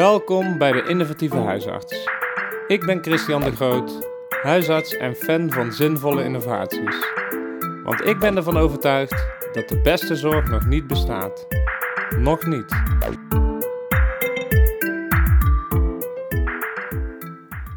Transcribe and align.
Welkom 0.00 0.58
bij 0.58 0.72
de 0.72 0.82
Innovatieve 0.82 1.36
Huisarts. 1.36 2.08
Ik 2.66 2.86
ben 2.86 3.02
Christian 3.02 3.40
de 3.40 3.52
Groot, 3.52 4.08
huisarts 4.42 4.96
en 4.96 5.14
fan 5.14 5.50
van 5.50 5.72
zinvolle 5.72 6.24
innovaties. 6.24 6.96
Want 7.84 8.04
ik 8.04 8.18
ben 8.18 8.36
ervan 8.36 8.56
overtuigd 8.56 9.26
dat 9.52 9.68
de 9.68 9.80
beste 9.80 10.16
zorg 10.16 10.50
nog 10.50 10.66
niet 10.66 10.86
bestaat. 10.86 11.46
Nog 12.18 12.46
niet. 12.46 12.82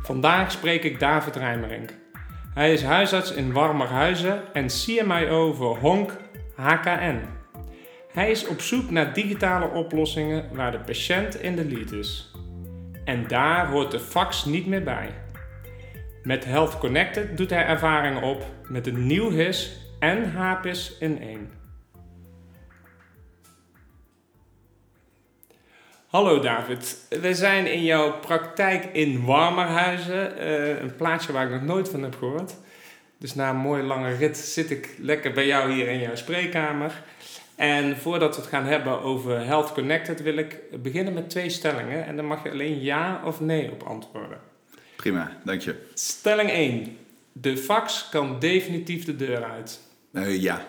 Vandaag 0.01 0.51
spreek 0.51 0.83
ik 0.83 0.99
David 0.99 1.35
Rijmerink. 1.35 1.89
Hij 2.53 2.73
is 2.73 2.83
huisarts 2.83 3.31
in 3.31 3.53
Warmerhuizen 3.53 4.53
en 4.53 4.67
CMIO 4.67 5.53
voor 5.53 5.77
Honk 5.77 6.11
HKN. 6.55 7.42
Hij 8.13 8.31
is 8.31 8.47
op 8.47 8.61
zoek 8.61 8.89
naar 8.89 9.13
digitale 9.13 9.67
oplossingen 9.67 10.55
waar 10.55 10.71
de 10.71 10.79
patiënt 10.79 11.41
in 11.41 11.55
de 11.55 11.65
lead 11.65 11.91
is. 11.91 12.31
En 13.05 13.27
daar 13.27 13.67
hoort 13.67 13.91
de 13.91 13.99
fax 13.99 14.45
niet 14.45 14.67
meer 14.67 14.83
bij. 14.83 15.09
Met 16.23 16.45
Health 16.45 16.77
Connected 16.77 17.37
doet 17.37 17.49
hij 17.49 17.65
ervaring 17.65 18.21
op 18.21 18.45
met 18.69 18.87
een 18.87 19.05
nieuw 19.07 19.31
HIS 19.31 19.87
en 19.99 20.31
HPIS 20.31 20.97
in 20.99 21.21
één. 21.21 21.51
Hallo 26.07 26.39
David, 26.39 27.07
we 27.21 27.33
zijn 27.33 27.71
in 27.71 27.83
jouw 27.83 28.19
praktijk 28.19 28.85
in 28.85 29.25
Warmerhuizen, 29.25 30.33
uh, 30.37 30.79
een 30.81 30.95
plaatsje 30.95 31.31
waar 31.31 31.45
ik 31.45 31.51
nog 31.51 31.61
nooit 31.61 31.89
van 31.89 32.03
heb 32.03 32.15
gehoord. 32.15 32.55
Dus 33.17 33.35
na 33.35 33.49
een 33.49 33.55
mooie 33.55 33.83
lange 33.83 34.15
rit 34.15 34.37
zit 34.37 34.71
ik 34.71 34.95
lekker 34.99 35.31
bij 35.31 35.45
jou 35.45 35.71
hier 35.71 35.87
in 35.87 35.99
jouw 35.99 36.15
spreekkamer. 36.15 37.03
En 37.55 37.97
voordat 37.97 38.35
we 38.35 38.41
het 38.41 38.49
gaan 38.49 38.65
hebben 38.65 39.01
over 39.01 39.45
Health 39.45 39.71
Connected, 39.71 40.21
wil 40.21 40.37
ik 40.37 40.59
beginnen 40.81 41.13
met 41.13 41.29
twee 41.29 41.49
stellingen. 41.49 42.05
En 42.05 42.15
dan 42.15 42.25
mag 42.25 42.43
je 42.43 42.51
alleen 42.51 42.81
ja 42.81 43.21
of 43.25 43.39
nee 43.39 43.71
op 43.71 43.83
antwoorden. 43.83 44.37
Prima, 44.95 45.37
dank 45.43 45.61
je. 45.61 45.75
Stelling 45.93 46.49
1. 46.49 46.97
De 47.31 47.57
fax 47.57 48.09
kan 48.09 48.39
definitief 48.39 49.05
de 49.05 49.15
deur 49.15 49.43
uit. 49.43 49.79
Uh, 50.11 50.41
ja. 50.41 50.65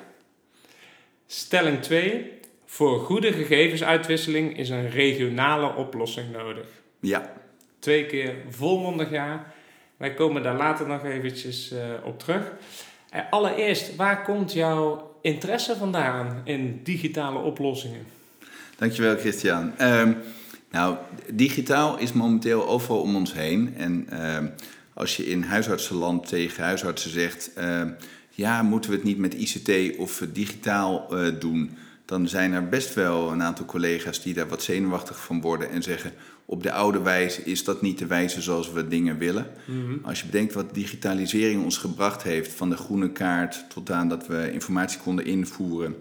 Stelling 1.26 1.82
2. 1.82 2.32
Voor 2.64 3.00
goede 3.00 3.32
gegevensuitwisseling 3.32 4.58
is 4.58 4.68
een 4.68 4.90
regionale 4.90 5.74
oplossing 5.74 6.32
nodig. 6.32 6.66
Ja. 7.00 7.32
Twee 7.78 8.06
keer 8.06 8.34
volmondig 8.48 9.10
ja. 9.10 9.52
Wij 9.96 10.14
komen 10.14 10.42
daar 10.42 10.56
later 10.56 10.86
nog 10.86 11.04
eventjes 11.04 11.72
uh, 11.72 11.78
op 12.04 12.18
terug. 12.18 12.52
Uh, 13.14 13.20
allereerst, 13.30 13.96
waar 13.96 14.24
komt 14.24 14.52
jouw 14.52 15.13
interesse 15.24 15.76
vandaan 15.76 16.40
in 16.44 16.80
digitale 16.82 17.38
oplossingen? 17.38 18.06
Dankjewel, 18.76 19.16
Christian. 19.16 19.72
Um, 19.80 20.16
nou, 20.70 20.96
digitaal 21.32 21.98
is 21.98 22.12
momenteel 22.12 22.68
overal 22.68 23.00
om 23.00 23.16
ons 23.16 23.32
heen. 23.32 23.74
En 23.76 24.06
uh, 24.12 24.38
als 24.94 25.16
je 25.16 25.26
in 25.26 25.42
huisartsenland 25.42 26.28
tegen 26.28 26.64
huisartsen 26.64 27.10
zegt: 27.10 27.50
uh, 27.58 27.82
ja, 28.30 28.62
moeten 28.62 28.90
we 28.90 28.96
het 28.96 29.04
niet 29.04 29.18
met 29.18 29.34
ICT 29.34 29.96
of 29.96 30.22
digitaal 30.32 31.08
uh, 31.10 31.40
doen? 31.40 31.76
Dan 32.04 32.28
zijn 32.28 32.52
er 32.52 32.68
best 32.68 32.94
wel 32.94 33.32
een 33.32 33.42
aantal 33.42 33.64
collega's 33.64 34.22
die 34.22 34.34
daar 34.34 34.48
wat 34.48 34.62
zenuwachtig 34.62 35.24
van 35.24 35.40
worden 35.40 35.70
en 35.70 35.82
zeggen: 35.82 36.12
op 36.46 36.62
de 36.62 36.72
oude 36.72 37.02
wijze 37.02 37.42
is 37.42 37.64
dat 37.64 37.82
niet 37.82 37.98
de 37.98 38.06
wijze 38.06 38.42
zoals 38.42 38.72
we 38.72 38.88
dingen 38.88 39.18
willen. 39.18 39.46
Mm 39.66 39.98
Als 40.02 40.20
je 40.20 40.26
bedenkt 40.26 40.54
wat 40.54 40.74
digitalisering 40.74 41.64
ons 41.64 41.78
gebracht 41.78 42.22
heeft, 42.22 42.52
van 42.52 42.70
de 42.70 42.76
groene 42.76 43.12
kaart 43.12 43.64
tot 43.68 43.90
aan 43.90 44.08
dat 44.08 44.26
we 44.26 44.52
informatie 44.52 44.98
konden 44.98 45.24
invoeren, 45.24 45.94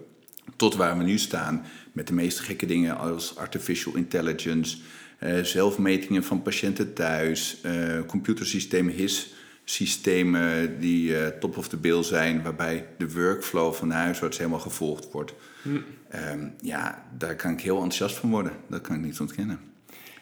tot 0.56 0.74
waar 0.74 0.98
we 0.98 1.04
nu 1.04 1.18
staan, 1.18 1.64
met 1.92 2.06
de 2.06 2.14
meest 2.14 2.38
gekke 2.38 2.66
dingen 2.66 2.98
als 2.98 3.36
artificial 3.36 3.96
intelligence, 3.96 4.76
uh, 5.20 5.40
zelfmetingen 5.40 6.24
van 6.24 6.42
patiënten 6.42 6.94
thuis, 6.94 7.60
uh, 7.66 8.00
computersystemen, 8.06 8.94
HIS-systemen 8.94 10.80
die 10.80 11.10
uh, 11.10 11.26
top 11.26 11.56
of 11.56 11.68
the 11.68 11.76
bill 11.76 12.02
zijn, 12.02 12.42
waarbij 12.42 12.86
de 12.98 13.12
workflow 13.12 13.74
van 13.74 13.88
de 13.88 13.94
huisarts 13.94 14.38
helemaal 14.38 14.60
gevolgd 14.60 15.10
wordt. 15.12 15.34
Mm. 15.62 15.84
Um, 16.32 16.54
ja, 16.60 17.06
daar 17.18 17.36
kan 17.36 17.52
ik 17.52 17.60
heel 17.60 17.74
enthousiast 17.74 18.16
van 18.16 18.30
worden. 18.30 18.52
Dat 18.68 18.80
kan 18.80 18.96
ik 18.96 19.02
niet 19.02 19.20
ontkennen. 19.20 19.58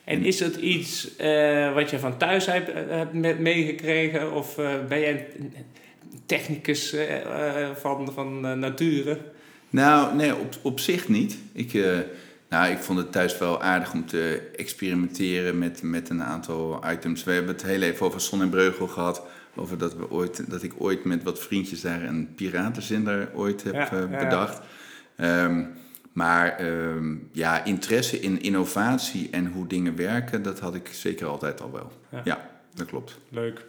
En 0.05 0.25
is 0.25 0.41
het 0.41 0.57
iets 0.57 1.09
uh, 1.21 1.75
wat 1.75 1.91
je 1.91 1.99
van 1.99 2.17
thuis 2.17 2.47
hebt, 2.47 2.73
hebt 2.73 3.39
meegekregen? 3.39 4.33
Of 4.33 4.59
uh, 4.59 4.71
ben 4.89 5.01
jij 5.01 5.27
een 5.39 5.55
technicus 6.27 6.95
uh, 6.95 7.05
van, 7.75 8.12
van 8.12 8.59
nature? 8.59 9.19
Nou, 9.71 10.17
nee, 10.17 10.37
op, 10.37 10.55
op 10.62 10.81
zich 10.81 11.09
niet. 11.09 11.39
Ik, 11.53 11.73
nou, 12.49 12.73
ik 12.73 12.79
vond 12.79 12.99
het 12.99 13.12
thuis 13.12 13.39
wel 13.39 13.62
aardig 13.62 13.93
om 13.93 14.07
te 14.07 14.51
experimenteren 14.57 15.59
met, 15.59 15.83
met 15.83 16.09
een 16.09 16.23
aantal 16.23 16.83
items. 16.93 17.25
We 17.25 17.33
hebben 17.33 17.53
het 17.53 17.62
heel 17.62 17.83
even 17.83 18.07
over 18.07 18.21
Son 18.21 18.43
en 18.43 18.51
Breugel 18.51 18.87
gehad. 18.87 19.23
Over 19.57 19.79
dat, 19.79 19.97
we 19.97 20.11
ooit, 20.11 20.51
dat 20.51 20.62
ik 20.62 20.73
ooit 20.79 21.05
met 21.05 21.23
wat 21.23 21.41
vriendjes 21.41 21.81
daar 21.81 22.03
een 22.03 22.35
piratenzender 22.35 23.31
ooit 23.35 23.62
heb 23.62 23.75
ja, 23.75 24.07
bedacht. 24.07 24.61
Ja. 25.17 25.45
Um, 25.45 25.73
maar 26.12 26.65
uh, 26.65 27.17
ja, 27.33 27.65
interesse 27.65 28.21
in 28.21 28.43
innovatie 28.43 29.28
en 29.31 29.47
hoe 29.47 29.67
dingen 29.67 29.97
werken, 29.97 30.43
dat 30.43 30.61
had 30.61 30.75
ik 30.75 30.89
zeker 30.89 31.27
altijd 31.27 31.61
al 31.61 31.73
wel. 31.73 31.93
Ja, 32.11 32.21
ja 32.25 32.50
dat 32.75 32.87
klopt. 32.87 33.19
Leuk. 33.28 33.65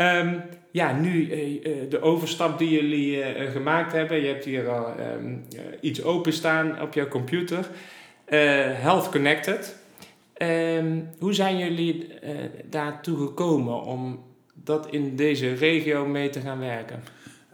Um, 0.00 0.42
ja, 0.70 0.92
nu 0.92 1.30
uh, 1.30 1.90
de 1.90 2.00
overstap 2.00 2.58
die 2.58 2.70
jullie 2.70 3.16
uh, 3.16 3.50
gemaakt 3.50 3.92
hebben. 3.92 4.20
Je 4.20 4.26
hebt 4.26 4.44
hier 4.44 4.68
al 4.68 4.94
um, 5.00 5.44
iets 5.80 6.02
openstaan 6.02 6.80
op 6.80 6.94
jouw 6.94 7.08
computer. 7.08 7.68
Health 8.74 9.08
Connected. 9.10 9.76
Hoe 11.18 11.34
zijn 11.34 11.58
jullie 11.58 12.08
daartoe 12.64 13.26
gekomen 13.26 13.82
om 13.82 14.24
dat 14.54 14.90
in 14.90 15.16
deze 15.16 15.54
regio 15.54 16.06
mee 16.06 16.30
te 16.30 16.40
gaan 16.40 16.58
werken? 16.58 17.02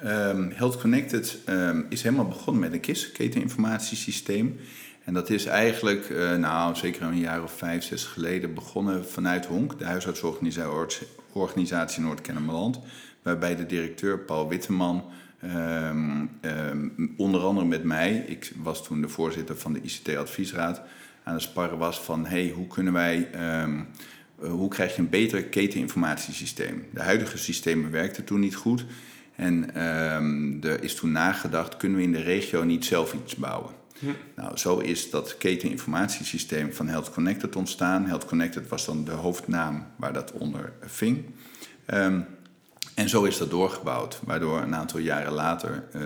Um, 0.05 0.53
Health 0.55 0.81
Connected 0.81 1.39
um, 1.49 1.87
is 1.89 2.03
helemaal 2.03 2.29
begonnen 2.29 2.63
met 2.63 2.73
een 2.73 2.81
KISS, 2.81 3.13
keteninformatiesysteem. 3.13 4.57
En 5.05 5.15
dat 5.15 5.31
is 5.31 5.47
eigenlijk, 5.47 6.09
uh, 6.09 6.37
nou 6.37 6.77
zeker 6.77 7.03
een 7.03 7.19
jaar 7.19 7.43
of 7.43 7.53
vijf, 7.53 7.85
zes 7.85 8.05
geleden 8.05 8.55
begonnen 8.55 9.07
vanuit 9.07 9.47
HONK, 9.47 9.79
de 9.79 9.85
huisartsorganisatie 9.85 12.03
Noord-Kennemerland. 12.03 12.79
Waarbij 13.23 13.57
de 13.57 13.67
directeur 13.67 14.19
Paul 14.19 14.49
Witteman, 14.49 15.05
um, 15.45 16.31
onder 17.17 17.41
andere 17.41 17.67
met 17.67 17.85
mij, 17.85 18.25
ik 18.27 18.53
was 18.57 18.85
toen 18.85 19.01
de 19.01 19.09
voorzitter 19.09 19.57
van 19.57 19.73
de 19.73 19.81
ICT-adviesraad, 19.83 20.83
aan 21.23 21.35
het 21.35 21.43
sparren 21.43 21.79
was 21.79 22.01
van 22.01 22.27
hey, 22.27 22.53
hoe 22.55 22.67
kunnen 22.67 22.93
wij 22.93 23.29
uh, 23.35 23.65
hoe 24.51 24.69
krijg 24.69 24.97
je 24.97 25.03
een 25.03 25.09
beter 25.09 25.45
keteninformatiesysteem? 25.45 26.85
De 26.93 27.03
huidige 27.03 27.39
systemen 27.39 27.91
werkten 27.91 28.25
toen 28.25 28.41
niet 28.41 28.55
goed. 28.55 28.85
En 29.37 29.85
um, 29.85 30.59
er 30.63 30.83
is 30.83 30.95
toen 30.95 31.13
nagedacht, 31.13 31.77
kunnen 31.77 31.99
we 31.99 32.05
in 32.05 32.13
de 32.13 32.23
regio 32.23 32.65
niet 32.65 32.85
zelf 32.85 33.15
iets 33.15 33.37
bouwen? 33.37 33.71
Hm. 33.99 34.07
Nou, 34.37 34.57
zo 34.57 34.79
is 34.79 35.11
dat 35.11 35.39
keteninformatiesysteem 35.39 36.73
van 36.73 36.89
Health 36.89 37.11
Connected 37.11 37.57
ontstaan. 37.57 38.07
Health 38.07 38.25
Connected 38.25 38.69
was 38.69 38.85
dan 38.85 39.05
de 39.05 39.11
hoofdnaam 39.11 39.87
waar 39.97 40.13
dat 40.13 40.33
onder 40.33 40.73
ving. 40.81 41.25
Um, 41.87 42.27
en 42.95 43.09
zo 43.09 43.25
is 43.25 43.39
dat 43.39 43.51
doorgebouwd, 43.51 44.21
waardoor 44.25 44.61
een 44.61 44.75
aantal 44.75 45.01
jaren 45.01 45.33
later 45.33 45.85
uh, 45.95 46.01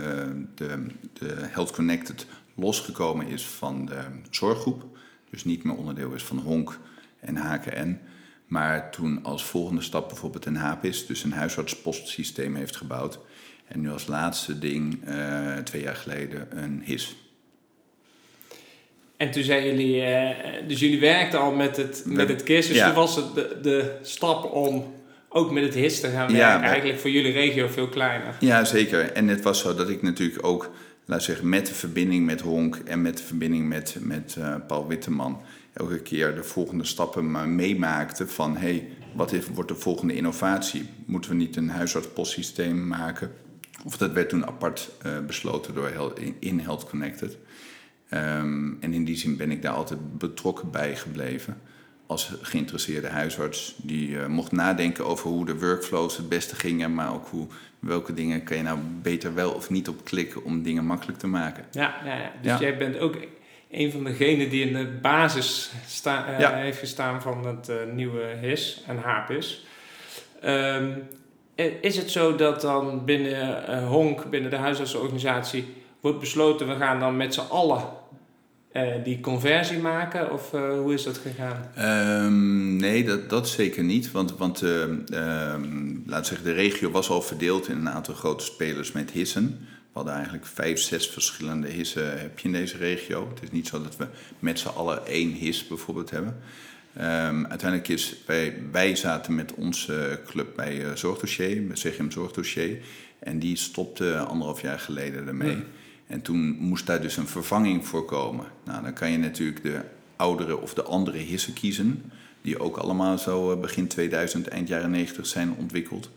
de, 0.54 0.86
de 1.12 1.34
Health 1.38 1.70
Connected 1.70 2.26
losgekomen 2.54 3.26
is 3.26 3.46
van 3.46 3.86
de 3.86 4.00
zorggroep. 4.30 4.84
Dus 5.30 5.44
niet 5.44 5.64
meer 5.64 5.76
onderdeel 5.76 6.12
is 6.12 6.24
van 6.24 6.38
HONK 6.38 6.78
en 7.20 7.36
HKN. 7.36 7.98
Maar 8.46 8.90
toen 8.90 9.20
als 9.22 9.44
volgende 9.44 9.82
stap 9.82 10.08
bijvoorbeeld 10.08 10.46
een 10.46 10.56
HAPIS, 10.56 11.06
dus 11.06 11.24
een 11.24 11.32
huisartspostsysteem, 11.32 12.54
heeft 12.54 12.76
gebouwd. 12.76 13.18
En 13.68 13.80
nu 13.80 13.90
als 13.90 14.06
laatste 14.06 14.58
ding, 14.58 15.08
uh, 15.08 15.56
twee 15.56 15.82
jaar 15.82 15.96
geleden, 15.96 16.46
een 16.50 16.82
HIS. 16.84 17.16
En 19.16 19.30
toen 19.30 19.42
zijn 19.42 19.64
jullie, 19.64 19.96
uh, 19.96 20.68
dus 20.68 20.80
jullie 20.80 21.00
werkten 21.00 21.40
al 21.40 21.52
met 21.52 21.76
het, 21.76 22.02
met 22.06 22.28
het 22.28 22.42
KIS, 22.42 22.66
dus 22.66 22.76
ja. 22.76 22.86
toen 22.86 22.94
was 22.94 23.16
het 23.16 23.34
de, 23.34 23.58
de 23.62 23.98
stap 24.02 24.52
om 24.52 24.94
ook 25.28 25.50
met 25.50 25.62
het 25.62 25.74
HIS 25.74 26.00
te 26.00 26.08
gaan 26.08 26.32
werken, 26.32 26.36
ja, 26.36 26.62
eigenlijk 26.62 27.00
voor 27.00 27.10
jullie 27.10 27.32
regio 27.32 27.68
veel 27.68 27.88
kleiner. 27.88 28.34
Ja, 28.40 28.64
zeker. 28.64 29.12
En 29.12 29.28
het 29.28 29.42
was 29.42 29.60
zo 29.60 29.74
dat 29.74 29.88
ik 29.88 30.02
natuurlijk 30.02 30.46
ook, 30.46 30.70
laat 31.04 31.22
zeggen, 31.22 31.48
met 31.48 31.66
de 31.66 31.74
verbinding 31.74 32.26
met 32.26 32.40
Honk 32.40 32.76
en 32.76 33.02
met 33.02 33.16
de 33.16 33.22
verbinding 33.22 33.68
met, 33.68 33.96
met 34.00 34.36
uh, 34.38 34.54
Paul 34.66 34.86
Witteman 34.86 35.42
elke 35.76 35.98
keer 35.98 36.34
de 36.34 36.44
volgende 36.44 36.84
stappen 36.84 37.30
maar 37.30 37.48
meemaakte 37.48 38.26
van 38.26 38.56
hey, 38.56 38.88
wat 39.14 39.32
is, 39.32 39.46
wordt 39.46 39.68
de 39.68 39.76
volgende 39.76 40.14
innovatie? 40.14 40.88
Moeten 41.04 41.30
we 41.30 41.36
niet 41.36 41.56
een 41.56 41.70
huisartspostsysteem 41.70 42.86
maken? 42.86 43.32
Of 43.84 43.96
dat 43.96 44.12
werd 44.12 44.28
toen 44.28 44.46
apart 44.46 44.90
uh, 45.06 45.18
besloten 45.26 45.74
door 45.74 46.12
in 46.38 46.58
Health 46.58 46.84
Connected. 46.84 47.38
Um, 48.10 48.76
en 48.80 48.92
in 48.92 49.04
die 49.04 49.16
zin 49.16 49.36
ben 49.36 49.50
ik 49.50 49.62
daar 49.62 49.74
altijd 49.74 50.18
betrokken 50.18 50.70
bij 50.70 50.96
gebleven. 50.96 51.60
Als 52.06 52.32
geïnteresseerde 52.42 53.08
huisarts 53.08 53.74
die 53.82 54.08
uh, 54.08 54.26
mocht 54.26 54.52
nadenken 54.52 55.06
over 55.06 55.30
hoe 55.30 55.46
de 55.46 55.58
workflows 55.58 56.16
het 56.16 56.28
beste 56.28 56.56
gingen, 56.56 56.94
maar 56.94 57.12
ook 57.12 57.26
hoe, 57.28 57.46
welke 57.78 58.14
dingen 58.14 58.44
kan 58.44 58.56
je 58.56 58.62
nou 58.62 58.78
beter 59.02 59.34
wel 59.34 59.50
of 59.50 59.70
niet 59.70 59.88
op 59.88 60.04
klikken 60.04 60.44
om 60.44 60.62
dingen 60.62 60.84
makkelijk 60.84 61.18
te 61.18 61.26
maken. 61.26 61.64
Ja, 61.70 61.94
ja, 62.04 62.16
ja. 62.16 62.32
dus 62.42 62.50
ja. 62.52 62.58
jij 62.58 62.76
bent 62.76 62.98
ook 62.98 63.16
een 63.76 63.92
van 63.92 64.04
degenen 64.04 64.48
die 64.50 64.66
in 64.66 64.72
de 64.72 64.86
basis 65.02 65.70
sta, 65.86 66.26
eh, 66.26 66.38
Ja. 66.40 66.54
heeft 66.54 66.78
gestaan 66.78 67.22
van 67.22 67.46
het 67.46 67.68
eh, 67.68 67.76
nieuwe 67.92 68.22
HIS 68.40 68.82
en 68.86 68.98
HAPIS. 68.98 69.66
Ehm, 70.40 70.90
is 71.80 71.96
het 71.96 72.10
zo 72.10 72.34
dat 72.36 72.60
dan 72.60 73.04
binnen 73.04 73.66
eh, 73.66 73.88
HONK, 73.88 74.30
binnen 74.30 74.50
de 74.50 74.56
huisartsenorganisatie, 74.56 75.64
wordt 76.00 76.18
besloten 76.20 76.68
we 76.68 76.74
gaan 76.76 77.00
dan 77.00 77.16
met 77.16 77.34
z'n 77.34 77.48
allen 77.50 77.82
eh, 78.72 78.82
die 79.04 79.20
conversie 79.20 79.78
maken? 79.78 80.32
Of 80.32 80.52
eh, 80.52 80.78
hoe 80.78 80.92
is 80.94 81.02
dat 81.02 81.18
gegaan? 81.18 81.70
Ehm, 81.74 82.76
nee, 82.76 83.04
dat, 83.04 83.30
dat 83.30 83.48
zeker 83.48 83.84
niet. 83.84 84.12
Want, 84.12 84.36
want 84.36 84.62
eh, 84.62 84.82
ehm, 84.82 85.86
laten 86.06 86.20
we 86.20 86.24
zeggen, 86.24 86.44
de 86.44 86.52
regio 86.52 86.90
was 86.90 87.10
al 87.10 87.22
verdeeld 87.22 87.68
in 87.68 87.76
een 87.76 87.88
aantal 87.90 88.14
grote 88.14 88.44
spelers 88.44 88.92
met 88.92 89.10
hissen. 89.10 89.66
We 89.96 90.02
hadden 90.02 90.20
eigenlijk 90.20 90.52
vijf, 90.52 90.80
zes 90.80 91.08
verschillende 91.08 91.68
hissen 91.68 92.20
heb 92.20 92.38
je 92.38 92.46
in 92.46 92.52
deze 92.52 92.76
regio. 92.76 93.28
Het 93.28 93.42
is 93.42 93.50
niet 93.50 93.66
zo 93.66 93.82
dat 93.82 93.96
we 93.96 94.06
met 94.38 94.58
z'n 94.58 94.68
allen 94.68 95.06
één 95.06 95.32
his 95.32 95.66
bijvoorbeeld 95.66 96.10
hebben. 96.10 96.36
Ehm, 96.96 97.44
uiteindelijk 97.44 97.88
is, 97.88 98.16
wij, 98.26 98.62
wij 98.72 98.96
zaten 98.96 99.34
met 99.34 99.54
onze 99.54 100.20
club 100.26 100.56
bij 100.56 100.84
eh, 100.84 100.94
Zorgdossier, 100.94 101.66
bij 101.66 101.76
CGM 101.76 102.10
Zorgdossier. 102.10 102.78
En 103.18 103.38
die 103.38 103.56
stopte 103.56 104.18
anderhalf 104.18 104.60
jaar 104.60 104.78
geleden 104.78 105.26
ermee. 105.26 105.64
En 106.06 106.22
toen 106.22 106.56
moest 106.58 106.86
daar 106.86 107.00
dus 107.00 107.16
een 107.16 107.28
vervanging 107.28 107.86
voor 107.86 108.04
komen. 108.04 108.46
Nou, 108.64 108.82
dan 108.82 108.92
kan 108.92 109.10
je 109.10 109.18
natuurlijk 109.18 109.62
de 109.62 109.80
oudere 110.16 110.60
of 110.60 110.74
de 110.74 110.82
andere 110.82 111.18
hissen 111.18 111.52
kiezen. 111.52 112.12
Die 112.42 112.58
ook 112.58 112.76
allemaal 112.76 113.18
zo 113.18 113.52
eh, 113.52 113.60
begin 113.60 113.86
2000, 113.86 114.48
eind 114.48 114.68
jaren 114.68 114.90
90 114.90 115.26
zijn 115.26 115.54
ontwikkeld. 115.58 116.10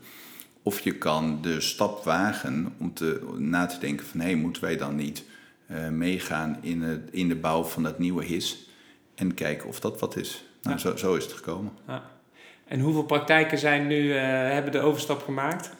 Of 0.62 0.80
je 0.80 0.92
kan 0.92 1.38
de 1.42 1.60
stap 1.60 2.04
wagen 2.04 2.74
om 2.78 2.94
te, 2.94 3.34
na 3.38 3.66
te 3.66 3.78
denken 3.78 4.06
van... 4.06 4.20
hé, 4.20 4.26
hey, 4.26 4.34
moeten 4.34 4.62
wij 4.62 4.76
dan 4.76 4.96
niet 4.96 5.24
eh, 5.66 5.88
meegaan 5.88 6.58
in, 6.60 6.82
het, 6.82 7.00
in 7.10 7.28
de 7.28 7.36
bouw 7.36 7.64
van 7.64 7.82
dat 7.82 7.98
nieuwe 7.98 8.24
his... 8.24 8.68
en 9.14 9.34
kijken 9.34 9.68
of 9.68 9.80
dat 9.80 10.00
wat 10.00 10.16
is. 10.16 10.44
Nou, 10.62 10.76
Ja. 10.76 10.82
zo, 10.82 10.96
zo 10.96 11.14
is 11.14 11.24
het 11.24 11.32
gekomen. 11.32 11.72
En 12.64 12.80
hoeveel 12.80 13.04
praktijken 13.04 13.58
zijn 13.58 13.86
nu, 13.86 14.12
eh, 14.16 14.22
hebben 14.24 14.72
de 14.72 14.80
overstap 14.80 15.22
gemaakt? 15.22 15.70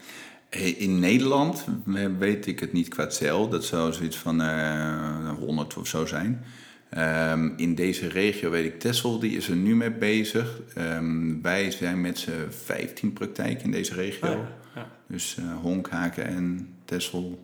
In 0.76 0.98
Nederland 0.98 1.66
eh, 1.94 2.06
weet 2.18 2.46
ik 2.46 2.60
het 2.60 2.72
niet 2.72 2.88
qua 2.88 3.06
tel. 3.06 3.48
Dat 3.48 3.64
zou 3.64 3.92
zoiets 3.92 4.16
van 4.16 4.40
eh 4.40 5.32
100 5.38 5.76
of 5.76 5.86
zo 5.86 6.06
zijn. 6.06 6.44
Ehm, 6.90 7.48
in 7.56 7.74
deze 7.74 8.08
regio 8.08 8.50
weet 8.50 8.64
ik, 8.64 8.80
Tessel 8.80 9.18
die 9.18 9.36
is 9.36 9.48
er 9.48 9.56
nu 9.56 9.76
mee 9.76 9.90
bezig. 9.90 10.60
Ehm, 10.74 11.40
wij 11.42 11.70
zijn 11.70 12.00
met 12.00 12.18
z'n 12.18 12.46
15 12.48 13.12
praktijken 13.12 13.64
in 13.64 13.70
deze 13.70 13.94
regio. 13.94 14.28
Oh 14.28 14.34
ja, 14.34 14.48
ja. 14.74 14.86
Dus 15.06 15.36
eh, 15.38 15.44
Honk, 15.62 15.88
Haken 15.90 16.26
en 16.26 16.74
Tessel, 16.84 17.38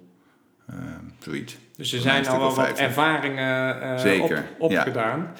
ehm, 0.68 0.78
zoiets. 1.18 1.56
Dus 1.76 1.92
er 1.92 2.00
zijn 2.00 2.26
al 2.26 2.38
wel 2.38 2.46
wat 2.46 2.56
wel 2.56 2.64
15. 2.64 2.84
ervaringen 2.84 3.82
eh, 3.82 3.98
Zeker, 3.98 4.44
op, 4.58 4.70
ja. 4.70 4.78
opgedaan. 4.78 5.30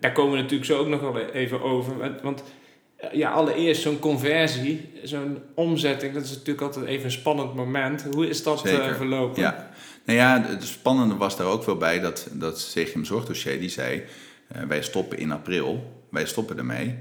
Daar 0.00 0.12
komen 0.12 0.32
we 0.32 0.38
natuurlijk 0.38 0.70
zo 0.70 0.78
ook 0.78 0.88
nog 0.88 1.00
wel 1.00 1.18
even 1.18 1.62
over. 1.62 1.94
Want- 2.22 2.42
eh, 2.98 3.12
ja, 3.12 3.30
allereerst 3.30 3.82
zo'n 3.82 3.98
conversie, 3.98 4.90
zo'n 5.02 5.38
omzetting, 5.54 6.14
dat 6.14 6.24
is 6.24 6.30
natuurlijk 6.30 6.60
altijd 6.60 6.86
even 6.86 7.04
een 7.04 7.10
spannend 7.10 7.54
moment. 7.54 8.06
Hoe 8.12 8.28
is 8.28 8.42
dat 8.42 8.64
eh, 8.64 8.94
verlopen? 8.94 9.54
Nou 10.08 10.20
ja, 10.20 10.42
het 10.42 10.64
spannende 10.64 11.16
was 11.16 11.36
daar 11.36 11.46
ook 11.46 11.64
wel 11.64 11.76
bij 11.76 12.00
dat, 12.00 12.28
dat 12.32 12.70
CGM 12.74 13.04
Zorgdossier 13.04 13.60
die 13.60 13.68
zei... 13.68 14.02
eh, 14.48 14.62
wij 14.62 14.82
stoppen 14.82 15.18
in 15.18 15.32
april, 15.32 16.02
wij 16.10 16.26
stoppen 16.26 16.58
ermee. 16.58 16.94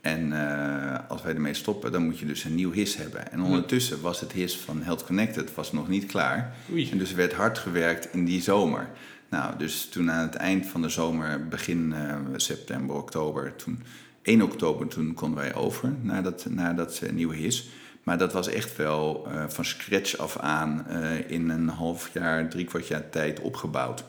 En 0.00 0.32
eh, 0.32 0.98
als 1.08 1.22
wij 1.22 1.34
ermee 1.34 1.54
stoppen, 1.54 1.92
dan 1.92 2.04
moet 2.04 2.18
je 2.18 2.26
dus 2.26 2.44
een 2.44 2.54
nieuw 2.54 2.70
HIS 2.72 2.96
hebben. 2.96 3.32
En 3.32 3.40
ondertussen 3.40 4.00
was 4.00 4.20
het 4.20 4.32
HIS 4.32 4.56
van 4.56 4.82
Health 4.82 5.04
Connected 5.04 5.54
was 5.54 5.72
nog 5.72 5.88
niet 5.88 6.06
klaar. 6.06 6.54
Oei. 6.72 6.90
En 6.90 6.98
dus 6.98 7.12
werd 7.12 7.32
hard 7.32 7.58
gewerkt 7.58 8.12
in 8.12 8.24
die 8.24 8.42
zomer. 8.42 8.90
Nou, 9.30 9.58
dus 9.58 9.88
toen 9.88 10.10
aan 10.10 10.26
het 10.26 10.34
eind 10.34 10.66
van 10.66 10.82
de 10.82 10.88
zomer, 10.88 11.48
begin 11.48 11.92
eh, 11.92 12.16
september, 12.36 12.96
oktober... 12.96 13.56
Toen, 13.56 13.82
1 14.22 14.42
oktober 14.42 14.88
toen 14.88 15.14
konden 15.14 15.38
wij 15.38 15.54
over 15.54 15.92
naar 16.02 16.22
dat, 16.22 16.46
naar 16.50 16.76
dat 16.76 17.02
nieuwe 17.12 17.36
HIS... 17.36 17.68
Maar 18.08 18.18
dat 18.18 18.32
was 18.32 18.48
echt 18.48 18.76
wel 18.76 19.26
eh, 19.30 19.44
van 19.48 19.64
scratch 19.64 20.16
af 20.16 20.38
aan 20.38 20.86
eh, 20.86 21.30
in 21.30 21.48
een 21.48 21.68
half 21.68 22.10
jaar, 22.12 22.48
drie 22.48 22.64
kwart 22.64 22.86
jaar 22.86 23.08
tijd 23.10 23.40
opgebouwd. 23.40 24.04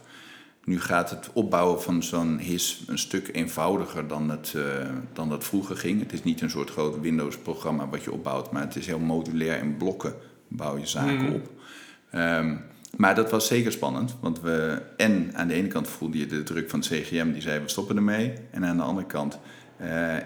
Nu 0.63 0.81
gaat 0.81 1.09
het 1.09 1.29
opbouwen 1.33 1.81
van 1.81 2.03
zo'n 2.03 2.37
HIS 2.37 2.83
een 2.87 2.97
stuk 2.97 3.29
eenvoudiger 3.31 4.07
dan 4.07 4.29
het, 4.29 4.53
eh, 4.55 4.63
dan 5.13 5.29
dat 5.29 5.43
vroeger 5.43 5.77
ging. 5.77 5.99
Het 6.01 6.13
is 6.13 6.23
niet 6.23 6.41
een 6.41 6.49
soort 6.49 6.69
groot 6.69 6.99
Windows-programma 6.99 7.89
wat 7.89 8.03
je 8.03 8.11
opbouwt, 8.11 8.51
maar 8.51 8.61
het 8.61 8.75
is 8.75 8.85
heel 8.87 8.99
modulair 8.99 9.59
in 9.59 9.77
blokken 9.77 10.13
bouw 10.47 10.77
je 10.77 10.87
zaken 10.87 11.23
Mhm. 11.23 11.33
op. 11.33 11.49
Ehm, 12.11 12.55
maar 12.97 13.15
dat 13.15 13.31
was 13.31 13.47
zeker 13.47 13.71
spannend, 13.71 14.15
want 14.19 14.41
we... 14.41 14.81
En 14.97 15.31
aan 15.35 15.47
de 15.47 15.53
ene 15.53 15.67
kant 15.67 15.87
voelde 15.87 16.17
je 16.17 16.25
de 16.25 16.43
druk 16.43 16.69
van 16.69 16.79
het 16.79 16.89
CGM, 16.89 17.31
die 17.31 17.41
zei 17.41 17.59
we 17.59 17.69
stoppen 17.69 17.95
ermee. 17.95 18.33
En 18.51 18.65
aan 18.65 18.77
de 18.77 18.83
andere 18.83 19.07
kant 19.07 19.39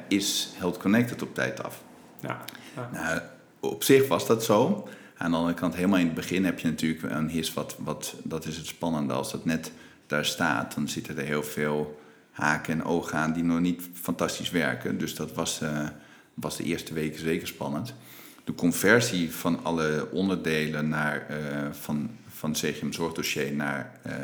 is 0.07 0.53
Health 0.57 0.77
Connected 0.77 1.21
op 1.21 1.35
tijd 1.35 1.63
af. 1.63 1.83
Ja. 2.19 2.39
ja. 2.75 2.89
Nou, 2.93 3.21
op 3.63 3.83
zich 3.83 4.07
was 4.07 4.27
dat 4.27 4.43
zo. 4.43 4.87
Aan 5.17 5.31
de 5.31 5.37
andere 5.37 5.55
kant, 5.55 5.75
helemaal 5.75 5.99
in 5.99 6.05
het 6.05 6.15
begin 6.15 6.45
heb 6.45 6.59
je 6.59 6.67
natuurlijk 6.67 7.13
een 7.13 7.29
his 7.29 7.53
wat, 7.53 7.75
wat 7.79 8.15
dat 8.23 8.45
is 8.45 8.57
het 8.57 8.65
spannende. 8.65 9.13
Als 9.13 9.31
dat 9.31 9.45
net 9.45 9.71
daar 10.07 10.25
staat, 10.25 10.75
dan 10.75 10.87
zitten 10.87 11.17
er 11.17 11.25
heel 11.25 11.43
veel 11.43 11.99
haken 12.31 12.73
en 12.73 12.83
ogen 12.83 13.17
aan 13.17 13.33
die 13.33 13.43
nog 13.43 13.59
niet 13.59 13.89
fantastisch 13.93 14.49
werken. 14.49 14.97
Dus 14.97 15.15
dat 15.15 15.33
was, 15.33 15.61
eh, 15.61 15.87
was 16.33 16.57
de 16.57 16.63
eerste 16.63 16.93
weken 16.93 17.19
zeker 17.19 17.47
spannend. 17.47 17.93
De 18.43 18.55
conversie 18.55 19.31
van 19.31 19.63
alle 19.63 20.07
onderdelen 20.11 20.89
naar, 20.89 21.25
eh, 21.29 21.37
van, 21.71 22.09
van 22.27 22.51
CGM 22.51 22.91
Zorgdossier 22.91 23.53
naar 23.53 23.99
eh, 24.01 24.15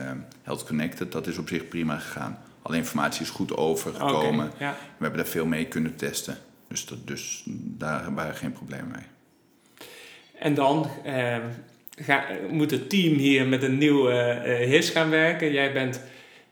Health 0.42 0.65
Connected, 0.65 1.12
dat 1.12 1.27
is 1.27 1.38
op 1.38 1.47
zich 1.47 1.68
prima 1.68 1.97
gegaan. 1.97 2.39
Alle 2.62 2.77
informatie 2.77 3.21
is 3.21 3.30
goed 3.30 3.57
overgekomen. 3.57 4.51
Ja. 4.57 4.71
We 4.71 5.03
hebben 5.03 5.19
daar 5.19 5.31
veel 5.31 5.45
mee 5.45 5.65
kunnen 5.65 5.95
testen. 5.95 6.38
Dus, 6.68 6.85
dat, 6.85 7.07
dus 7.07 7.44
daar 7.56 8.13
waren 8.13 8.35
geen 8.35 8.53
problemen 8.53 8.92
mee. 8.92 9.19
En 10.39 10.53
dan 10.53 10.88
ehm, 11.03 11.41
ga, 12.01 12.24
moet 12.50 12.71
het 12.71 12.89
team 12.89 13.13
hier 13.18 13.47
met 13.47 13.63
een 13.63 13.77
nieuwe 13.77 14.12
eh 14.12 14.68
HIS 14.69 14.89
gaan 14.89 15.09
werken. 15.09 15.51
Jij 15.51 15.74
bent 15.74 16.01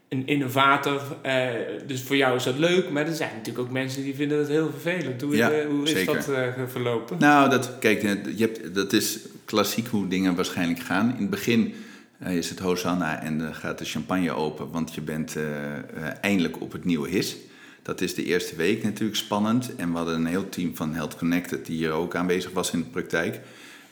een 0.09 0.27
innovator, 0.27 1.01
eh, 1.21 1.45
dus 1.87 2.01
voor 2.01 2.15
jou 2.15 2.35
is 2.35 2.43
dat 2.43 2.57
leuk. 2.57 2.89
Maar 2.89 3.07
er 3.07 3.15
zijn 3.15 3.31
natuurlijk 3.35 3.65
ook 3.65 3.71
mensen 3.71 4.03
die 4.03 4.15
vinden 4.15 4.37
dat 4.37 4.47
heel 4.47 4.69
vervelend. 4.69 5.21
Hoe, 5.21 5.35
Ja, 5.35 5.51
eh, 5.51 5.65
hoe 5.67 5.83
is 5.83 5.91
zeker. 5.91 6.13
dat 6.13 6.29
eh, 6.29 6.47
verlopen? 6.67 7.17
Nou, 7.19 7.49
dat, 7.49 7.71
kijk, 7.79 8.03
eh, 8.03 8.11
je 8.35 8.43
hebt, 8.43 8.75
dat 8.75 8.93
is 8.93 9.19
klassiek 9.45 9.87
hoe 9.87 10.07
dingen 10.07 10.35
waarschijnlijk 10.35 10.79
gaan. 10.79 11.13
In 11.15 11.21
het 11.21 11.29
begin 11.29 11.73
eh, 12.19 12.35
is 12.35 12.49
het 12.49 12.59
Hosanna 12.59 13.21
en 13.21 13.37
dan 13.37 13.55
gaat 13.55 13.77
de 13.77 13.85
champagne 13.85 14.31
open, 14.31 14.71
want 14.71 14.95
je 14.95 15.01
bent 15.01 15.35
eh, 15.35 15.43
eh, 15.43 15.81
eindelijk 16.21 16.61
op 16.61 16.71
het 16.71 16.85
nieuwe 16.85 17.09
HIS. 17.09 17.35
Dat 17.81 18.01
is 18.01 18.15
de 18.15 18.25
eerste 18.25 18.55
week 18.55 18.83
natuurlijk 18.83 19.17
spannend. 19.17 19.75
En 19.75 19.91
we 19.91 19.97
hadden 19.97 20.15
een 20.15 20.25
heel 20.25 20.49
team 20.49 20.75
van 20.75 20.93
Health 20.93 21.15
Connected 21.17 21.65
die 21.65 21.77
hier 21.77 21.91
ook 21.91 22.15
aanwezig 22.15 22.51
was 22.51 22.71
in 22.71 22.79
de 22.79 22.85
praktijk. 22.85 23.39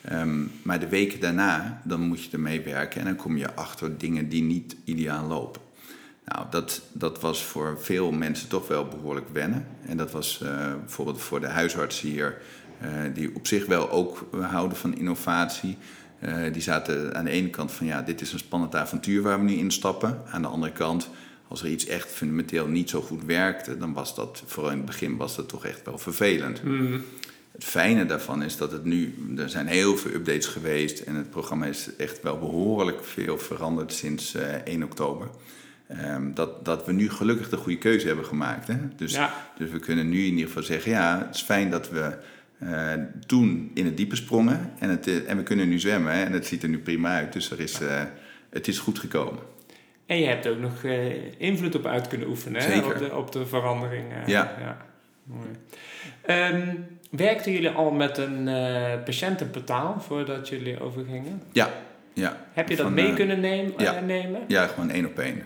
Ehm, 0.08 0.44
maar 0.62 0.80
de 0.80 0.90
weken 0.90 1.20
daarna, 1.20 1.82
dan 1.84 2.02
moet 2.02 2.24
je 2.24 2.32
ermee 2.32 2.62
werken 2.62 3.00
en 3.00 3.06
dan 3.06 3.16
kom 3.16 3.38
je 3.38 3.56
achter 3.56 3.98
dingen 3.98 4.30
die 4.30 4.44
niet 4.44 4.76
ideaal 4.84 5.28
lopen. 5.28 5.62
Nou, 6.26 6.46
dat, 6.50 6.82
dat 6.92 7.22
was 7.22 7.44
voor 7.44 7.78
veel 7.82 8.12
mensen 8.12 8.50
toch 8.50 8.68
wel 8.68 8.88
behoorlijk 8.88 9.30
wennen. 9.34 9.68
En 9.86 9.98
dat 9.98 10.12
was 10.12 10.42
eh, 10.42 10.74
bijvoorbeeld 10.80 11.22
voor 11.22 11.40
de 11.40 11.48
huisartsen 11.48 12.10
hier, 12.10 12.38
eh, 12.80 12.90
die 13.14 13.36
op 13.36 13.48
zich 13.48 13.66
wel 13.66 13.90
ook 13.90 14.28
eh, 14.34 14.52
houden 14.52 14.78
van 14.78 14.98
innovatie. 14.98 15.78
Die 16.52 16.62
zaten 16.62 17.16
aan 17.16 17.26
de 17.26 17.32
ene 17.32 17.50
kant 17.50 17.72
van 17.72 17.86
ja, 17.86 18.02
dit 18.02 18.22
is 18.22 18.34
een 18.34 18.40
spannend 18.40 18.76
avontuur 18.76 19.22
waar 19.22 19.40
we 19.40 19.46
nu 19.46 19.54
instappen. 19.54 20.22
Aan 20.32 20.42
de 20.42 20.48
andere 20.48 20.72
kant, 20.72 21.10
als 21.48 21.62
er 21.62 21.70
iets 21.70 21.86
echt 21.86 22.12
fundamenteel 22.12 22.68
niet 22.68 22.90
zo 22.90 23.02
goed 23.02 23.26
werkte, 23.26 23.78
dan 23.78 23.94
was 23.94 24.16
dat, 24.16 24.44
vooral 24.46 24.72
in 24.72 24.78
het 24.78 24.86
begin, 24.86 25.18
was 25.18 25.36
dat 25.36 25.50
toch 25.50 25.66
echt 25.66 25.86
wel 25.86 25.98
vervelend. 25.98 26.64
Mhm. 26.64 27.00
Het 27.56 27.64
fijne 27.64 28.06
daarvan 28.06 28.44
is 28.44 28.58
dat 28.58 28.72
het 28.72 28.84
nu, 28.84 29.16
er 29.38 29.50
zijn 29.50 29.68
heel 29.68 29.98
veel 29.98 30.12
updates 30.12 30.46
geweest 30.48 31.00
en 31.00 31.16
het 31.16 31.30
programma 31.30 31.66
is 31.66 31.90
echt 31.98 32.22
wel 32.22 32.40
behoorlijk 32.40 33.04
veel 33.06 33.38
veranderd 33.38 33.94
sinds 33.94 34.34
eh, 34.36 34.54
1 34.54 34.84
oktober. 34.84 35.28
Ehm, 35.88 36.34
dat, 36.34 36.66
dat 36.66 36.86
we 36.86 36.92
nu 36.92 37.10
gelukkig 37.10 37.50
de 37.50 37.58
goede 37.58 37.78
keuze 37.78 38.08
hebben 38.08 38.26
gemaakt. 38.26 38.68
Hè? 38.68 38.76
Dus, 38.96 39.14
Ja. 39.14 39.34
dus 39.58 39.70
we 39.70 39.80
kunnen 39.80 40.10
nu 40.10 40.18
in 40.26 40.32
ieder 40.32 40.48
geval 40.48 40.64
zeggen, 40.64 40.92
ja, 40.92 41.26
het 41.26 41.36
is 41.36 41.42
fijn 41.42 41.70
dat 41.70 41.90
we 41.90 42.18
eh, 42.60 42.94
toen 43.26 43.72
in 43.74 43.86
het 43.86 43.98
diepe 43.98 44.16
sprongen 44.16 44.72
en, 44.80 44.90
het, 44.90 45.08
eh, 45.08 45.30
en 45.30 45.38
we 45.38 45.44
kunnen 45.44 45.70
nu 45.70 45.80
zwemmen 45.80 46.14
hè? 46.14 46.24
en 46.24 46.32
het 46.32 46.46
ziet 46.46 46.64
er 46.64 46.70
nu 46.70 46.80
prima 46.80 47.16
uit. 47.16 47.34
Dus 47.34 47.52
er 47.52 47.60
is, 47.60 47.80
eh, 47.82 48.02
het 48.50 48.68
is 48.68 48.80
goed 48.80 49.00
gekomen. 49.00 49.40
En 50.06 50.20
je 50.20 50.26
hebt 50.26 50.48
ook 50.48 50.60
nog 50.60 50.84
eh, 50.84 51.40
invloed 51.42 51.76
op 51.76 51.86
uit 51.86 52.08
kunnen 52.08 52.28
oefenen 52.28 52.62
hè? 52.62 52.72
Zeker. 52.74 52.92
Op, 52.94 52.98
de, 52.98 53.16
op 53.16 53.32
de 53.32 53.46
verandering. 53.46 54.04
eh, 54.14 54.28
Ja. 54.28 54.86
Mooi. 55.26 55.48
Ehm, 56.22 56.76
werkten 57.10 57.52
jullie 57.52 57.70
al 57.70 57.92
met 57.92 58.18
een 58.18 58.48
eh, 58.48 59.04
patiëntenportaal 59.04 60.02
voordat 60.02 60.50
jullie 60.50 60.80
overgingen? 60.80 61.42
Ja, 61.52 61.70
ja. 62.14 62.46
Heb 62.54 62.70
je 62.70 62.76
dat 62.76 62.86
Van, 62.86 62.94
mee 62.94 63.10
eh, 63.10 63.16
kunnen 63.16 63.40
nemen? 63.40 63.74
ja. 63.78 63.96
eh, 63.96 64.04
nemen? 64.04 64.42
Ja, 64.48 64.68
gewoon 64.68 64.90
één 64.90 65.06
op 65.06 65.20
één. 65.20 65.44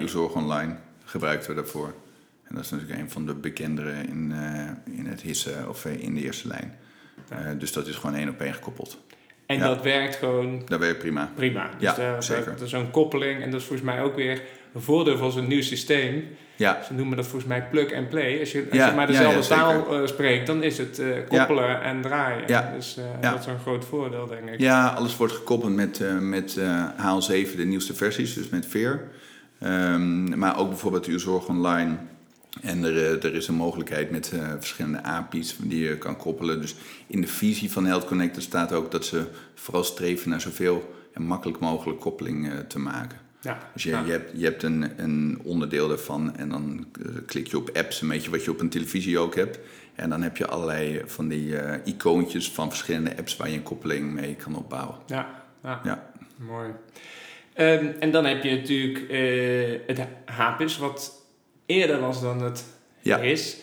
Uw 0.00 0.06
zorg 0.08 0.34
online 0.34 0.76
gebruikten 1.04 1.48
we 1.50 1.56
daarvoor. 1.56 1.94
En 2.44 2.54
dat 2.54 2.64
is 2.64 2.70
natuurlijk 2.70 3.00
een 3.00 3.10
van 3.10 3.26
de 3.26 3.34
bekendere 3.34 3.92
in, 3.92 4.32
in 4.90 5.06
het 5.06 5.20
hissen 5.20 5.68
of 5.68 5.84
in 5.84 6.14
de 6.14 6.22
eerste 6.22 6.48
lijn. 6.48 6.74
Ja. 7.30 7.54
Dus 7.54 7.72
dat 7.72 7.86
is 7.86 7.96
gewoon 7.96 8.16
één 8.16 8.28
op 8.28 8.40
één 8.40 8.54
gekoppeld. 8.54 8.98
En 9.46 9.56
Ja. 9.56 9.66
dat 9.68 9.82
werkt 9.82 10.14
gewoon 10.16 10.62
Dat 10.66 10.78
werkt 10.80 10.98
prima. 10.98 11.30
prima. 11.34 11.70
Dus 11.70 11.80
Ja, 11.80 11.94
daar- 11.94 12.22
zeker. 12.22 12.44
Dat 12.50 12.60
is 12.60 12.70
zo'n 12.70 12.90
koppeling 12.90 13.42
en 13.42 13.50
dat 13.50 13.60
is 13.60 13.66
volgens 13.66 13.88
mij 13.88 14.02
ook 14.02 14.16
weer 14.16 14.42
een 14.74 14.80
voordeel 14.80 15.16
van 15.16 15.32
zo'n 15.32 15.46
nieuw 15.48 15.62
systeem. 15.62 16.24
Ja. 16.56 16.82
Ze 16.82 16.92
noemen 16.92 17.16
dat 17.16 17.26
volgens 17.26 17.50
mij 17.50 17.66
plug 17.70 17.92
and 17.92 18.08
play. 18.08 18.40
Als 18.40 18.52
je, 18.52 18.66
als 18.70 18.78
Ja, 18.78 18.88
je 18.88 18.94
maar 18.94 19.06
dezelfde 19.06 19.54
ja, 19.54 19.60
taal 19.60 20.00
eh, 20.00 20.06
spreekt, 20.06 20.46
dan 20.46 20.62
is 20.62 20.78
het 20.78 20.98
eh, 20.98 21.06
koppelen 21.28 21.82
en 21.82 22.02
draaien. 22.02 22.72
Dus 22.74 22.96
eh, 22.96 23.30
dat 23.30 23.40
is 23.40 23.46
een 23.46 23.58
groot 23.58 23.84
voordeel, 23.84 24.26
denk 24.26 24.48
ik. 24.48 24.60
Ja, 24.60 24.88
alles 24.88 25.16
wordt 25.16 25.32
gekoppeld 25.32 25.74
met, 25.74 26.00
met 26.20 26.56
eh, 26.56 26.88
HL7, 26.88 27.56
de 27.56 27.64
nieuwste 27.64 27.94
versies, 27.94 28.34
dus 28.34 28.48
met 28.48 28.66
Veer. 28.66 29.02
Ehm, 29.60 30.38
maar 30.38 30.58
ook 30.58 30.68
bijvoorbeeld 30.68 31.06
uw 31.06 31.18
zorg 31.18 31.48
online. 31.48 31.96
En 32.62 32.84
er, 32.84 33.24
er 33.24 33.34
is 33.34 33.48
een 33.48 33.54
mogelijkheid 33.54 34.10
met 34.10 34.32
verschillende 34.58 35.02
API's 35.02 35.56
die 35.60 35.84
je 35.84 35.98
kan 35.98 36.16
koppelen. 36.16 36.60
Dus 36.60 36.74
in 37.06 37.20
de 37.20 37.26
visie 37.26 37.72
van 37.72 37.86
Health 37.86 38.04
Connected 38.04 38.42
staat 38.42 38.72
ook 38.72 38.90
dat 38.90 39.04
ze 39.04 39.24
vooral 39.54 39.84
streven 39.84 40.30
naar 40.30 40.40
zoveel 40.40 40.94
en 41.12 41.22
makkelijk 41.22 41.58
mogelijk 41.58 42.00
koppeling 42.00 42.50
te 42.68 42.78
maken. 42.78 43.23
Ja. 43.44 43.58
Dus 43.72 43.82
je, 43.82 43.90
Ja. 43.90 44.02
je 44.04 44.10
hebt, 44.10 44.30
je 44.34 44.44
hebt 44.44 44.62
een, 44.62 44.92
een 44.96 45.40
onderdeel 45.42 45.88
daarvan 45.88 46.36
en 46.36 46.48
dan 46.48 46.86
eh, 47.02 47.06
klik 47.26 47.46
je 47.46 47.56
op 47.56 47.70
apps, 47.76 48.00
een 48.00 48.08
beetje 48.08 48.30
wat 48.30 48.44
je 48.44 48.50
op 48.50 48.60
een 48.60 48.68
televisie 48.68 49.18
ook 49.18 49.34
hebt. 49.34 49.58
En 49.94 50.10
dan 50.10 50.22
heb 50.22 50.36
je 50.36 50.46
allerlei 50.46 51.02
van 51.06 51.28
die 51.28 51.56
eh, 51.58 51.80
icoontjes 51.84 52.50
van 52.50 52.68
verschillende 52.68 53.16
apps 53.16 53.36
waar 53.36 53.48
je 53.50 53.56
een 53.56 53.62
koppeling 53.62 54.12
mee 54.12 54.34
kan 54.34 54.56
opbouwen. 54.56 54.96
Ja, 55.06 55.44
ja. 55.62 55.80
Ja. 55.84 56.10
mooi. 56.36 56.70
Ehm, 57.54 57.86
en 58.00 58.10
dan 58.10 58.24
heb 58.24 58.42
je 58.42 58.56
natuurlijk 58.56 58.98
eh, 59.10 59.80
het 59.96 60.06
HAPIS, 60.24 60.78
wat 60.78 61.22
eerder 61.66 62.00
was 62.00 62.20
dan 62.20 62.42
het 62.42 62.64
Ja. 63.00 63.18
is. 63.18 63.56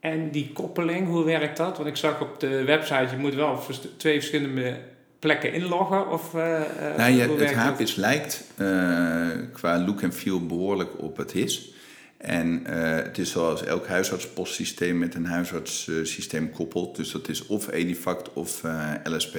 En 0.00 0.30
die 0.30 0.52
koppeling, 0.52 1.06
hoe 1.06 1.24
werkt 1.24 1.56
dat? 1.56 1.76
Want 1.76 1.88
ik 1.88 1.96
zag 1.96 2.20
op 2.20 2.40
de 2.40 2.64
website, 2.64 3.06
je 3.10 3.16
moet 3.16 3.34
wel 3.34 3.62
twee 3.96 4.18
verschillende 4.18 4.78
plekken 5.22 5.52
inloggen. 5.52 6.10
Of, 6.10 6.34
eh, 6.34 6.60
Nou, 6.96 7.12
je, 7.12 7.22
het? 7.22 7.54
HAPIS 7.54 7.94
lijkt 7.94 8.44
eh, 8.56 9.28
qua 9.52 9.84
look 9.84 10.02
en 10.02 10.12
feel 10.12 10.46
behoorlijk 10.46 10.98
op 10.98 11.16
het 11.16 11.32
HIS. 11.32 11.72
En 12.16 12.64
het 13.04 13.18
is 13.18 13.30
zoals 13.30 13.64
elk 13.64 13.86
huisartspostsysteem 13.86 14.98
met 14.98 15.14
een 15.14 15.26
huisartssysteem 15.26 16.50
koppelt. 16.50 16.96
Dus 16.96 17.12
dat 17.12 17.28
is 17.28 17.46
of 17.46 17.70
Edifact 17.70 18.32
of 18.32 18.62
LSP. 19.04 19.38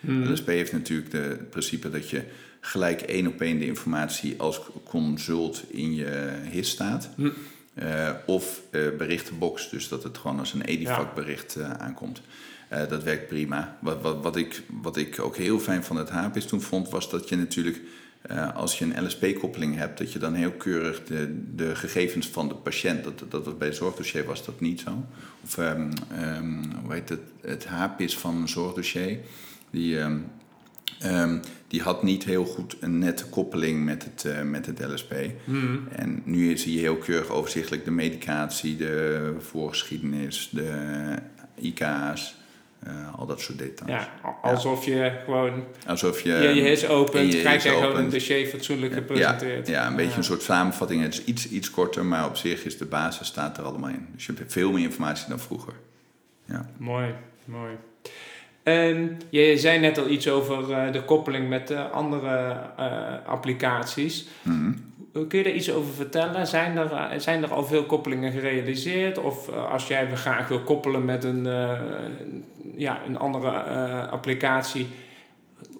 Hmm. 0.00 0.32
LSP 0.32 0.46
heeft 0.46 0.72
natuurlijk 0.72 1.10
de, 1.10 1.18
het 1.18 1.50
principe 1.50 1.90
dat 1.90 2.10
je 2.10 2.22
gelijk 2.60 3.00
één 3.00 3.26
op 3.26 3.40
één 3.40 3.58
de 3.58 3.66
informatie 3.66 4.34
als 4.38 4.60
consult 4.84 5.64
in 5.68 5.94
je 5.94 6.30
HIS 6.50 6.70
staat. 6.70 7.10
Hm. 7.16 7.28
Eh, 7.74 8.10
of 8.26 8.60
berichtenbox, 8.98 9.70
dus 9.70 9.88
dat 9.88 10.02
het 10.02 10.18
gewoon 10.18 10.38
als 10.38 10.52
een 10.54 10.64
Edifact 10.64 11.14
bericht 11.14 11.56
aankomt. 11.78 12.20
Eh, 12.70 12.88
dat 12.88 13.02
werkt 13.02 13.26
prima. 13.26 13.76
Wat, 13.80 14.02
wat, 14.02 14.22
wat, 14.22 14.36
ik, 14.36 14.62
wat 14.82 14.96
ik 14.96 15.18
ook 15.20 15.36
heel 15.36 15.58
fijn 15.58 15.84
van 15.84 15.96
het 15.96 16.10
HAPIS 16.10 16.46
toen 16.46 16.60
vond, 16.60 16.90
was 16.90 17.10
dat 17.10 17.28
je 17.28 17.36
natuurlijk, 17.36 17.80
eh, 18.22 18.56
als 18.56 18.78
je 18.78 18.84
een 18.84 19.06
LSP-koppeling 19.06 19.76
hebt, 19.76 19.98
dat 19.98 20.12
je 20.12 20.18
dan 20.18 20.34
heel 20.34 20.50
keurig 20.50 21.04
de, 21.04 21.44
de 21.54 21.76
gegevens 21.76 22.28
van 22.28 22.48
de 22.48 22.54
patiënt, 22.54 23.04
dat, 23.04 23.24
dat 23.28 23.44
was 23.44 23.56
bij 23.56 23.68
het 23.68 23.76
zorgdossier 23.76 24.24
was 24.24 24.44
dat 24.44 24.60
niet 24.60 24.80
zo. 24.80 25.06
Of 25.44 25.58
ehm, 25.58 25.90
ehm, 26.10 26.62
hoe 26.82 26.92
heet 26.92 27.08
het, 27.08 27.20
het 27.40 27.66
HAPIS 27.66 28.18
van 28.18 28.36
een 28.36 28.48
zorgdossier, 28.48 29.18
die, 29.70 29.98
ehm, 30.98 31.38
die 31.68 31.82
had 31.82 32.02
niet 32.02 32.24
heel 32.24 32.44
goed 32.44 32.76
een 32.80 32.98
nette 32.98 33.26
koppeling 33.26 33.84
met 33.84 34.04
het, 34.04 34.24
eh, 34.24 34.42
met 34.42 34.66
het 34.66 34.80
LSP. 34.80 35.14
Hmm. 35.44 35.88
En 35.88 36.22
nu 36.24 36.56
zie 36.56 36.74
je 36.74 36.80
heel 36.80 36.96
keurig 36.96 37.28
overzichtelijk 37.28 37.84
de 37.84 37.90
medicatie, 37.90 38.76
de 38.76 39.34
voorgeschiedenis, 39.38 40.48
de 40.52 41.14
IK's, 41.60 42.38
eh, 42.82 43.18
al 43.18 43.26
dat 43.26 43.40
soort 43.40 43.58
details. 43.58 43.90
Ja, 43.90 44.38
alsof 44.42 44.84
je 44.84 45.12
gewoon 45.24 45.64
Alsof 45.86 46.20
je... 46.20 46.32
je, 46.32 46.48
je 46.48 46.62
his 46.62 46.88
opent, 46.88 47.32
je 47.32 47.40
krijg 47.40 47.62
je 47.62 47.68
gewoon 47.68 47.96
een 47.96 48.10
dossier 48.10 48.46
fatsoenlijk 48.46 48.92
gepresenteerd. 48.92 49.66
Ja, 49.66 49.72
ja, 49.72 49.86
een 49.86 49.96
beetje 49.96 50.16
een 50.16 50.24
soort 50.24 50.42
samenvatting. 50.42 51.02
Het 51.02 51.12
is 51.12 51.24
iets, 51.24 51.48
iets 51.48 51.70
korter, 51.70 52.04
maar 52.04 52.26
op 52.26 52.36
zich 52.36 52.64
is 52.64 52.78
de 52.78 52.86
basis 52.86 53.26
staat 53.26 53.58
er 53.58 53.64
allemaal 53.64 53.90
in. 53.90 54.08
Dus 54.14 54.26
je 54.26 54.32
hebt 54.36 54.52
veel 54.52 54.72
meer 54.72 54.82
informatie 54.82 55.28
dan 55.28 55.40
vroeger. 55.40 55.72
Ja. 56.44 56.70
Mooi, 56.76 57.14
mooi. 57.44 57.72
En 58.62 59.20
je 59.30 59.56
zei 59.58 59.78
net 59.78 59.98
al 59.98 60.08
iets 60.08 60.28
over 60.28 60.72
eh, 60.72 60.92
de 60.92 61.02
koppeling 61.02 61.48
met 61.48 61.70
eh, 61.70 61.90
andere 61.90 62.56
eh, 62.76 62.86
applicaties. 63.26 64.26
Mhm. 64.42 64.72
Kun 65.28 65.38
je 65.38 65.44
daar 65.44 65.52
iets 65.52 65.72
over 65.72 65.94
vertellen? 65.94 66.46
Zijn 66.46 66.76
er, 66.76 67.20
zijn 67.20 67.42
er 67.42 67.52
al 67.52 67.64
veel 67.64 67.84
koppelingen 67.84 68.32
gerealiseerd? 68.32 69.18
Of 69.18 69.48
als 69.48 69.86
jij 69.88 70.08
graag 70.16 70.48
wil 70.48 70.60
koppelen 70.60 71.04
met 71.04 71.24
een, 71.24 71.44
ja, 72.76 73.00
een 73.06 73.18
andere 73.18 73.50
applicatie, 74.10 74.86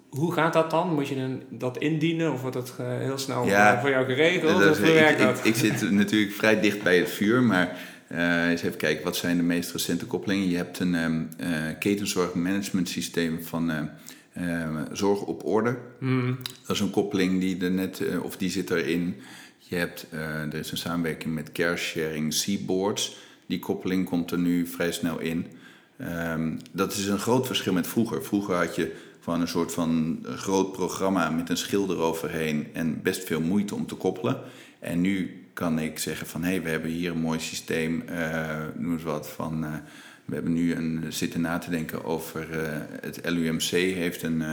hoe 0.09 0.33
gaat 0.33 0.53
dat 0.53 0.71
dan? 0.71 0.95
Moet 0.95 1.09
je 1.09 1.17
een, 1.17 1.43
dat 1.49 1.79
indienen 1.79 2.33
of 2.33 2.41
wordt 2.41 2.57
dat 2.57 2.75
heel 2.79 3.19
snel 3.19 3.45
Ja, 3.47 3.81
voor 3.81 3.91
jou 3.91 4.05
geregeld? 4.05 4.59
Dat 4.59 4.71
of 4.71 4.71
is- 4.71 4.79
hoe 4.79 4.89
ik, 4.89 4.95
werkt 4.95 5.21
ik, 5.21 5.27
dat? 5.27 5.41
ik 5.45 5.55
zit 5.55 5.91
natuurlijk 5.91 6.33
vrij 6.33 6.61
dicht 6.61 6.83
bij 6.83 6.99
het 6.99 7.11
vuur, 7.11 7.43
maar 7.43 7.77
eh, 8.11 8.49
eens 8.49 8.63
even 8.63 8.79
kijken, 8.79 9.05
wat 9.05 9.17
zijn 9.17 9.37
de 9.37 9.43
meest 9.43 9.73
recente 9.73 10.07
koppelingen? 10.07 10.49
Je 10.49 10.57
hebt 10.57 10.79
een 10.79 10.95
ehm 10.95 11.23
eh, 11.37 11.79
ketenzorgmanagement 11.79 12.89
systeem 12.89 13.43
van 13.43 13.71
eh, 13.71 13.83
eh, 14.33 14.77
Zorg 14.93 15.23
op 15.23 15.45
Orde. 15.45 15.77
Hmm, 15.99 16.39
Dat 16.67 16.77
is 16.77 16.81
een 16.81 16.91
koppeling 16.91 17.41
die 17.41 17.65
er 17.65 17.71
net, 17.71 18.01
eh, 18.01 18.23
of 18.25 18.37
die 18.37 18.51
zit 18.51 18.71
erin. 18.71 19.15
Je 19.59 19.77
hebt, 19.77 20.07
er 20.11 20.55
is 20.55 20.71
een 20.71 20.77
samenwerking 20.77 21.35
met 21.35 21.53
Care 21.53 21.77
Sharing 21.77 22.33
Seaboards. 22.33 23.17
Die 23.47 23.59
koppeling 23.59 24.09
komt 24.09 24.31
er 24.31 24.39
nu 24.39 24.67
vrij 24.67 24.93
snel 24.93 25.19
in. 25.19 25.47
Ehm, 25.97 26.57
dat 26.73 26.93
is 26.93 27.07
een 27.07 27.19
groot 27.19 27.47
verschil 27.47 27.73
met 27.73 27.87
vroeger. 27.87 28.25
Vroeger 28.25 28.55
had 28.55 28.75
je 28.77 28.93
gewoon 29.21 29.41
een 29.41 29.49
soort 29.49 29.73
van 29.73 30.19
groot 30.25 30.73
programma 30.73 31.31
met 31.31 31.49
een 31.49 31.57
schil 31.57 31.91
eroverheen 31.91 32.67
en 32.73 33.03
best 33.03 33.25
veel 33.25 33.41
moeite 33.41 33.75
om 33.75 33.87
te 33.87 33.95
koppelen. 33.95 34.41
En 34.79 35.01
nu 35.01 35.40
kan 35.53 35.79
ik 35.79 35.99
zeggen 35.99 36.27
van 36.27 36.43
hé, 36.43 36.51
hey, 36.51 36.63
we 36.63 36.69
hebben 36.69 36.91
hier 36.91 37.11
een 37.11 37.19
mooi 37.21 37.41
systeem, 37.41 38.03
eh 38.07 38.57
noem 38.75 38.93
eens 38.93 39.03
wat 39.03 39.29
van. 39.31 39.65
eh, 39.65 39.71
we 40.25 40.35
hebben 40.35 40.53
nu 40.53 40.75
een, 40.75 41.05
zitten 41.09 41.41
na 41.41 41.59
te 41.59 41.71
denken 41.71 42.05
over 42.05 42.61
eh, 42.65 42.81
het 43.01 43.21
LUMC 43.25 43.71
heeft 43.71 44.23
een 44.23 44.45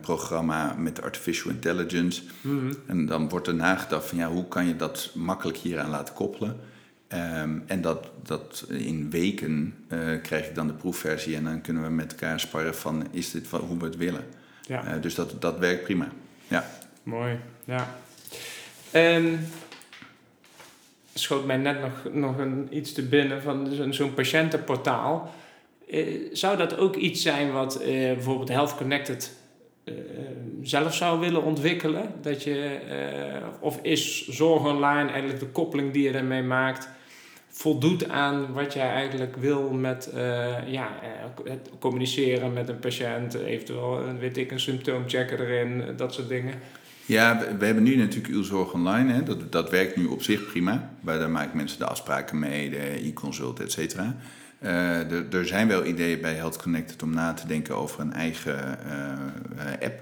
programma 0.00 0.74
met 0.78 1.02
artificial 1.02 1.50
intelligence. 1.52 2.22
hmm, 2.40 2.70
En 2.86 3.06
dan 3.06 3.28
wordt 3.28 3.46
er 3.46 3.54
nagedacht 3.54 4.06
van 4.08 4.18
ja, 4.18 4.28
hoe 4.28 4.48
kan 4.48 4.66
je 4.66 4.76
dat 4.76 5.10
makkelijk 5.14 5.58
hieraan 5.58 5.90
laten 5.90 6.14
koppelen. 6.14 6.56
Ehm, 7.08 7.58
en 7.66 7.80
dat, 7.80 8.08
dat 8.22 8.64
in 8.68 9.10
weken 9.10 9.74
krijg 10.22 10.46
ik 10.48 10.54
dan 10.54 10.66
de 10.66 10.72
proefversie 10.72 11.36
en 11.36 11.44
dan 11.44 11.60
kunnen 11.60 11.82
we 11.82 11.88
met 11.88 12.10
elkaar 12.12 12.40
sparren 12.40 12.74
van 12.74 13.06
is 13.10 13.30
dit 13.30 13.50
wat, 13.50 13.60
hoe 13.60 13.78
we 13.78 13.84
het 13.84 13.96
willen. 13.96 14.24
ja. 14.66 14.96
Dus 14.96 15.14
dat, 15.14 15.40
dat 15.42 15.58
werkt 15.58 15.82
prima. 15.84 16.08
Ja. 16.48 16.70
Mooi, 17.02 17.38
ja. 17.64 17.94
En 18.90 19.46
schoot 21.20 21.44
mij 21.44 21.56
net 21.56 21.80
nog, 21.80 22.12
nog 22.12 22.38
een, 22.38 22.68
iets 22.70 22.92
te 22.92 23.02
binnen 23.02 23.42
van 23.42 23.68
zo'n 23.72 23.92
zo'n 23.92 24.14
patiëntenportaal. 24.14 25.30
Eh, 25.90 26.06
zou 26.32 26.56
dat 26.56 26.78
ook 26.78 26.96
iets 26.96 27.22
zijn 27.22 27.52
wat 27.52 27.80
eh, 27.80 27.88
bijvoorbeeld 27.88 28.48
Health 28.48 28.76
Connected 28.76 29.36
eh, 29.84 29.94
zelf 30.62 30.94
zou 30.94 31.20
willen 31.20 31.42
ontwikkelen? 31.42 32.12
Dat 32.22 32.42
je, 32.42 32.78
of 33.60 33.78
is 33.82 34.28
Zorg 34.28 34.64
Online 34.64 35.10
eigenlijk 35.10 35.40
de 35.40 35.46
koppeling 35.46 35.92
die 35.92 36.02
je 36.02 36.10
ermee 36.10 36.42
maakt 36.42 36.88
voldoet 37.48 38.08
aan 38.08 38.52
wat 38.52 38.72
jij 38.72 38.88
eigenlijk 38.88 39.36
wil 39.36 39.70
met 39.70 40.12
ja, 40.66 40.88
communiceren 41.78 42.52
met 42.52 42.68
een 42.68 42.78
patiënt, 42.78 43.34
eventueel 43.34 44.02
weet 44.18 44.36
ik, 44.36 44.50
een 44.50 44.60
symptoomchecker 44.60 45.40
erin, 45.40 45.84
dat 45.96 46.14
soort 46.14 46.28
dingen. 46.28 46.54
Ja, 47.10 47.38
we, 47.38 47.56
we 47.56 47.64
hebben 47.64 47.84
nu 47.84 47.96
natuurlijk 47.96 48.34
uw 48.34 48.42
zorg 48.42 48.72
online. 48.72 49.12
Hè. 49.12 49.22
Dat, 49.22 49.52
dat 49.52 49.70
werkt 49.70 49.96
nu 49.96 50.06
op 50.06 50.22
zich 50.22 50.46
prima. 50.46 50.90
Maar 51.00 51.18
daar 51.18 51.30
maken 51.30 51.56
mensen 51.56 51.78
de 51.78 51.86
afspraken 51.86 52.38
mee, 52.38 52.70
de 52.70 53.06
e-consult, 53.06 53.60
et 53.60 53.72
cetera. 53.72 54.16
Eh, 54.58 55.12
er, 55.12 55.34
er 55.34 55.46
zijn 55.46 55.68
wel 55.68 55.84
ideeën 55.84 56.20
bij 56.20 56.34
Health 56.34 56.62
Connected 56.62 57.02
om 57.02 57.10
na 57.10 57.32
te 57.32 57.46
denken 57.46 57.76
over 57.76 58.00
een 58.00 58.12
eigen 58.12 58.78
eh, 58.88 59.86
app 59.86 60.00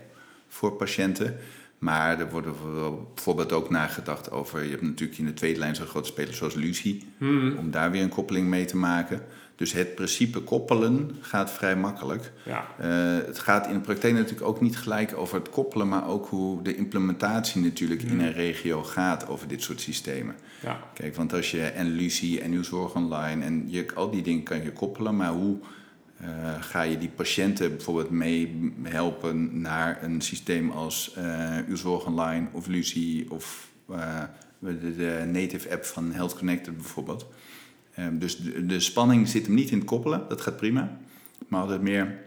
voor 0.48 0.72
patiënten. 0.72 1.36
Maar 1.78 2.20
er 2.20 2.30
wordt 2.30 2.46
bijvoorbeeld 3.14 3.52
ook 3.52 3.70
nagedacht 3.70 4.30
over... 4.30 4.62
je 4.62 4.70
hebt 4.70 4.82
natuurlijk 4.82 5.18
in 5.18 5.26
de 5.26 5.34
tweede 5.34 5.58
lijn 5.58 5.74
zo'n 5.74 5.86
grote 5.86 6.08
spelers 6.08 6.36
zoals 6.36 6.54
Lucie... 6.54 7.02
Hmm, 7.18 7.56
om 7.56 7.70
daar 7.70 7.90
weer 7.90 8.02
een 8.02 8.08
koppeling 8.08 8.48
mee 8.48 8.64
te 8.64 8.76
maken. 8.76 9.20
Dus 9.58 9.72
het 9.72 9.94
principe 9.94 10.40
koppelen 10.40 11.16
gaat 11.20 11.50
vrij 11.50 11.76
makkelijk. 11.76 12.32
ja, 12.44 12.66
Eh, 12.78 13.26
het 13.26 13.38
gaat 13.38 13.66
in 13.66 13.72
de 13.72 13.80
praktijk 13.80 14.14
natuurlijk 14.14 14.46
ook 14.46 14.60
niet 14.60 14.76
gelijk 14.78 15.16
over 15.16 15.38
het 15.38 15.50
koppelen, 15.50 15.88
maar 15.88 16.08
ook 16.08 16.26
hoe 16.28 16.62
de 16.62 16.76
implementatie 16.76 17.62
natuurlijk 17.62 18.02
in 18.02 18.08
Hmm. 18.08 18.20
een 18.20 18.32
regio 18.32 18.82
gaat 18.82 19.28
over 19.28 19.48
dit 19.48 19.62
soort 19.62 19.80
systemen. 19.80 20.34
ja, 20.62 20.80
Kijk, 20.94 21.14
want 21.16 21.32
als 21.32 21.50
je 21.50 21.62
en 21.62 21.86
Lucie 21.90 22.40
en 22.40 22.52
uw 22.52 22.62
zorg 22.62 22.94
online 22.94 23.44
en 23.44 23.64
je, 23.66 23.86
al 23.94 24.10
die 24.10 24.22
dingen 24.22 24.42
kan 24.42 24.62
je 24.62 24.72
koppelen, 24.72 25.16
maar 25.16 25.32
hoe 25.32 25.56
eh, 26.20 26.28
ga 26.60 26.82
je 26.82 26.98
die 26.98 27.08
patiënten 27.14 27.70
bijvoorbeeld 27.70 28.10
mee 28.10 28.72
helpen 28.82 29.60
naar 29.60 30.02
een 30.02 30.20
systeem 30.20 30.70
als 30.70 31.12
eh, 31.14 31.56
uw 31.68 31.76
zorg 31.76 32.06
online 32.06 32.46
of 32.52 32.66
Lucie 32.66 33.30
of 33.30 33.68
de, 34.58 34.96
de 34.96 35.28
native 35.32 35.70
app 35.72 35.84
van 35.84 36.12
Health 36.12 36.34
Connected 36.38 36.76
bijvoorbeeld. 36.76 37.26
Ehm, 37.98 38.18
dus 38.18 38.36
de, 38.36 38.66
de 38.66 38.80
spanning 38.80 39.28
zit 39.28 39.46
hem 39.46 39.54
niet 39.54 39.70
in 39.70 39.78
het 39.78 39.86
koppelen, 39.86 40.24
dat 40.28 40.40
gaat 40.40 40.56
prima. 40.56 40.98
Maar 41.48 41.60
altijd 41.60 41.82
meer, 41.82 42.18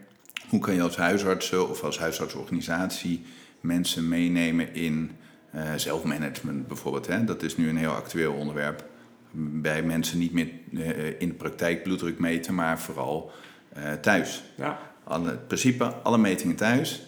hoe 0.48 0.60
kan 0.60 0.74
je 0.74 0.82
als 0.82 0.96
huisartsen 0.96 1.68
of 1.68 1.84
als 1.84 1.98
huisartsorganisatie 1.98 3.22
mensen 3.60 4.08
meenemen 4.08 4.74
in 4.74 5.10
Uh, 5.54 5.74
zelfmanagement 5.76 6.66
bijvoorbeeld, 6.66 7.06
hè? 7.06 7.24
dat 7.24 7.42
is 7.42 7.56
nu 7.56 7.68
een 7.68 7.76
heel 7.76 7.90
actueel 7.90 8.32
onderwerp. 8.32 8.84
Bij 9.32 9.82
mensen 9.82 10.18
niet 10.18 10.32
meer 10.32 10.48
in 11.18 11.28
de 11.28 11.34
praktijk 11.34 11.82
bloeddruk 11.82 12.18
meten, 12.18 12.54
maar 12.54 12.80
vooral 12.80 13.30
thuis. 14.00 14.42
Ja. 14.56 14.78
Alle, 15.04 15.36
principe, 15.36 15.84
alle 15.84 16.18
metingen 16.18 16.56
thuis. 16.56 17.02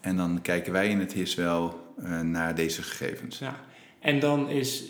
En 0.00 0.16
dan 0.16 0.38
kijken 0.42 0.72
wij 0.72 0.88
in 0.88 0.98
het 0.98 1.12
HIS 1.12 1.34
wel 1.34 1.94
naar 2.22 2.54
deze 2.54 2.82
gegevens. 2.82 3.38
Ja. 3.38 3.60
En 4.00 4.20
dan 4.20 4.48
is 4.48 4.84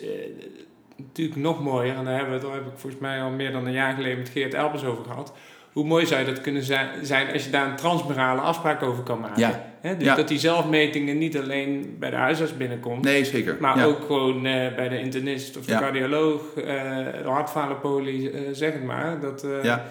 natuurlijk 1.07 1.41
nog 1.41 1.63
mooier, 1.63 1.97
en 1.97 2.05
daar, 2.05 2.17
hebben 2.17 2.41
we, 2.41 2.47
daar 2.47 2.55
heb 2.55 2.67
ik 2.67 2.79
volgens 2.79 3.03
mij 3.03 3.23
al 3.23 3.31
meer 3.31 3.53
dan 3.53 3.67
een 3.67 3.73
jaar 3.73 3.95
geleden 3.95 4.19
met 4.19 4.29
Geert 4.29 4.55
Elbers 4.55 4.85
over 4.85 5.05
gehad. 5.05 5.33
Hoe 5.73 5.85
mooi 5.87 6.07
zou 6.07 6.25
dat 6.25 6.41
kunnen 6.41 6.63
zijn 7.03 7.33
als 7.33 7.45
je 7.45 7.51
daar 7.51 7.67
een 7.69 7.77
transmurale 7.77 8.41
afspraak 8.41 8.83
over 8.83 9.03
kan 9.03 9.21
maken? 9.21 9.41
Ja. 9.83 9.95
dus 9.95 10.17
dat 10.17 10.29
die 10.29 10.39
zelfmetingen 10.39 11.19
niet 11.19 11.39
alleen 11.39 11.97
bij 11.99 12.11
de 12.11 12.17
huisarts 12.17 12.57
binnenkomt. 12.57 13.05
Nee, 13.05 13.25
zeker. 13.25 13.57
Maar 13.61 13.87
ook 13.87 14.01
gewoon 14.07 14.47
uh, 14.47 14.75
bij 14.77 14.89
de 14.89 15.01
internist 15.01 15.57
of 15.57 15.65
de 15.65 15.73
cardioloog, 15.73 16.43
uh, 16.57 16.65
de 16.65 17.21
hartfalepolie, 17.25 18.33
uh, 18.33 18.41
zeg 18.53 18.73
het 18.73 18.85
maar. 18.85 19.21
Dat, 19.21 19.47
ja. 19.63 19.85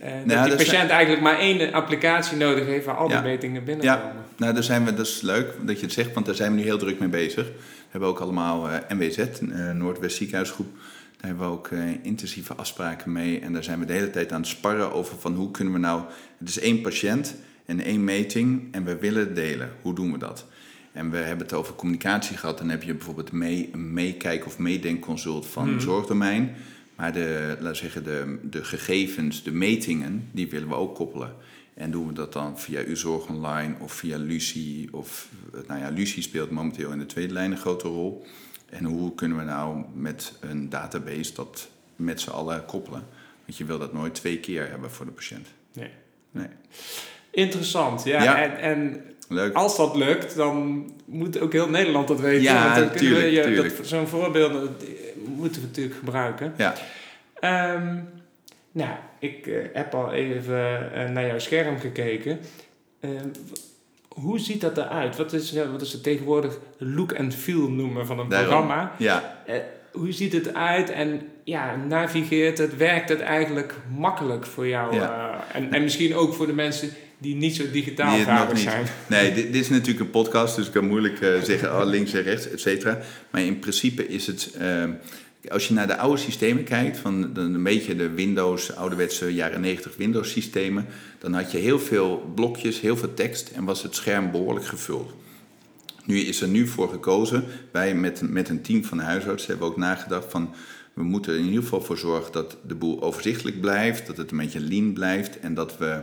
dat 0.00 0.24
nou, 0.24 0.48
die 0.48 0.56
patiënt 0.56 0.90
eigenlijk 0.90 1.22
maar 1.22 1.38
één 1.38 1.72
applicatie 1.72 2.36
nodig 2.36 2.66
heeft 2.66 2.84
waar 2.84 2.96
al 2.96 3.08
die 3.08 3.20
metingen 3.20 3.64
binnenkomen. 3.64 4.04
Ja, 4.04 4.24
nou, 4.36 4.54
daar 4.54 4.62
zijn 4.62 4.84
we, 4.84 4.94
dat 4.94 5.06
is 5.06 5.20
leuk 5.20 5.46
dat 5.60 5.78
je 5.78 5.84
het 5.84 5.94
zegt, 5.94 6.12
want 6.12 6.26
daar 6.26 6.34
zijn 6.34 6.50
we 6.50 6.58
nu 6.58 6.64
heel 6.64 6.78
druk 6.78 6.98
mee 6.98 7.08
bezig 7.08 7.46
hebben 7.88 8.08
ook 8.08 8.18
allemaal 8.18 8.70
uh, 8.70 8.76
NWZ, 8.88 9.18
uh, 9.18 9.70
Noordwest 9.70 10.16
Ziekenhuisgroep. 10.16 10.68
Daar 11.16 11.30
hebben 11.30 11.46
we 11.46 11.52
ook 11.52 11.68
uh, 11.68 12.04
intensieve 12.04 12.54
afspraken 12.54 13.12
mee. 13.12 13.40
En 13.40 13.52
daar 13.52 13.64
zijn 13.64 13.78
we 13.78 13.84
de 13.84 13.92
hele 13.92 14.10
tijd 14.10 14.32
aan 14.32 14.40
het 14.40 14.48
sparren 14.48 14.92
over 14.92 15.18
van 15.18 15.34
hoe 15.34 15.50
kunnen 15.50 15.72
we 15.72 15.78
nou... 15.78 16.02
Het 16.38 16.48
is 16.48 16.58
één 16.58 16.80
patiënt 16.80 17.34
en 17.64 17.80
één 17.80 18.04
meting 18.04 18.68
en 18.70 18.84
we 18.84 18.96
willen 18.96 19.34
delen. 19.34 19.70
Hoe 19.82 19.94
doen 19.94 20.12
we 20.12 20.18
dat? 20.18 20.46
En 20.92 21.10
we 21.10 21.16
hebben 21.16 21.46
het 21.46 21.54
over 21.54 21.74
communicatie 21.74 22.36
gehad. 22.36 22.58
Dan 22.58 22.68
heb 22.68 22.82
je 22.82 22.94
bijvoorbeeld 22.94 23.32
mee, 23.32 23.68
een 23.72 23.92
meekijk- 23.92 24.46
of 24.46 24.58
meedenkconsult 24.58 25.46
van 25.46 25.72
mm. 25.72 25.80
zorgdomein. 25.80 26.54
Maar 26.96 27.12
de, 27.12 27.56
laten 27.60 27.76
zeggen, 27.76 28.04
de, 28.04 28.38
de 28.42 28.64
gegevens, 28.64 29.42
de 29.42 29.52
metingen, 29.52 30.28
die 30.32 30.48
willen 30.48 30.68
we 30.68 30.74
ook 30.74 30.94
koppelen. 30.94 31.32
En 31.78 31.90
doen 31.90 32.06
we 32.06 32.12
dat 32.12 32.32
dan 32.32 32.58
via 32.58 32.84
Uzorg 32.84 33.28
Online 33.28 33.74
of 33.80 33.92
via 33.92 34.16
Lucie? 34.16 34.88
Of, 34.92 35.28
nou 35.66 35.80
ja, 35.80 35.88
Lucie 35.88 36.22
speelt 36.22 36.50
momenteel 36.50 36.92
in 36.92 36.98
de 36.98 37.06
tweede 37.06 37.32
lijn 37.32 37.50
een 37.50 37.58
grote 37.58 37.88
rol. 37.88 38.26
En 38.70 38.84
hoe 38.84 39.14
kunnen 39.14 39.38
we 39.38 39.44
nou 39.44 39.84
met 39.94 40.32
een 40.40 40.68
database 40.68 41.34
dat 41.34 41.68
met 41.96 42.20
z'n 42.20 42.30
allen 42.30 42.64
koppelen? 42.64 43.06
Want 43.44 43.58
je 43.58 43.64
wil 43.64 43.78
dat 43.78 43.92
nooit 43.92 44.14
twee 44.14 44.38
keer 44.38 44.68
hebben 44.68 44.90
voor 44.90 45.06
de 45.06 45.12
patiënt. 45.12 45.46
Nee. 45.72 45.90
nee. 46.30 46.48
Interessant, 47.30 48.04
ja. 48.04 48.42
En, 48.42 48.58
en 48.58 49.02
Leuk. 49.28 49.54
als 49.54 49.76
dat 49.76 49.96
lukt, 49.96 50.36
dan 50.36 50.86
moet 51.04 51.40
ook 51.40 51.52
heel 51.52 51.68
Nederland 51.68 52.08
dat 52.08 52.20
weten. 52.20 52.42
Ja, 52.42 52.78
natuurlijk. 52.78 53.74
Zo'n 53.82 54.06
voorbeeld 54.06 54.70
moeten 55.24 55.60
we 55.60 55.66
natuurlijk 55.66 55.96
gebruiken. 55.96 56.54
Ja. 56.56 56.74
Um, 57.74 58.08
nou, 58.78 58.96
ik 59.18 59.46
uh, 59.46 59.56
heb 59.72 59.94
al 59.94 60.12
even 60.12 60.90
uh, 60.94 61.08
naar 61.08 61.26
jouw 61.26 61.38
scherm 61.38 61.78
gekeken. 61.78 62.38
Uh, 63.00 63.10
hoe 64.08 64.38
ziet 64.38 64.60
dat 64.60 64.76
eruit? 64.76 65.16
Wat 65.16 65.32
is, 65.32 65.52
wat 65.70 65.82
is 65.82 65.92
het 65.92 66.02
tegenwoordig 66.02 66.58
look 66.76 67.18
and 67.18 67.34
feel 67.34 67.70
noemen 67.70 68.06
van 68.06 68.18
een 68.18 68.28
programma? 68.28 68.92
Ja. 68.98 69.42
hoe 69.92 70.12
ziet 70.12 70.32
het 70.32 70.54
uit 70.54 70.90
en 70.90 71.20
ja, 71.44 71.76
navigeert 71.76 72.58
het, 72.58 72.76
werkt 72.76 73.08
het 73.08 73.20
eigenlijk 73.20 73.74
makkelijk 73.96 74.46
voor 74.46 74.66
jou? 74.66 74.94
Ja. 74.94 75.44
en, 75.52 75.72
en 75.72 75.82
misschien 75.82 76.14
ook 76.14 76.34
voor 76.34 76.46
de 76.46 76.52
mensen 76.52 76.90
die 77.18 77.34
niet 77.34 77.56
zo 77.56 77.70
digitaal 77.70 78.18
vaardig 78.18 78.58
zijn. 78.58 78.86
Nee, 79.06 79.32
dit, 79.34 79.52
dit, 79.52 79.62
is 79.62 79.68
natuurlijk 79.68 80.00
een 80.00 80.10
podcast, 80.10 80.56
dus 80.56 80.66
ik 80.66 80.72
kan 80.72 80.86
moeilijk 80.86 81.18
zeggen 81.42 81.80
oh, 81.80 81.86
links 81.86 82.12
en 82.12 82.22
rechts, 82.22 82.50
et 82.50 82.60
cetera. 82.60 82.98
Maar 83.30 83.42
in 83.42 83.58
principe 83.58 84.08
is 84.08 84.26
het 84.26 84.50
ehm, 84.58 84.90
als 85.48 85.68
je 85.68 85.74
naar 85.74 85.86
de 85.86 85.96
oude 85.96 86.20
systemen 86.20 86.64
kijkt, 86.64 86.96
van 86.96 87.30
een 87.34 87.62
beetje 87.62 87.96
de 87.96 88.10
Windows, 88.10 88.76
ouderwetse 88.76 89.34
jaren 89.34 89.60
90 89.60 89.96
Windows 89.96 90.30
systemen, 90.30 90.86
dan 91.18 91.32
had 91.32 91.52
je 91.52 91.58
heel 91.58 91.78
veel 91.78 92.32
blokjes, 92.34 92.80
heel 92.80 92.96
veel 92.96 93.14
tekst 93.14 93.48
en 93.48 93.64
was 93.64 93.82
het 93.82 93.94
scherm 93.94 94.30
behoorlijk 94.30 94.66
gevuld. 94.66 95.12
Nu 96.04 96.18
is 96.18 96.40
er 96.40 96.48
nu 96.48 96.66
voor 96.66 96.88
gekozen, 96.88 97.44
wij 97.72 97.94
met, 97.94 98.30
met 98.30 98.48
een 98.48 98.62
team 98.62 98.84
van 98.84 98.98
huisartsen 98.98 99.50
hebben 99.50 99.68
ook 99.68 99.76
nagedacht 99.76 100.30
van 100.30 100.54
we 100.92 101.04
moeten 101.04 101.32
er 101.32 101.38
in 101.38 101.44
ieder 101.44 101.62
geval 101.62 101.80
voor 101.80 101.98
zorgen 101.98 102.32
dat 102.32 102.56
de 102.66 102.74
boel 102.74 103.02
overzichtelijk 103.02 103.60
blijft, 103.60 104.06
dat 104.06 104.16
het 104.16 104.30
een 104.30 104.36
beetje 104.36 104.60
lean 104.60 104.92
blijft 104.92 105.38
en 105.38 105.54
dat 105.54 105.78
we 105.78 106.02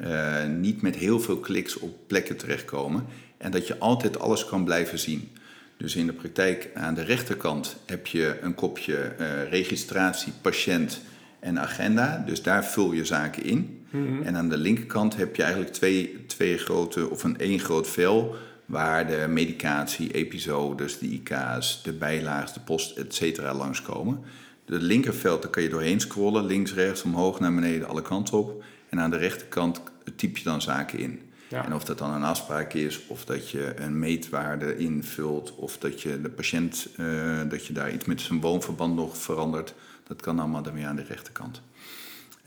uh, 0.00 0.44
niet 0.58 0.82
met 0.82 0.96
heel 0.96 1.20
veel 1.20 1.38
kliks 1.38 1.78
op 1.78 1.98
plekken 2.06 2.36
terechtkomen 2.36 3.04
en 3.38 3.50
dat 3.50 3.66
je 3.66 3.78
altijd 3.78 4.18
alles 4.18 4.46
kan 4.46 4.64
blijven 4.64 4.98
zien. 4.98 5.30
Dus 5.76 5.96
in 5.96 6.06
de 6.06 6.12
praktijk 6.12 6.70
aan 6.74 6.94
de 6.94 7.02
rechterkant 7.02 7.76
heb 7.86 8.06
je 8.06 8.38
een 8.40 8.54
kopje 8.54 9.12
uh, 9.20 9.48
registratie, 9.50 10.32
patiënt 10.40 11.00
en 11.40 11.60
agenda. 11.60 12.22
Dus 12.26 12.42
daar 12.42 12.64
vul 12.64 12.92
je 12.92 13.04
zaken 13.04 13.44
in. 13.44 13.84
Mhm. 13.90 14.22
En 14.22 14.36
aan 14.36 14.48
de 14.48 14.56
linkerkant 14.56 15.16
heb 15.16 15.36
je 15.36 15.42
eigenlijk 15.42 15.72
twee, 15.72 16.24
twee 16.26 16.58
grote, 16.58 17.10
of 17.10 17.24
een 17.24 17.38
één 17.38 17.58
groot 17.58 17.88
vel, 17.88 18.36
waar 18.64 19.06
de 19.06 19.26
medicatie, 19.28 20.12
episodes, 20.12 20.98
de 20.98 21.06
IK's, 21.06 21.80
de 21.82 21.92
bijlagen, 21.92 22.54
de 22.54 22.60
post, 22.60 22.96
et 22.96 23.14
cetera 23.14 23.54
langskomen. 23.54 24.20
De 24.64 24.80
linkerveld, 24.80 25.42
daar 25.42 25.50
kan 25.50 25.62
je 25.62 25.68
doorheen 25.68 26.00
scrollen, 26.00 26.46
links, 26.46 26.74
rechts, 26.74 27.02
omhoog, 27.02 27.40
naar 27.40 27.54
beneden, 27.54 27.88
alle 27.88 28.02
kanten 28.02 28.38
op. 28.38 28.64
En 28.88 29.00
aan 29.00 29.10
de 29.10 29.16
rechterkant 29.16 29.82
typ 30.16 30.36
je 30.36 30.44
dan 30.44 30.62
zaken 30.62 30.98
in. 30.98 31.20
En 31.50 31.74
of 31.74 31.84
dat 31.84 31.98
dan 31.98 32.14
een 32.14 32.22
afspraak 32.22 32.72
is, 32.72 33.06
of 33.06 33.24
dat 33.24 33.50
je 33.50 33.80
een 33.80 33.98
meetwaarde 33.98 34.76
invult, 34.76 35.54
of 35.54 35.78
dat 35.78 36.02
je 36.02 36.20
de 36.20 36.28
patiënt, 36.28 36.88
uh, 36.96 37.40
dat 37.48 37.66
je 37.66 37.72
daar 37.72 37.92
iets 37.92 38.04
met 38.04 38.20
zijn 38.20 38.40
woonverband 38.40 38.94
nog 38.94 39.18
verandert, 39.18 39.74
dat 40.06 40.20
kan 40.20 40.38
allemaal 40.38 40.62
dan 40.62 40.74
weer 40.74 40.86
aan 40.86 40.96
de 40.96 41.02
rechterkant. 41.02 41.62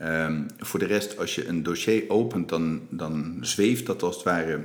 Um, 0.02 0.46
voor 0.58 0.78
de 0.78 0.86
rest, 0.86 1.18
als 1.18 1.34
je 1.34 1.46
een 1.46 1.62
dossier 1.62 2.04
opent, 2.08 2.48
dan, 2.48 2.80
dan 2.90 3.38
zweeft 3.40 3.86
dat 3.86 4.02
als 4.02 4.14
het 4.14 4.24
ware 4.24 4.60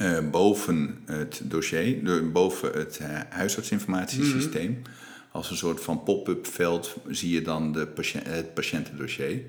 uh, 0.00 0.18
boven 0.30 0.98
het 1.04 1.40
dossier, 1.44 2.30
boven 2.32 2.72
het 2.72 2.98
uh, 3.02 3.20
huisartsinformatiesysteem. 3.28 4.70
Mm 4.70 4.82
Als 5.32 5.50
een 5.50 5.56
soort 5.56 5.80
van 5.80 6.02
pop-up 6.02 6.46
veld 6.46 6.96
zie 7.08 7.30
je 7.30 7.42
dan 7.42 7.72
de 7.72 7.86
patiënt, 7.86 8.26
het 8.26 8.54
patiëntendossier. 8.54 9.42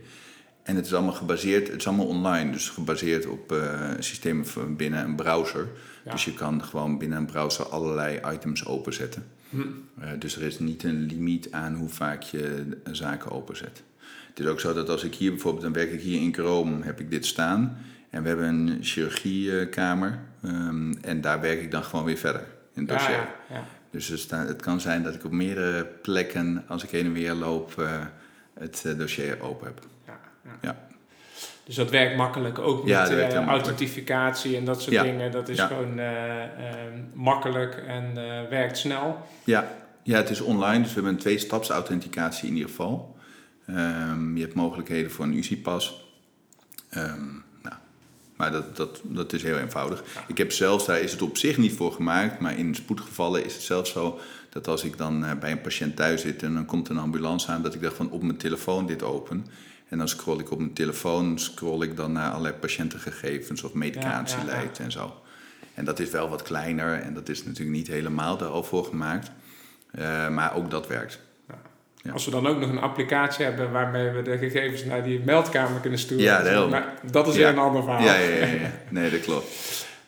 En 0.63 0.75
het 0.75 0.85
is 0.85 0.93
allemaal 0.93 1.13
gebaseerd, 1.13 1.67
het 1.67 1.79
is 1.79 1.87
allemaal 1.87 2.07
online, 2.07 2.51
dus 2.51 2.69
gebaseerd 2.69 3.25
op 3.25 3.51
uh, 3.51 3.89
systemen 3.99 4.45
van 4.47 4.75
binnen 4.75 5.03
een 5.03 5.15
browser. 5.15 5.67
Dus 6.11 6.25
je 6.25 6.33
kan 6.33 6.63
gewoon 6.63 6.97
binnen 6.97 7.17
een 7.17 7.25
browser 7.25 7.65
allerlei 7.65 8.19
items 8.33 8.65
openzetten. 8.65 9.23
Hm. 9.49 9.57
Uh, 9.59 10.09
dus 10.19 10.35
er 10.35 10.41
is 10.41 10.59
niet 10.59 10.83
een 10.83 11.05
limiet 11.05 11.51
aan 11.51 11.75
hoe 11.75 11.89
vaak 11.89 12.21
je 12.21 12.65
zaken 12.91 13.31
openzet. 13.31 13.83
Het 14.27 14.39
is 14.39 14.45
ook 14.45 14.59
zo 14.59 14.73
dat 14.73 14.89
als 14.89 15.03
ik 15.03 15.15
hier 15.15 15.31
bijvoorbeeld, 15.31 15.63
dan 15.63 15.73
werk 15.73 15.91
ik 15.91 16.01
hier 16.01 16.21
in 16.21 16.33
Chrome, 16.33 16.83
heb 16.83 16.99
ik 16.99 17.09
dit 17.09 17.25
staan. 17.25 17.77
En 18.09 18.21
we 18.21 18.27
hebben 18.27 18.47
een 18.47 18.77
chirurgiekamer 18.81 20.19
um, 20.45 20.97
en 21.01 21.21
daar 21.21 21.41
werk 21.41 21.61
ik 21.61 21.71
dan 21.71 21.83
gewoon 21.83 22.05
weer 22.05 22.17
verder 22.17 22.45
in 22.73 22.81
het 22.81 22.87
dossier. 22.87 23.15
Ja, 23.15 23.35
ja, 23.49 23.65
dus 23.91 24.07
het, 24.07 24.31
het, 24.31 24.61
kan 24.61 24.81
zijn 24.81 25.03
dat 25.03 25.15
ik 25.15 25.25
op 25.25 25.31
meerdere 25.31 25.85
plekken, 25.85 26.63
als 26.67 26.83
ik 26.83 26.89
heen 26.89 27.05
en 27.05 27.13
weer 27.13 27.33
loop, 27.33 27.75
uh, 27.79 28.05
het 28.53 28.85
dossier 28.97 29.41
open 29.41 29.67
heb 29.67 29.85
ja. 30.61 30.89
Dus 31.63 31.75
dat 31.75 31.89
werkt 31.89 32.15
makkelijk 32.15 32.59
ook 32.59 32.85
met 32.85 33.11
uh, 33.11 33.47
authentificatie 33.47 34.57
en 34.57 34.65
dat 34.65 34.81
soort 34.81 35.01
dingen. 35.01 35.31
Dat 35.31 35.49
is 35.49 35.59
gewoon 35.59 35.99
uh, 35.99 36.05
makkelijk 37.13 37.75
en 37.87 38.13
werkt 38.49 38.77
snel. 38.77 39.27
Ja. 39.43 39.71
ja, 40.03 40.17
het 40.17 40.29
is 40.29 40.41
online, 40.41 40.77
dus 40.77 40.87
we 40.87 40.93
hebben 40.93 41.13
een 41.13 41.19
twee-staps 41.19 41.69
authenticatie 41.69 42.47
in 42.47 42.53
ieder 42.53 42.69
geval. 42.69 43.15
Um, 43.69 44.35
je 44.35 44.41
hebt 44.41 44.53
mogelijkheden 44.53 45.11
voor 45.11 45.25
een 45.25 45.37
UCI-pas. 45.37 46.05
Um, 46.97 47.43
nou, 47.61 47.75
maar 48.35 48.51
dat, 48.51 48.75
dat, 48.75 49.01
dat 49.03 49.33
is 49.33 49.43
heel 49.43 49.57
eenvoudig. 49.57 50.03
Ik 50.27 50.37
heb 50.37 50.51
zelfs, 50.51 50.85
daar 50.85 50.99
is 50.99 51.11
het 51.11 51.21
op 51.21 51.37
zich 51.37 51.57
niet 51.57 51.73
voor 51.73 51.91
gemaakt, 51.91 52.39
maar 52.39 52.57
in 52.57 52.75
spoedgevallen 52.75 53.45
is 53.45 53.53
het 53.53 53.63
zelfs 53.63 53.91
zo 53.91 54.19
dat 54.49 54.67
als 54.67 54.83
ik 54.83 54.97
dan 54.97 55.39
bij 55.39 55.51
een 55.51 55.61
patiënt 55.61 55.95
thuis 55.95 56.21
zit 56.21 56.43
en 56.43 56.53
dan 56.53 56.65
komt 56.65 56.89
een 56.89 56.97
ambulance 56.97 57.51
aan, 57.51 57.61
dat 57.61 57.73
ik 57.73 57.81
dacht 57.81 57.95
van 57.95 58.09
op 58.09 58.23
mijn 58.23 58.37
telefoon 58.37 58.85
dit 58.85 59.03
open. 59.03 59.45
En 59.91 59.97
dan 59.97 60.07
scroll 60.07 60.39
ik 60.39 60.51
op 60.51 60.57
mijn 60.57 60.73
telefoon, 60.73 61.39
scroll 61.39 61.81
ik 61.81 61.95
dan 61.95 62.11
naar 62.11 62.29
allerlei 62.29 62.53
patiëntengegevens 62.53 63.63
of 63.63 63.73
medicatieleid 63.73 64.79
en 64.79 64.91
zo. 64.91 65.13
En 65.73 65.85
dat 65.85 65.99
is 65.99 66.09
wel 66.09 66.29
wat 66.29 66.41
kleiner 66.41 67.01
en 67.01 67.13
dat 67.13 67.29
is 67.29 67.43
natuurlijk 67.43 67.77
niet 67.77 67.87
helemaal 67.87 68.37
daar 68.37 68.49
al 68.49 68.63
voor 68.63 68.85
gemaakt. 68.85 69.31
Uh, 69.99 70.29
maar 70.29 70.55
ook 70.55 70.71
dat 70.71 70.87
werkt. 70.87 71.19
Als 72.13 72.25
we 72.25 72.31
dan 72.31 72.47
ook 72.47 72.59
nog 72.59 72.69
een 72.69 72.79
applicatie 72.79 73.45
hebben 73.45 73.71
waarmee 73.71 74.09
we 74.09 74.21
de 74.21 74.37
gegevens 74.37 74.83
naar 74.83 75.03
die 75.03 75.19
meldkamer 75.19 75.81
kunnen 75.81 75.99
sturen. 75.99 76.23
Ja, 76.23 76.43
dat, 76.43 76.69
maar 76.69 76.93
dat 77.11 77.27
is 77.27 77.35
weer 77.35 77.47
een 77.47 77.57
ander 77.57 77.83
verhaal. 77.83 78.03
Ja, 78.03 78.15
ja, 78.15 78.45
ja, 78.45 78.71
nee, 78.89 79.09
dat 79.09 79.21
klopt. 79.21 79.45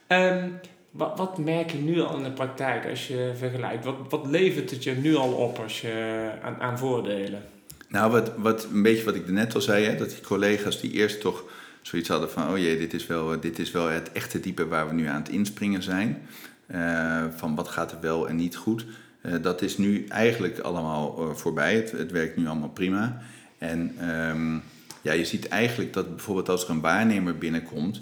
um, 0.08 0.60
wat, 0.92 1.18
wat, 1.18 1.38
merk 1.38 1.72
je 1.72 1.78
nu 1.78 2.02
al 2.02 2.18
in 2.18 2.24
de 2.24 2.32
praktijk 2.32 2.90
als 2.90 3.08
je 3.08 3.32
vergelijkt? 3.38 3.86
Wat, 3.86 3.96
wat 4.10 4.28
levert 4.28 4.72
het 4.72 4.84
je 4.84 4.92
nu 4.92 5.16
al 5.16 5.32
op 5.32 5.60
als 5.60 5.82
je 5.82 6.30
aan, 6.42 6.62
aan 6.62 6.78
voordelen? 6.78 7.44
Nou, 7.94 8.12
wat, 8.12 8.32
wat, 8.38 8.68
een 8.74 8.82
beetje 8.82 9.04
wat 9.04 9.16
ik 9.16 9.30
net 9.30 9.56
al 9.56 9.62
zei, 9.62 9.86
hè, 9.86 9.96
dat 9.96 10.10
die 10.10 10.22
collega's 10.22 10.82
die 10.82 10.92
eerst 10.92 11.22
toch 11.22 11.44
zoiets 11.82 12.10
hadden 12.10 12.32
van, 12.32 12.50
oh 12.50 12.58
jee, 12.58 12.78
dit 12.78 12.94
is, 12.94 13.08
wel, 13.08 13.40
dit 13.40 13.60
is 13.60 13.72
wel 13.72 13.88
het 13.88 14.12
echte 14.12 14.40
diepe 14.40 14.68
waar 14.68 14.88
we 14.88 14.94
nu 14.94 15.06
aan 15.06 15.22
het 15.22 15.30
inspringen 15.30 15.84
zijn. 15.84 16.22
eh, 16.68 17.26
van 17.36 17.56
wat 17.56 17.68
gaat 17.68 17.92
er 17.92 17.98
wel 18.02 18.28
en 18.28 18.36
niet 18.36 18.56
goed. 18.56 18.86
Eh, 19.22 19.34
dat 19.42 19.62
is 19.62 19.78
nu 19.78 20.06
eigenlijk 20.08 20.60
allemaal 20.60 21.18
eh, 21.18 21.36
voorbij. 21.36 21.76
Het, 21.76 21.92
het 21.92 22.12
werkt 22.12 22.38
nu 22.38 22.48
allemaal 22.48 22.70
prima. 22.70 23.22
En 23.58 23.96
ehm, 24.00 24.54
ja, 25.02 25.12
je 25.12 25.26
ziet 25.26 25.48
eigenlijk 25.48 25.94
dat 25.94 26.10
bijvoorbeeld 26.10 26.50
als 26.50 26.64
er 26.64 26.70
een 26.70 26.82
waarnemer 26.82 27.38
binnenkomt 27.38 28.02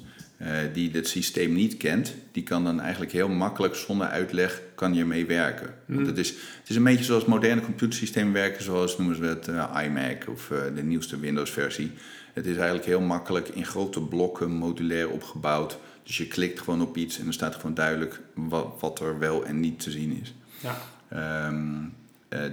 die 0.73 0.91
het 0.91 1.07
systeem 1.07 1.53
niet 1.53 1.77
kent, 1.77 2.13
die 2.31 2.43
kan 2.43 2.63
dan 2.63 2.79
eigenlijk 2.79 3.11
heel 3.11 3.29
makkelijk 3.29 3.75
zonder 3.75 4.07
uitleg 4.07 4.61
kan 4.75 4.93
je 4.93 5.05
mee 5.05 5.25
werken. 5.25 5.73
Mm. 5.85 5.95
Want 5.95 6.07
het 6.07 6.17
is, 6.17 6.29
het 6.29 6.69
is 6.69 6.75
een 6.75 6.83
beetje 6.83 7.03
zoals 7.03 7.25
moderne 7.25 7.61
computersystemen 7.61 8.33
werken, 8.33 8.63
zoals 8.63 8.97
noemen 8.97 9.15
ze 9.15 9.23
het 9.23 9.47
uh, 9.47 9.77
iMac 9.83 10.27
of 10.27 10.49
uh, 10.49 10.59
de 10.75 10.83
nieuwste 10.83 11.19
Windows-versie. 11.19 11.91
Het 12.33 12.45
is 12.45 12.55
eigenlijk 12.55 12.85
heel 12.85 13.01
makkelijk 13.01 13.47
in 13.47 13.65
grote 13.65 14.01
blokken 14.01 14.51
modulair 14.51 15.09
opgebouwd. 15.09 15.77
Dus 16.03 16.17
je 16.17 16.27
klikt 16.27 16.59
gewoon 16.59 16.81
op 16.81 16.97
iets 16.97 17.17
en 17.17 17.23
dan 17.23 17.33
staat 17.33 17.55
gewoon 17.55 17.73
duidelijk 17.73 18.19
wat, 18.33 18.75
wat 18.79 18.99
er 18.99 19.19
wel 19.19 19.45
en 19.45 19.59
niet 19.59 19.79
te 19.79 19.91
zien 19.91 20.21
is. 20.21 20.33
Ja. 20.59 21.47
Um, 21.47 21.93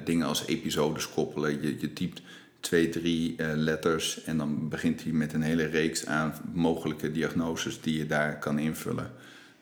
dingen 0.05 0.27
als 0.27 0.47
episodes 0.47 1.09
koppelen. 1.09 1.63
Je, 1.63 1.77
je 1.81 1.93
typt 1.93 2.23
twee, 2.69 2.89
drie 2.89 3.35
uh, 3.37 3.47
letters 3.55 4.25
en 4.25 4.37
dan 4.37 4.69
begint 4.69 5.03
hij 5.03 5.13
met 5.13 5.33
een 5.33 5.43
hele 5.43 5.65
reeks 5.65 6.07
aan 6.07 6.35
mogelijke 6.53 7.13
diagnoses 7.13 7.81
die 7.81 7.99
je 7.99 8.07
daar 8.07 8.39
kan 8.39 8.59
invullen. 8.59 9.11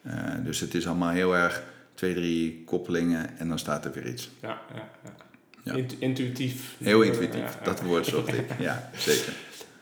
Uh, 0.06 0.12
dus 0.44 0.60
het 0.60 0.74
is 0.74 0.86
allemaal 0.86 1.10
heel 1.10 1.36
erg 1.36 1.62
twee, 1.94 2.14
drie 2.14 2.62
koppelingen 2.64 3.38
en 3.38 3.48
dan 3.48 3.58
staat 3.58 3.84
er 3.84 3.92
weer 3.92 4.06
iets. 4.06 4.30
Ja, 4.40 4.60
ja, 4.74 4.88
ja. 5.62 5.74
ja. 5.74 5.84
intuïtief. 5.98 6.74
Heel 6.78 7.02
intuïtief, 7.02 7.58
dat 7.62 7.82
woord 7.82 8.06
zocht 8.06 8.34
ik. 8.34 8.46
Ja, 8.58 8.90
zeker. 8.96 9.32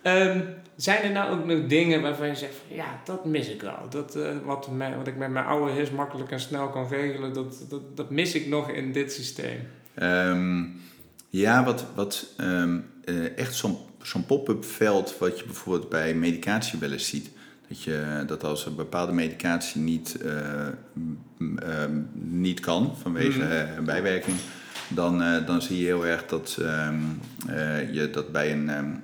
Um, 0.03 0.45
zijn 0.77 1.03
er 1.03 1.11
nou 1.11 1.39
ook 1.39 1.47
nog 1.47 1.67
dingen 1.67 2.03
waarvan 2.03 2.27
je 2.27 2.35
zegt, 2.35 2.55
van, 2.55 2.77
ja, 2.77 3.01
dat 3.05 3.25
mis 3.25 3.49
ik 3.49 3.61
wel. 3.61 3.87
Dat, 3.91 4.17
uh, 4.17 4.29
wat, 4.45 4.71
mij, 4.71 4.97
wat 4.97 5.07
ik 5.07 5.17
met 5.17 5.31
mijn 5.31 5.45
oude 5.45 5.73
his 5.73 5.91
makkelijk 5.91 6.31
en 6.31 6.41
snel 6.41 6.69
kan 6.69 6.89
regelen, 6.89 7.33
dat, 7.33 7.65
dat, 7.69 7.97
dat 7.97 8.11
mis 8.11 8.35
ik 8.35 8.47
nog 8.47 8.71
in 8.71 8.93
dit 8.93 9.13
systeem. 9.13 9.61
Um, 10.03 10.81
ja, 11.29 11.65
wat, 11.65 11.87
wat 11.95 12.35
um, 12.41 12.93
uh, 13.07 13.38
echt 13.38 13.55
zo'n 13.55 13.77
zo'n 14.03 14.27
pop-up 14.27 14.64
veld 14.64 15.19
wat 15.19 15.38
je 15.38 15.45
bijvoorbeeld 15.45 15.88
bij 15.88 16.14
medicatie 16.14 16.79
wel 16.79 16.93
eens 16.93 17.09
ziet. 17.09 17.31
Dat, 17.69 17.83
je, 17.83 18.25
dat 18.27 18.45
als 18.45 18.67
een 18.67 18.75
bepaalde 18.75 19.12
medicatie 19.12 19.81
niet, 19.81 20.17
uh, 20.25 20.67
uh, 21.38 21.85
niet 22.12 22.61
kan 22.61 22.97
vanwege 23.03 23.38
mm. 23.38 23.77
een 23.79 23.85
bijwerking, 23.85 24.37
dan, 24.88 25.19
dan 25.47 25.62
zie 25.62 25.79
je 25.79 25.85
heel 25.85 26.07
erg 26.07 26.27
dat, 26.27 26.59
um, 26.61 27.21
je 27.93 28.09
dat 28.12 28.33
bij 28.33 28.53
een 28.53 28.69
um, 28.79 29.03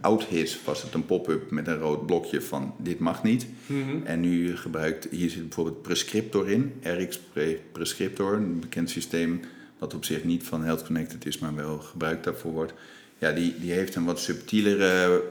oud 0.00 0.24
his 0.24 0.58
was 0.64 0.82
het 0.82 0.94
een 0.94 1.06
pop-up 1.06 1.50
met 1.50 1.66
een 1.66 1.78
rood 1.78 2.06
blokje 2.06 2.42
van 2.42 2.74
dit 2.78 2.98
mag 2.98 3.22
niet. 3.22 3.46
Mm 3.66 3.82
-hmm. 3.82 4.02
En 4.04 4.20
nu 4.20 4.56
gebruikt, 4.56 5.06
hier 5.10 5.30
zit 5.30 5.42
bijvoorbeeld 5.42 5.82
Prescriptor 5.82 6.50
in, 6.50 6.72
RX 6.82 7.20
Prescriptor, 7.72 8.34
een 8.34 8.60
bekend 8.60 8.90
systeem 8.90 9.40
wat 9.78 9.94
op 9.94 10.04
zich 10.04 10.24
niet 10.24 10.42
van 10.42 10.64
Health 10.64 10.84
Connected 10.84 11.26
is, 11.26 11.38
maar 11.38 11.54
wel 11.54 11.78
gebruikt 11.78 12.24
daarvoor 12.24 12.52
wordt. 12.52 12.74
Ja, 13.24 13.32
die, 13.32 13.54
die 13.58 13.72
heeft 13.72 13.94
een 13.94 14.04
wat 14.04 14.20
subtielere 14.20 15.22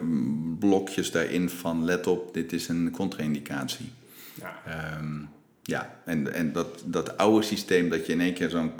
blokjes 0.60 1.12
daarin 1.12 1.49
van 1.49 1.86
let 1.86 2.08
op, 2.08 2.34
dit 2.34 2.53
is 2.53 2.67
een 2.67 2.91
contra-indicatie. 2.91 3.91
Ja. 4.34 4.62
Um, 4.99 5.29
ja, 5.63 5.99
en, 6.06 6.34
en 6.34 6.51
dat, 6.51 6.84
dat 6.86 7.17
oude 7.17 7.45
systeem 7.45 7.89
dat 7.89 8.06
je 8.06 8.12
in 8.12 8.21
één 8.21 8.34
keer 8.34 8.49
zo'n 8.49 8.71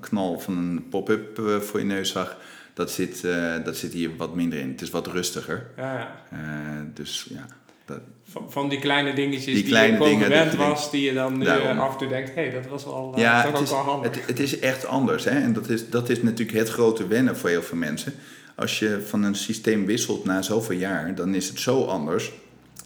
knal 0.00 0.40
van 0.40 0.56
een 0.56 0.88
pop-up 0.88 1.38
uh, 1.38 1.58
voor 1.58 1.80
je 1.80 1.86
neus 1.86 2.10
zag, 2.10 2.36
dat 2.74 2.90
zit, 2.90 3.22
uh, 3.24 3.54
dat 3.64 3.76
zit 3.76 3.92
hier 3.92 4.16
wat 4.16 4.34
minder 4.34 4.58
in. 4.58 4.68
Het 4.68 4.82
is 4.82 4.90
wat 4.90 5.06
rustiger. 5.06 5.66
Ja, 5.76 5.98
ja. 5.98 6.22
Uh, 6.32 6.80
dus 6.94 7.26
ja. 7.30 7.46
Dat, 7.84 8.00
van, 8.24 8.52
van 8.52 8.68
die 8.68 8.78
kleine 8.78 9.14
dingetjes 9.14 9.54
die, 9.54 9.74
je 9.74 10.16
gewend 10.18 10.54
was, 10.54 10.90
die 10.90 11.02
je 11.02 11.12
dan 11.12 11.38
nu 11.38 11.48
af 11.48 11.92
en 11.92 11.98
toe 11.98 12.08
denkt, 12.08 12.34
hé, 12.34 12.42
hey, 12.42 12.50
dat 12.50 12.66
was 12.66 12.84
al, 12.84 13.18
ja, 13.18 13.42
dat 13.42 13.52
het 13.52 13.62
is, 13.62 13.70
wel 13.70 13.78
handig. 13.78 14.14
Het, 14.14 14.26
het, 14.26 14.40
is 14.40 14.58
echt 14.58 14.86
anders. 14.86 15.24
Hè? 15.24 15.40
En 15.40 15.52
dat 15.52 15.68
is, 15.68 15.90
dat 15.90 16.08
is 16.08 16.22
natuurlijk 16.22 16.58
het 16.58 16.68
grote 16.68 17.06
wennen 17.06 17.36
voor 17.36 17.48
heel 17.48 17.62
veel 17.62 17.78
mensen. 17.78 18.14
Als 18.56 18.78
je 18.78 19.02
van 19.06 19.22
een 19.22 19.34
systeem 19.34 19.86
wisselt 19.86 20.24
na 20.24 20.42
zoveel 20.42 20.76
jaar, 20.76 21.14
dan 21.14 21.34
is 21.34 21.48
het 21.48 21.60
zo 21.60 21.84
anders 21.84 22.32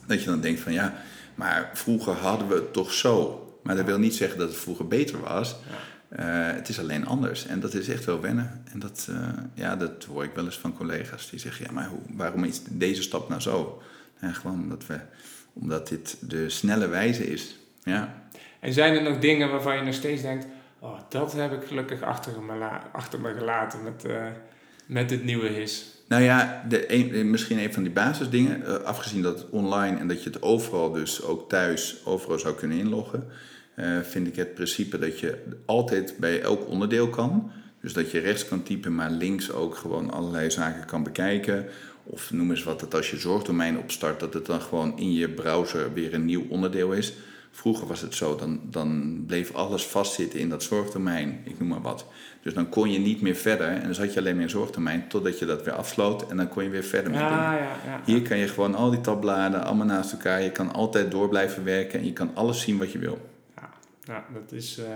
dat 0.06 0.20
je 0.20 0.26
dan 0.26 0.40
denkt 0.40 0.60
van 0.60 0.72
ja, 0.72 0.94
maar 1.34 1.70
vroeger 1.74 2.12
hadden 2.12 2.48
we 2.48 2.54
het 2.54 2.72
toch 2.72 2.92
zo. 2.92 3.44
Maar 3.62 3.76
dat 3.76 3.84
wil 3.84 3.98
niet 3.98 4.14
zeggen 4.14 4.38
dat 4.38 4.48
het 4.48 4.58
vroeger 4.58 4.88
beter 4.88 5.20
was. 5.20 5.56
Uh, 6.18 6.18
het 6.52 6.68
is 6.68 6.78
alleen 6.78 7.06
anders. 7.06 7.46
En 7.46 7.60
dat 7.60 7.74
is 7.74 7.88
echt 7.88 8.04
wel 8.04 8.20
wennen. 8.20 8.62
En 8.72 8.78
dat, 8.78 9.06
uh, 9.10 9.28
ja, 9.54 9.76
dat 9.76 10.04
hoor 10.04 10.24
ik 10.24 10.34
wel 10.34 10.44
eens 10.44 10.58
van 10.58 10.76
collega's 10.76 11.30
die 11.30 11.38
zeggen: 11.38 11.64
ja, 11.64 11.72
maar 11.72 11.86
hoe, 11.86 12.00
waarom 12.08 12.44
is 12.44 12.62
deze 12.70 13.02
stap 13.02 13.28
nou 13.28 13.40
zo? 13.40 13.82
Ja, 14.20 14.32
gewoon 14.32 14.62
omdat, 14.62 14.86
we, 14.86 14.98
omdat 15.52 15.88
dit 15.88 16.16
de 16.20 16.48
snelle 16.48 16.88
wijze 16.88 17.26
is. 17.26 17.58
Ja. 17.82 18.14
En 18.60 18.72
zijn 18.72 18.94
er 18.94 19.02
nog 19.02 19.18
dingen 19.18 19.50
waarvan 19.50 19.76
je 19.76 19.82
nog 19.82 19.94
steeds 19.94 20.22
denkt: 20.22 20.46
oh, 20.78 20.98
dat 21.08 21.32
heb 21.32 21.52
ik 21.52 21.68
gelukkig 21.68 22.02
achter 22.02 22.42
me, 22.42 22.68
achter 22.92 23.20
me 23.20 23.34
gelaten 23.34 23.82
met, 23.82 24.04
uh, 24.06 24.26
met 24.90 25.08
dit 25.08 25.24
nieuwe 25.24 25.48
HIS? 25.48 25.84
Nou 26.08 26.22
ja, 26.22 26.64
de 26.68 26.92
een, 26.92 27.30
misschien 27.30 27.58
een 27.58 27.72
van 27.72 27.82
die 27.82 27.92
basisdingen, 27.92 28.60
uh, 28.60 28.74
afgezien 28.74 29.22
dat 29.22 29.38
het 29.38 29.50
online 29.50 29.98
en 29.98 30.08
dat 30.08 30.22
je 30.22 30.30
het 30.30 30.42
overal, 30.42 30.92
dus 30.92 31.22
ook 31.22 31.48
thuis, 31.48 31.96
overal 32.04 32.38
zou 32.38 32.54
kunnen 32.54 32.78
inloggen, 32.78 33.26
uh, 33.76 34.00
vind 34.00 34.26
ik 34.26 34.36
het 34.36 34.54
principe 34.54 34.98
dat 34.98 35.18
je 35.18 35.38
altijd 35.64 36.14
bij 36.18 36.40
elk 36.40 36.68
onderdeel 36.68 37.08
kan. 37.08 37.50
Dus 37.80 37.92
dat 37.92 38.10
je 38.10 38.18
rechts 38.18 38.48
kan 38.48 38.62
typen, 38.62 38.94
maar 38.94 39.10
links 39.10 39.52
ook 39.52 39.74
gewoon 39.74 40.10
allerlei 40.10 40.50
zaken 40.50 40.86
kan 40.86 41.02
bekijken. 41.02 41.66
Of 42.04 42.30
noem 42.32 42.50
eens 42.50 42.62
wat, 42.62 42.80
dat 42.80 42.94
als 42.94 43.10
je 43.10 43.16
zorgdomein 43.16 43.78
opstart, 43.78 44.20
dat 44.20 44.34
het 44.34 44.46
dan 44.46 44.60
gewoon 44.60 44.98
in 44.98 45.12
je 45.12 45.28
browser 45.28 45.92
weer 45.92 46.14
een 46.14 46.24
nieuw 46.24 46.46
onderdeel 46.48 46.92
is. 46.92 47.12
Vroeger 47.52 47.86
was 47.86 48.00
het 48.00 48.14
zo, 48.14 48.36
dan, 48.36 48.60
dan 48.62 49.22
bleef 49.26 49.52
alles 49.52 49.86
vastzitten 49.86 50.38
in 50.38 50.48
dat 50.48 50.62
zorgdomein, 50.62 51.40
ik 51.44 51.58
noem 51.58 51.68
maar 51.68 51.80
wat. 51.80 52.06
Dus 52.42 52.54
dan 52.54 52.68
kon 52.68 52.90
je 52.90 52.98
niet 52.98 53.20
meer 53.20 53.34
verder 53.34 53.68
en 53.68 53.82
dan 53.82 53.94
zat 53.94 54.14
je 54.14 54.20
alleen 54.20 54.34
maar 54.34 54.42
in 54.42 54.50
zorgdomein 54.50 55.08
totdat 55.08 55.38
je 55.38 55.46
dat 55.46 55.64
weer 55.64 55.74
afsloot 55.74 56.30
en 56.30 56.36
dan 56.36 56.48
kon 56.48 56.62
je 56.62 56.68
weer 56.68 56.84
verder 56.84 57.10
met 57.10 57.20
ja. 57.20 57.54
Ja, 57.54 57.76
ja, 57.86 58.00
Hier 58.04 58.22
kan 58.22 58.38
je 58.38 58.48
gewoon 58.48 58.74
al 58.74 58.90
die 58.90 59.00
tabbladen 59.00 59.64
allemaal 59.64 59.86
naast 59.86 60.12
elkaar, 60.12 60.42
je 60.42 60.52
kan 60.52 60.72
altijd 60.72 61.10
door 61.10 61.28
blijven 61.28 61.64
werken 61.64 61.98
en 61.98 62.04
je 62.04 62.12
kan 62.12 62.30
alles 62.34 62.60
zien 62.60 62.78
wat 62.78 62.92
je 62.92 62.98
wil. 62.98 63.30
Ja, 63.56 63.70
ja 64.04 64.24
dat 64.34 64.52
is 64.52 64.78
uh, 64.78 64.86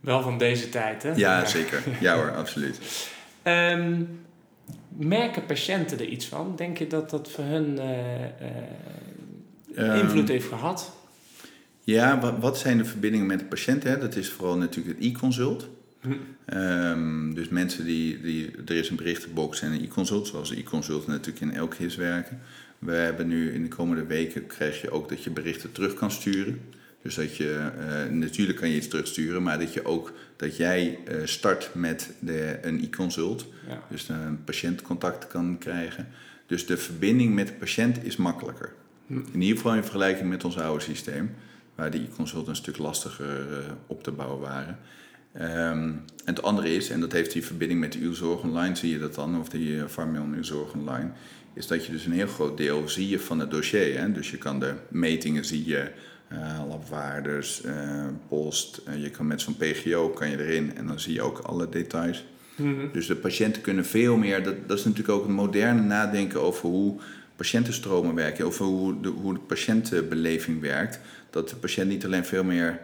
wel 0.00 0.22
van 0.22 0.38
deze 0.38 0.68
tijd, 0.68 1.02
hè? 1.02 1.12
Ja, 1.14 1.44
zeker. 1.44 1.82
Ja 2.00 2.14
hoor, 2.14 2.36
absoluut. 2.36 3.08
Um, 3.42 4.20
merken 4.88 5.46
patiënten 5.46 5.98
er 5.98 6.06
iets 6.06 6.26
van? 6.26 6.52
Denk 6.56 6.78
je 6.78 6.86
dat 6.86 7.10
dat 7.10 7.30
voor 7.30 7.44
hun 7.44 7.78
uh, 7.78 7.84
uh, 9.74 9.98
invloed 9.98 10.28
um, 10.28 10.34
heeft 10.34 10.48
gehad? 10.48 10.92
Ja, 11.86 12.20
wat, 12.20 12.34
wat, 12.38 12.58
zijn 12.58 12.78
de 12.78 12.84
verbindingen 12.84 13.26
met 13.26 13.38
de 13.38 13.44
patiënt? 13.44 13.82
Hè? 13.82 13.98
Dat 13.98 14.16
is 14.16 14.30
vooral 14.30 14.56
natuurlijk 14.56 14.98
het 14.98 15.06
e-consult. 15.06 15.68
Hm. 16.00 16.12
Um, 16.56 17.34
dus 17.34 17.48
mensen 17.48 17.84
die, 17.84 18.20
die, 18.20 18.50
er 18.66 18.76
is 18.76 18.90
een 18.90 18.96
berichtenbox 18.96 19.60
en 19.62 19.72
een 19.72 19.84
e-consult, 19.84 20.26
zoals 20.26 20.50
e-consult 20.50 21.06
natuurlijk 21.06 21.40
in 21.40 21.52
elk 21.52 21.74
HIS 21.74 21.96
werken. 21.96 22.40
We 22.78 22.92
hebben 22.92 23.28
nu 23.28 23.52
in 23.52 23.62
de 23.62 23.68
komende 23.68 24.06
weken 24.06 24.46
krijg 24.46 24.80
je 24.80 24.90
ook 24.90 25.08
dat 25.08 25.24
je 25.24 25.30
berichten 25.30 25.72
terug 25.72 25.94
kan 25.94 26.10
sturen. 26.10 26.60
Dus 27.02 27.14
dat 27.14 27.36
je, 27.36 27.70
uh, 27.78 28.14
natuurlijk 28.14 28.58
kan 28.58 28.68
je 28.68 28.76
iets 28.76 28.88
terugsturen, 28.88 29.42
maar 29.42 29.58
dat 29.58 29.72
je 29.72 29.84
ook 29.84 30.12
dat 30.36 30.56
jij 30.56 30.98
uh, 31.08 31.16
start 31.24 31.70
met 31.72 32.10
de, 32.18 32.58
een 32.62 32.82
e-consult. 32.82 33.46
Ja. 33.68 33.82
Dus 33.90 34.08
een 34.08 34.44
patiëntcontact 34.44 35.26
kan 35.26 35.58
krijgen. 35.58 36.08
Dus 36.46 36.66
de 36.66 36.76
verbinding 36.76 37.34
met 37.34 37.46
de 37.46 37.52
patiënt 37.52 38.04
is 38.04 38.16
makkelijker. 38.16 38.72
Hm. 39.06 39.18
In 39.32 39.40
ieder 39.40 39.56
geval 39.56 39.74
in 39.74 39.82
vergelijking 39.82 40.28
met 40.28 40.44
ons 40.44 40.58
oude 40.58 40.84
systeem, 40.84 41.30
waar 41.76 41.90
de 41.90 41.98
e-consult 41.98 42.48
een 42.48 42.56
stuk 42.56 42.78
lastiger 42.78 43.50
uh, 43.50 43.56
op 43.86 44.02
te 44.02 44.10
bouwen 44.10 44.40
waren. 44.40 44.78
Um, 45.34 45.42
en 45.42 46.34
het 46.34 46.42
andere 46.42 46.74
is, 46.74 46.90
en 46.90 47.00
dat 47.00 47.12
heeft 47.12 47.32
die 47.32 47.44
verbinding 47.44 47.80
met 47.80 47.94
uw 47.94 48.14
zorg 48.14 48.42
online, 48.42 48.76
zie 48.76 48.92
je 48.92 48.98
dat 48.98 49.14
dan, 49.14 49.40
of 49.40 49.48
die 49.48 49.88
Farmion 49.88 50.34
uw 50.34 50.42
zorg 50.42 50.72
online, 50.72 51.10
is 51.54 51.66
dat 51.66 51.86
je 51.86 51.92
dus 51.92 52.06
een 52.06 52.12
heel 52.12 52.26
groot 52.26 52.56
deel 52.56 52.88
zie 52.88 53.08
je 53.08 53.20
van 53.20 53.38
het 53.38 53.50
dossier. 53.50 54.00
Hè? 54.00 54.12
Dus 54.12 54.30
je 54.30 54.38
kan 54.38 54.60
de 54.60 54.74
metingen 54.88 55.44
zie 55.44 55.66
je, 55.66 55.90
uh, 56.32 56.60
uh, 57.64 58.06
post. 58.28 58.80
Uh, 58.88 59.02
je 59.02 59.10
kan 59.10 59.26
met 59.26 59.40
zo'n 59.40 59.56
PGO 59.56 60.08
kan 60.08 60.30
je 60.30 60.44
erin 60.44 60.76
en 60.76 60.86
dan 60.86 61.00
zie 61.00 61.14
je 61.14 61.22
ook 61.22 61.38
alle 61.38 61.68
details. 61.68 62.24
Mm-hmm. 62.56 62.90
Dus 62.92 63.06
de 63.06 63.16
patiënten 63.16 63.62
kunnen 63.62 63.84
veel 63.84 64.16
meer, 64.16 64.42
dat, 64.42 64.68
dat 64.68 64.78
is 64.78 64.84
natuurlijk 64.84 65.18
ook 65.18 65.24
een 65.24 65.34
moderne 65.34 65.82
nadenken 65.82 66.42
over 66.42 66.68
hoe 66.68 67.00
patiëntenstromen 67.36 68.14
werken, 68.14 68.44
over 68.44 68.64
hoe 68.64 69.00
de, 69.00 69.08
hoe 69.08 69.34
de 69.34 69.40
patiëntenbeleving 69.40 70.60
werkt. 70.60 70.98
Dat 71.30 71.48
de 71.48 71.56
patiënt 71.56 71.88
niet 71.88 72.04
alleen 72.04 72.24
veel 72.24 72.44
meer 72.44 72.80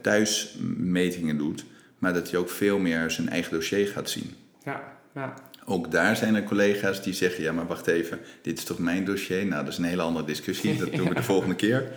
thuismetingen 0.00 1.38
doet, 1.38 1.64
maar 1.98 2.12
dat 2.14 2.30
hij 2.30 2.40
ook 2.40 2.50
veel 2.50 2.78
meer 2.78 3.10
zijn 3.10 3.28
eigen 3.28 3.52
dossier 3.52 3.86
gaat 3.86 4.10
zien. 4.10 4.34
Ja, 4.64 4.82
ja. 5.14 5.34
Ook 5.64 5.90
daar 5.90 6.16
zijn 6.16 6.34
er 6.34 6.42
collega's 6.42 7.02
die 7.02 7.14
zeggen: 7.14 7.42
ja, 7.42 7.52
maar 7.52 7.66
wacht 7.66 7.86
even, 7.86 8.18
dit 8.42 8.58
is 8.58 8.64
toch 8.64 8.78
mijn 8.78 9.04
dossier? 9.04 9.46
Nou, 9.46 9.64
dat 9.64 9.72
is 9.72 9.78
een 9.78 9.84
hele 9.84 10.02
andere 10.02 10.26
discussie, 10.26 10.76
dat 10.76 10.92
doen 10.92 11.08
we 11.08 11.14
de 11.14 11.22
volgende 11.32 11.54
keer. 11.54 11.92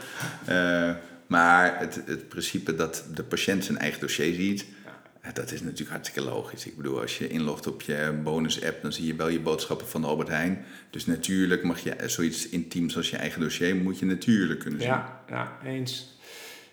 Uh, 0.49 0.91
maar 1.27 1.79
het, 1.79 2.01
het 2.05 2.27
principe 2.27 2.75
dat 2.75 3.03
de 3.13 3.23
patiënt 3.23 3.65
zijn 3.65 3.77
eigen 3.77 3.99
dossier 3.99 4.33
ziet. 4.33 4.65
Dat 5.33 5.51
is 5.51 5.61
natuurlijk 5.61 5.89
hartstikke 5.89 6.29
logisch. 6.29 6.65
Ik 6.65 6.77
bedoel, 6.77 7.01
als 7.01 7.17
je 7.17 7.27
inlogt 7.27 7.67
op 7.67 7.81
je 7.81 8.19
bonus-app, 8.23 8.81
dan 8.81 8.93
zie 8.93 9.05
je 9.05 9.15
wel 9.15 9.27
je 9.27 9.39
boodschappen 9.39 9.87
van 9.87 10.03
Albert 10.03 10.27
Heijn. 10.27 10.65
Dus 10.89 11.05
natuurlijk 11.05 11.63
mag 11.63 11.79
je 11.79 11.95
zoiets 12.05 12.49
intiems 12.49 12.97
als 12.97 13.09
je 13.09 13.17
eigen 13.17 13.41
dossier, 13.41 13.75
moet 13.75 13.99
je 13.99 14.05
natuurlijk 14.05 14.59
kunnen 14.59 14.79
zien. 14.79 14.89
Ja, 14.89 15.23
ja 15.29 15.57
eens. 15.63 16.17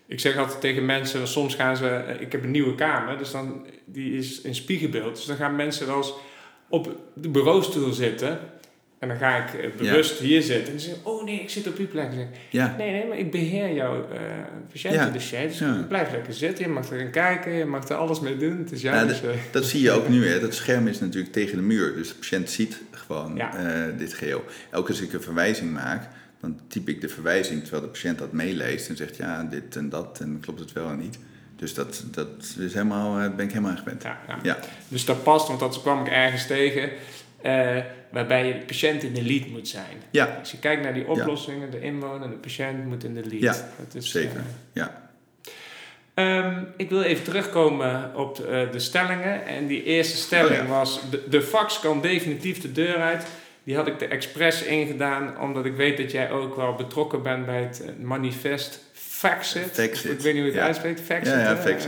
ik 0.07 0.19
zeg 0.19 0.37
altijd 0.37 0.61
tegen 0.61 0.85
mensen, 0.85 1.27
soms 1.27 1.55
gaan 1.55 1.77
ze, 1.77 1.87
eh, 1.87 2.21
ik 2.21 2.31
heb 2.31 2.43
een 2.43 2.51
nieuwe 2.51 2.75
kamer, 2.75 3.17
dus 3.17 3.31
dan, 3.31 3.65
die 3.85 4.17
is 4.17 4.41
in 4.41 4.55
spiegelbeeld. 4.55 5.15
Dus 5.15 5.25
dan 5.25 5.35
gaan 5.35 5.55
mensen 5.55 5.87
wel 5.87 5.97
eens 5.97 6.13
op 6.69 6.97
de 7.13 7.29
bureaustoel 7.29 7.93
zitten. 7.93 8.39
En 9.05 9.11
dan 9.11 9.17
ga 9.29 9.37
ik 9.47 9.53
eh, 9.59 9.69
bewust 9.77 10.19
hier 10.19 10.41
zitten. 10.41 10.73
En 10.73 10.79
ze 10.79 10.85
zeggen, 10.85 11.05
oh 11.05 11.23
nee, 11.23 11.39
ik 11.41 11.49
zit 11.49 11.67
op 11.67 11.77
uw 11.77 11.87
plek. 11.87 12.07
Zeg 12.13 12.25
Ja, 12.49 12.75
nee, 12.77 12.91
nee, 12.91 13.07
maar 13.07 13.17
ik 13.17 13.31
beheer 13.31 13.73
jouw 13.73 13.95
uh, 13.97 14.19
patiëntendossier. 14.71 15.47
Dus 15.47 15.59
Ja. 15.59 15.85
blijf 15.87 16.11
lekker 16.11 16.33
zitten. 16.33 16.65
Je 16.65 16.71
mag 16.71 16.91
erin 16.91 17.11
kijken, 17.11 17.51
je 17.53 17.65
mag 17.65 17.89
er 17.89 17.95
alles 17.95 18.19
mee 18.19 18.37
doen. 18.37 18.57
Het 18.57 18.71
is 18.71 18.81
jouw 18.81 18.93
Nou, 18.95 19.07
dossier. 19.07 19.35
dat 19.51 19.65
zie 19.65 19.81
je 19.81 19.91
ook 19.91 20.07
nu. 20.15 20.27
Hè. 20.27 20.39
Dat 20.39 20.53
scherm 20.53 20.87
is 20.87 20.99
natuurlijk 20.99 21.33
tegen 21.33 21.55
de 21.57 21.63
muur. 21.63 21.95
Dus 21.95 22.07
de 22.07 22.15
patiënt 22.15 22.49
ziet 22.49 22.81
gewoon 22.91 23.39
eh, 23.39 23.51
dit 23.97 24.13
geheel. 24.13 24.43
Elke 24.71 24.85
keer 24.91 24.95
als 24.95 25.05
ik 25.07 25.13
een 25.13 25.21
verwijzing 25.21 25.71
maak, 25.73 26.07
dan 26.41 26.59
typ 26.67 26.89
ik 26.89 27.01
de 27.01 27.09
verwijzing 27.09 27.61
terwijl 27.61 27.81
de 27.83 27.87
patiënt 27.89 28.17
dat 28.19 28.31
meeleest 28.31 28.89
en 28.89 28.95
zegt 28.97 29.17
ja, 29.17 29.43
dit 29.43 29.75
en 29.75 29.89
dat 29.89 30.19
en 30.21 30.39
klopt 30.41 30.59
het 30.59 30.73
wel 30.73 30.89
en 30.89 30.97
niet. 30.99 31.17
Dus 31.55 31.73
dat, 31.73 32.03
dat 32.11 32.27
is 32.59 32.73
helemaal, 32.73 33.19
eh, 33.19 33.35
ben 33.35 33.45
ik 33.45 33.51
helemaal 33.51 33.71
aan 33.71 33.77
gewend. 33.77 34.03
Ja, 34.03 34.19
ja. 34.27 34.39
Ja. 34.43 34.57
Dus 34.87 35.05
dat 35.05 35.23
past, 35.23 35.47
want 35.47 35.59
dat 35.59 35.81
kwam 35.81 36.05
ik 36.05 36.11
ergens 36.11 36.47
tegen. 36.47 36.89
Eh, 37.45 37.83
waarbij 38.11 38.47
je 38.47 38.53
de 38.53 38.65
patiënt 38.65 39.03
in 39.03 39.13
de 39.13 39.23
lead 39.23 39.47
moet 39.47 39.67
zijn. 39.67 39.97
Ja, 40.09 40.35
Als 40.39 40.51
je 40.51 40.59
kijkt 40.59 40.83
naar 40.83 40.93
die 40.93 41.07
oplossingen, 41.07 41.71
de 41.71 41.81
inwoner, 41.81 42.29
de 42.29 42.35
patiënt 42.35 42.85
moet 42.85 43.03
in 43.03 43.13
de 43.13 43.23
lead. 43.25 43.41
Ja, 43.41 43.55
dat 43.83 44.03
is, 44.03 44.11
zeker. 44.11 44.35
eh, 44.37 44.43
Ja. 44.73 45.03
Ehm, 46.13 46.63
ik 46.77 46.89
wil 46.89 47.01
even 47.01 47.23
terugkomen 47.23 48.11
op 48.15 48.35
de, 48.35 48.47
eh, 48.47 48.71
de 48.71 48.79
stellingen. 48.79 49.45
En 49.45 49.67
die 49.67 49.83
eerste 49.83 50.17
stelling 50.17 50.59
Oh 50.61 50.67
ja. 50.67 50.71
was: 50.73 51.01
de, 51.09 51.23
de 51.29 51.41
fax 51.41 51.79
kan 51.79 52.01
definitief 52.01 52.61
de 52.61 52.71
deur 52.71 52.95
uit. 52.95 53.25
Die 53.63 53.75
had 53.75 53.87
ik 53.87 54.01
er 54.01 54.09
expres 54.09 54.63
ingedaan, 54.63 55.39
omdat 55.39 55.65
ik 55.65 55.75
weet 55.75 55.97
dat 55.97 56.11
jij 56.11 56.31
ook 56.31 56.55
wel 56.55 56.73
betrokken 56.75 57.23
bent 57.23 57.45
bij 57.45 57.61
het 57.61 57.83
manifest 58.01 58.79
Faxit. 58.93 59.69
Faxit, 59.73 60.11
Ik 60.11 60.19
weet 60.19 60.33
niet 60.33 60.43
hoe 60.43 60.43
je 60.43 60.43
het 60.43 60.53
ja. 60.53 60.65
uitspreekt. 60.65 61.01
Faxit. 61.01 61.33
Ja, 61.33 61.39
ja, 61.39 61.55
fix 61.57 61.85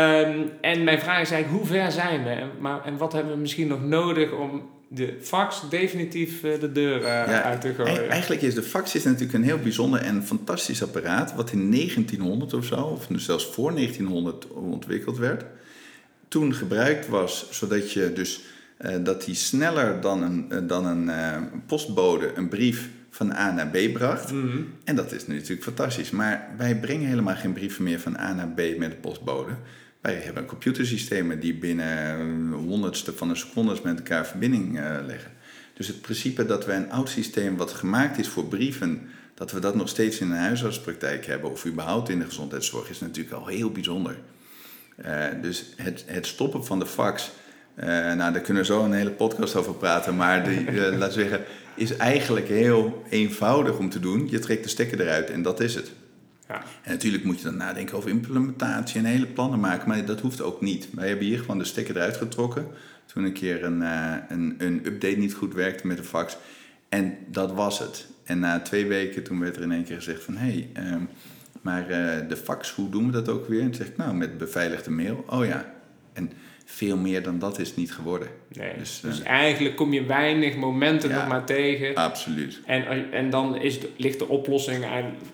Ehm, 0.00 0.46
en 0.60 0.84
mijn 0.84 1.00
vraag 1.00 1.20
is 1.20 1.30
eigenlijk: 1.30 1.62
hoe 1.62 1.76
ver 1.76 1.92
zijn 1.92 2.24
we? 2.24 2.30
En, 2.30 2.50
maar, 2.58 2.84
en 2.84 2.96
wat 2.96 3.12
hebben 3.12 3.32
we 3.32 3.38
misschien 3.38 3.66
nog 3.66 3.84
nodig 3.84 4.32
om 4.32 4.62
de 4.88 5.16
fax 5.20 5.68
definitief 5.68 6.44
eh, 6.44 6.60
de 6.60 6.72
deur 6.72 6.96
eh, 6.96 7.02
Ja, 7.02 7.42
uit 7.42 7.60
te 7.60 7.68
E- 7.68 7.74
gooien? 7.74 8.10
Eigenlijk 8.10 8.42
is 8.42 8.54
de 8.54 8.62
fax 8.62 8.94
is 8.94 9.04
natuurlijk 9.04 9.32
een 9.32 9.44
heel 9.44 9.58
bijzonder 9.58 10.00
en 10.00 10.22
fantastisch 10.24 10.82
apparaat, 10.82 11.34
wat 11.34 11.52
in 11.52 11.70
1900 11.70 12.54
of 12.54 12.64
zo, 12.64 12.76
of 12.76 13.08
zelfs 13.16 13.46
voor 13.46 13.74
1900 13.74 14.46
ontwikkeld 14.48 15.18
werd. 15.18 15.44
Toen 16.28 16.54
gebruikt 16.54 17.08
was, 17.08 17.46
zodat 17.50 17.92
je 17.92 18.12
dus 18.12 18.40
eh, 18.76 18.94
dat 19.02 19.24
die 19.24 19.34
sneller 19.34 20.00
dan 20.00 20.22
een, 20.22 20.66
dan 20.66 20.86
een 20.86 21.10
postbode 21.66 22.32
een 22.34 22.48
brief 22.48 22.88
van 23.10 23.32
A 23.32 23.52
naar 23.52 23.66
B 23.66 23.92
bracht. 23.92 24.32
Mhm. 24.32 24.62
En 24.84 24.96
dat 24.96 25.12
is 25.12 25.26
natuurlijk 25.26 25.62
fantastisch. 25.62 26.10
Maar 26.10 26.48
wij 26.56 26.76
brengen 26.76 27.08
helemaal 27.08 27.36
geen 27.36 27.52
brieven 27.52 27.84
meer 27.84 28.00
van 28.00 28.18
A 28.18 28.32
naar 28.32 28.48
B 28.48 28.78
met 28.78 28.90
de 28.90 28.96
postbode. 29.00 29.52
Wij 30.00 30.14
hebben 30.14 30.46
computersystemen 30.46 31.40
die 31.40 31.54
binnen 31.54 32.20
een 32.20 32.52
honderdste 32.52 33.12
van 33.12 33.30
een 33.30 33.36
seconde 33.36 33.76
met 33.82 33.98
elkaar 33.98 34.26
verbinding 34.26 34.78
eh, 34.78 34.96
leggen. 35.06 35.30
Dus 35.74 35.86
het 35.86 36.00
principe 36.00 36.46
dat 36.46 36.66
wij 36.66 36.76
een 36.76 36.90
oud 36.90 37.08
systeem 37.08 37.56
wat 37.56 37.72
gemaakt 37.72 38.18
is 38.18 38.28
voor 38.28 38.44
brieven, 38.44 39.08
dat 39.34 39.52
we 39.52 39.60
dat 39.60 39.74
nog 39.74 39.88
steeds 39.88 40.18
in 40.18 40.30
een 40.30 40.38
huisartspraktijk 40.38 41.26
hebben 41.26 41.50
of 41.50 41.66
überhaupt 41.66 42.08
in 42.08 42.18
de 42.18 42.24
gezondheidszorg, 42.24 42.90
is 42.90 43.00
natuurlijk 43.00 43.36
al 43.36 43.46
heel 43.46 43.70
bijzonder. 43.70 44.16
Eh, 44.96 45.24
dus 45.42 45.72
het, 45.76 46.04
het 46.06 46.26
stoppen 46.26 46.64
van 46.64 46.78
de 46.78 46.86
fax, 46.86 47.30
eh, 47.74 47.88
nou 47.88 48.32
daar 48.32 48.40
kunnen 48.40 48.62
we 48.62 48.68
zo 48.68 48.84
een 48.84 48.92
hele 48.92 49.10
podcast 49.10 49.56
over 49.56 49.74
praten, 49.74 50.16
maar 50.16 50.44
die, 50.44 50.66
eh, 50.66 50.74
laten 50.98 51.18
we 51.18 51.28
zeggen, 51.28 51.44
is 51.74 51.96
eigenlijk 51.96 52.48
heel 52.48 53.02
eenvoudig 53.10 53.78
om 53.78 53.90
te 53.90 54.00
doen. 54.00 54.28
Je 54.30 54.38
trekt 54.38 54.62
de 54.62 54.68
stekker 54.68 55.00
eruit 55.00 55.30
en 55.30 55.42
dat 55.42 55.60
is 55.60 55.74
het. 55.74 55.92
En 56.54 56.90
natuurlijk 56.90 57.24
moet 57.24 57.38
je 57.38 57.44
dan 57.44 57.56
nadenken 57.56 57.96
over 57.96 58.10
implementatie 58.10 58.98
en 58.98 59.04
hele 59.04 59.26
plannen 59.26 59.60
maken, 59.60 59.88
maar 59.88 60.04
dat 60.04 60.20
hoeft 60.20 60.42
ook 60.42 60.60
niet. 60.60 60.88
Wij 60.92 61.08
hebben 61.08 61.26
hier 61.26 61.38
gewoon 61.38 61.58
de 61.58 61.64
stekker 61.64 61.96
eruit 61.96 62.16
getrokken. 62.16 62.66
Toen 63.06 63.24
een 63.24 63.32
keer 63.32 63.64
een, 63.64 63.82
eh, 63.82 64.14
een, 64.28 64.54
een 64.58 64.86
update 64.86 65.16
niet 65.16 65.34
goed 65.34 65.54
werkte 65.54 65.86
met 65.86 65.96
de 65.96 66.02
fax. 66.02 66.36
En 66.88 67.14
dat 67.26 67.52
was 67.52 67.78
het. 67.78 68.06
En 68.24 68.38
na 68.38 68.60
twee 68.60 68.86
weken 68.86 69.22
toen 69.22 69.40
werd 69.40 69.56
er 69.56 69.62
in 69.62 69.72
één 69.72 69.84
keer 69.84 69.96
gezegd 69.96 70.24
van... 70.24 70.36
hé, 70.36 70.50
hey, 70.50 70.70
ehm, 70.72 71.02
maar 71.62 71.88
eh, 71.88 72.28
de 72.28 72.36
fax, 72.36 72.70
hoe 72.70 72.90
doen 72.90 73.06
we 73.06 73.12
dat 73.12 73.28
ook 73.28 73.48
weer? 73.48 73.60
En 73.60 73.66
toen 73.66 73.74
zeg 73.74 73.86
ik, 73.86 73.96
nou, 73.96 74.14
met 74.14 74.38
beveiligde 74.38 74.90
mail. 74.90 75.24
Oh 75.28 75.44
ja. 75.44 75.74
En 76.12 76.32
veel 76.72 76.96
meer 76.96 77.22
dan 77.22 77.38
dat 77.38 77.58
is 77.58 77.68
het 77.68 77.76
niet 77.76 77.92
geworden. 77.92 78.28
Nee. 78.48 78.72
Dus, 78.78 79.00
Dus, 79.00 79.22
eh, 79.22 79.30
eigenlijk 79.30 79.76
kom 79.76 79.92
je 79.92 80.04
weinig 80.04 80.56
momenten 80.56 81.08
Ja. 81.08 81.16
nog 81.16 81.28
maar 81.28 81.44
tegen. 81.44 81.94
Absoluut. 81.94 82.60
En, 82.66 83.12
en 83.12 83.30
dan 83.30 83.56
is 83.56 83.78
ligt 83.96 84.18
de 84.18 84.28
oplossing 84.28 84.84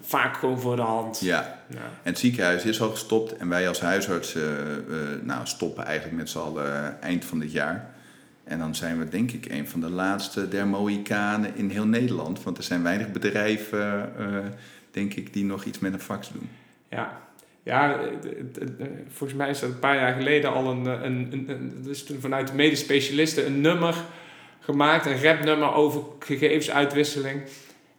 vaak 0.01 0.37
gewoon 0.37 0.61
voor 0.61 0.77
de 0.77 0.83
hand. 0.83 1.21
Ja. 1.21 1.65
Ja. 1.69 1.77
En 1.77 1.83
het 2.03 2.19
ziekenhuis 2.19 2.65
is 2.65 2.81
al 2.81 2.91
gestopt 2.91 3.37
en 3.37 3.49
wij 3.49 3.69
als 3.69 3.81
huisarts 3.81 4.35
eh, 4.35 4.43
eh, 4.43 4.79
nou, 5.23 5.47
stoppen 5.47 5.85
eigenlijk 5.85 6.17
met 6.17 6.31
z'n 6.31 6.39
allen 6.39 6.67
eh, 6.85 6.89
eind 7.09 7.25
van 7.25 7.39
dit 7.39 7.53
jaar. 7.53 7.95
En 8.45 8.59
dan 8.59 8.75
zijn 8.75 8.99
we 8.99 9.09
denk 9.09 9.31
ik 9.33 9.47
een 9.51 9.69
van 9.69 9.81
de 9.81 9.91
laatste 9.91 10.49
der 10.49 10.67
Mohikanen 10.67 11.57
in 11.57 11.71
heel 11.71 11.87
Nederland. 11.87 12.43
Want 12.43 12.57
er 12.59 12.63
zijn 12.65 12.83
weinig 12.83 13.13
bedrijven, 13.13 14.13
eh, 14.19 14.27
denk 14.91 15.15
ik, 15.15 15.33
die 15.33 15.45
nog 15.45 15.65
iets 15.65 15.79
met 15.79 15.93
een 15.93 16.01
fax 16.01 16.33
doen. 16.33 16.49
Ja, 16.91 17.21
ja 17.67 17.99
het- 18.21 18.25
het- 18.59 18.59
het- 18.79 18.89
volgens 19.13 19.39
mij 19.39 19.51
is 19.51 19.61
dat 19.61 19.71
een 19.71 19.79
paar 19.79 19.97
jaar 19.97 20.15
geleden 20.15 20.53
al 20.53 20.71
een, 20.71 20.87
een, 20.87 21.29
een, 21.33 21.45
een 21.49 21.83
dus 21.85 22.05
toen 22.05 22.21
vanuit 22.21 22.49
de 22.49 22.55
medisch 22.55 22.81
specialisten 22.81 23.47
een 23.47 23.61
nummer 23.61 23.95
gemaakt, 24.61 25.07
een 25.07 25.23
rapnummer 25.23 25.73
over 25.75 26.03
gegevensuitwisseling. 26.19 27.43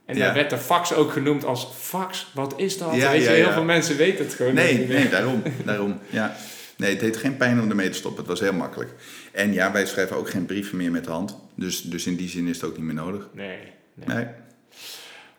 En 0.06 0.16
Ja. 0.18 0.26
daar 0.26 0.34
werd 0.34 0.50
de 0.50 0.58
fax 0.58 0.94
ook 0.94 1.12
genoemd 1.12 1.46
als 1.46 1.68
fax. 1.80 2.32
Wat 2.34 2.54
is 2.60 2.78
dat? 2.78 2.96
Ja, 2.96 3.12
Weet 3.12 3.24
ja, 3.24 3.32
je, 3.32 3.38
heel 3.38 3.52
veel 3.52 3.64
mensen 3.64 3.98
weten 3.98 4.26
het 4.26 4.34
gewoon 4.34 4.54
Nee, 4.54 4.78
niet 4.78 4.88
meer. 4.88 4.98
nee 5.00 5.10
daarom, 5.10 5.44
daarom. 5.66 6.00
Ja. 6.10 6.36
Nee, 6.78 6.90
het 6.90 7.00
deed 7.00 7.18
geen 7.18 7.38
pijn 7.38 7.62
om 7.62 7.70
ermee 7.70 7.90
te 7.90 7.98
stoppen. 7.98 8.20
Het 8.20 8.30
was 8.30 8.40
heel 8.40 8.54
makkelijk. 8.54 8.90
En 9.32 9.54
ja, 9.54 9.72
wij 9.72 9.86
schrijven 9.86 10.16
ook 10.18 10.30
geen 10.30 10.46
brieven 10.46 10.78
meer 10.78 10.92
met 10.92 11.04
de 11.04 11.12
hand. 11.12 11.38
Dus, 11.56 11.82
dus 11.82 12.06
in 12.08 12.16
die 12.16 12.30
zin 12.30 12.48
is 12.48 12.62
het 12.62 12.70
ook 12.70 12.76
niet 12.78 12.86
meer 12.86 12.94
nodig. 12.96 13.28
Nee, 13.34 13.58
nee. 13.94 14.16
Nee. 14.16 14.26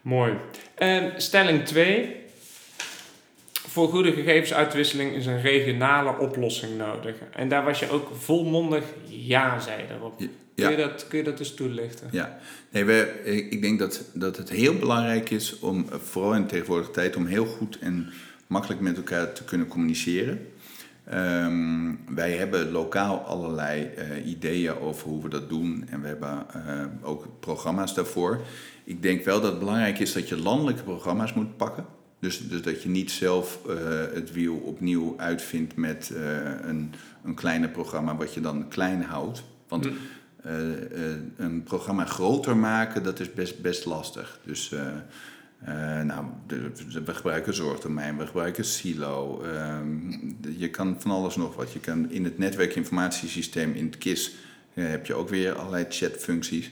Mooi. 0.00 0.32
En 0.74 1.12
stelling 1.16 1.64
2. 1.64 2.16
Voor 3.68 3.88
goede 3.88 4.12
gegevensuitwisseling 4.12 5.12
is 5.12 5.26
een 5.26 5.40
regionale 5.40 6.18
oplossing 6.18 6.76
nodig. 6.76 7.14
En 7.33 7.48
daar 7.48 7.64
was 7.64 7.78
je 7.78 7.90
ook 7.90 8.09
volmondig 8.16 8.85
ja, 9.07 9.61
zei 9.61 9.87
daarop. 9.88 10.20
Ja. 10.20 10.26
Kun, 10.54 10.70
je 10.70 10.76
dat, 10.76 11.07
kun 11.09 11.18
je 11.18 11.24
dat 11.24 11.38
eens 11.38 11.54
toelichten? 11.54 12.09
Ja, 12.11 12.38
nee, 12.70 12.85
we, 12.85 13.22
ik 13.50 13.62
denk 13.62 13.78
dat, 13.78 14.04
dat 14.14 14.37
het 14.37 14.50
heel 14.50 14.78
belangrijk 14.78 15.31
is 15.31 15.59
om, 15.59 15.87
vooral 15.90 16.35
in 16.35 16.42
de 16.42 16.48
tegenwoordige 16.48 16.90
tijd, 16.90 17.16
om 17.16 17.26
heel 17.26 17.46
goed 17.46 17.78
en 17.78 18.12
makkelijk 18.46 18.81
met 18.81 18.96
elkaar 18.96 19.33
te 19.33 19.44
kunnen 19.44 19.66
communiceren. 19.66 20.46
Ehm, 21.04 21.94
wij 22.14 22.33
hebben 22.33 22.70
lokaal 22.70 23.18
allerlei 23.18 23.85
eh, 23.85 24.26
ideeën 24.26 24.78
over 24.78 25.09
hoe 25.09 25.22
we 25.22 25.28
dat 25.28 25.48
doen 25.48 25.87
en 25.90 26.00
we 26.00 26.07
hebben 26.07 26.46
eh, 26.52 26.85
ook 27.02 27.26
programma's 27.40 27.94
daarvoor. 27.94 28.40
Ik 28.85 29.02
denk 29.02 29.24
wel 29.24 29.40
dat 29.40 29.50
het 29.50 29.59
belangrijk 29.59 29.98
is 29.98 30.12
dat 30.12 30.28
je 30.28 30.37
landelijke 30.37 30.83
programma's 30.83 31.35
moet 31.35 31.57
pakken. 31.57 31.87
Dus, 32.20 32.48
dus 32.48 32.62
dat 32.62 32.83
je 32.83 32.88
niet 32.88 33.11
zelf 33.11 33.59
eh, 33.68 33.74
het 34.14 34.33
wiel 34.33 34.54
opnieuw 34.57 35.14
uitvindt 35.18 35.76
met 35.76 36.11
eh, 36.11 36.22
een, 36.62 36.92
een 37.24 37.35
kleiner 37.35 37.68
programma 37.68 38.16
wat 38.16 38.35
je 38.35 38.40
dan 38.40 38.68
klein 38.68 39.02
houdt. 39.02 39.42
Want 39.68 39.85
Hm. 39.87 39.92
eh, 40.42 40.54
een 41.37 41.62
programma 41.62 42.04
groter 42.04 42.57
maken, 42.57 43.02
dat 43.02 43.20
is 43.20 43.33
best, 43.35 43.61
best 43.62 43.85
lastig. 43.85 44.40
Dus 44.44 44.72
nou, 46.04 46.24
de- 46.46 46.70
de- 46.92 47.02
we 47.02 47.14
gebruiken 47.14 47.54
zorgdomein, 47.54 48.16
we 48.18 48.26
gebruiken 48.26 48.64
Silo. 48.64 49.42
ehm, 49.42 49.87
de- 50.40 50.59
je 50.59 50.70
kan 50.70 50.96
van 50.98 51.11
alles 51.11 51.37
nog 51.37 51.57
wat. 51.57 51.72
Je 51.72 51.81
kan 51.81 52.11
in 52.11 52.24
het 52.24 52.38
netwerkinformatiesysteem, 52.38 53.72
in 53.74 53.85
het 53.87 53.98
KIS, 53.98 54.35
heb 54.72 55.07
je 55.07 55.14
ook 55.14 55.28
weer 55.28 55.52
allerlei 55.54 55.87
chatfuncties. 55.88 56.70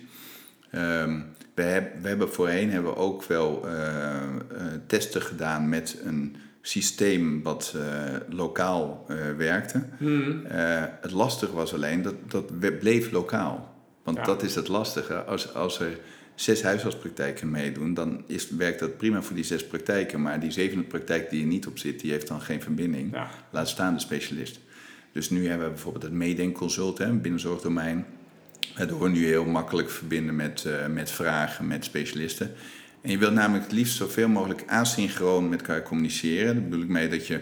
Ehm, 0.71 1.21
we, 1.57 1.63
heb- 1.63 2.03
we 2.03 2.09
hebben 2.09 2.33
voorheen 2.33 2.71
hebben 2.71 2.91
we 2.93 2.97
ook 2.99 3.25
wel 3.25 3.67
eh, 3.67 4.17
eh, 4.17 4.27
testen 4.87 5.23
gedaan 5.23 5.69
met 5.69 5.99
een 6.05 6.37
systeem 6.63 7.43
wat 7.43 7.75
eh, 7.77 8.17
lokaal 8.29 9.05
werkte. 9.37 9.83
Hmm. 9.99 10.43
Het 11.01 11.11
lastige 11.11 11.53
was 11.55 11.75
alleen 11.75 12.03
dat 12.03 12.15
dat 12.29 12.79
bleef 12.79 13.11
lokaal. 13.11 13.75
Want 14.05 14.17
Ja. 14.17 14.25
dat 14.25 14.43
is 14.43 14.55
het 14.55 14.69
lastige. 14.69 15.15
Als, 15.15 15.55
als 15.55 15.81
er 15.81 15.99
zes 16.35 16.63
huisartspraktijken 16.63 17.51
meedoen, 17.51 17.95
dan 17.95 18.25
is, 18.27 18.51
werkt 18.51 18.79
dat 18.79 18.97
prima 18.97 19.23
voor 19.23 19.35
die 19.37 19.45
zes 19.45 19.67
praktijken. 19.67 20.23
Maar 20.23 20.41
die 20.41 20.51
zevende 20.51 20.85
praktijk 20.85 21.31
die 21.31 21.41
er 21.41 21.47
niet 21.49 21.67
op 21.67 21.79
zit, 21.79 22.01
die 22.01 22.11
heeft 22.11 22.29
dan 22.29 22.41
geen 22.41 22.63
verbinding. 22.63 23.13
Ja. 23.13 23.29
Laat 23.51 23.69
staan 23.69 23.95
de 23.95 24.01
specialist. 24.01 24.61
Dus 25.13 25.31
nu 25.31 25.49
hebben 25.49 25.67
we 25.67 25.73
bijvoorbeeld 25.73 26.05
het 26.05 26.13
Meedenkconsult 26.13 27.23
binnen 27.23 27.41
zorgdomein. 27.41 28.07
We 28.75 29.09
nu 29.09 29.27
heel 29.27 29.45
makkelijk 29.45 29.91
verbinden 29.91 30.37
met, 30.37 30.65
eh, 30.65 30.87
met 30.87 31.11
vragen, 31.11 31.67
met 31.67 31.85
specialisten. 31.85 32.53
En 33.01 33.11
je 33.11 33.19
wilt 33.19 33.33
namelijk 33.35 33.65
het 33.65 33.73
liefst 33.73 33.97
zoveel 33.97 34.29
mogelijk 34.29 34.63
asynchroon 34.67 35.49
met 35.49 35.61
elkaar 35.61 35.83
communiceren. 35.83 36.55
Daar 36.55 36.65
bedoel 36.65 36.83
ik 36.83 36.89
mee 36.89 37.09
dat 37.09 37.27
je 37.27 37.41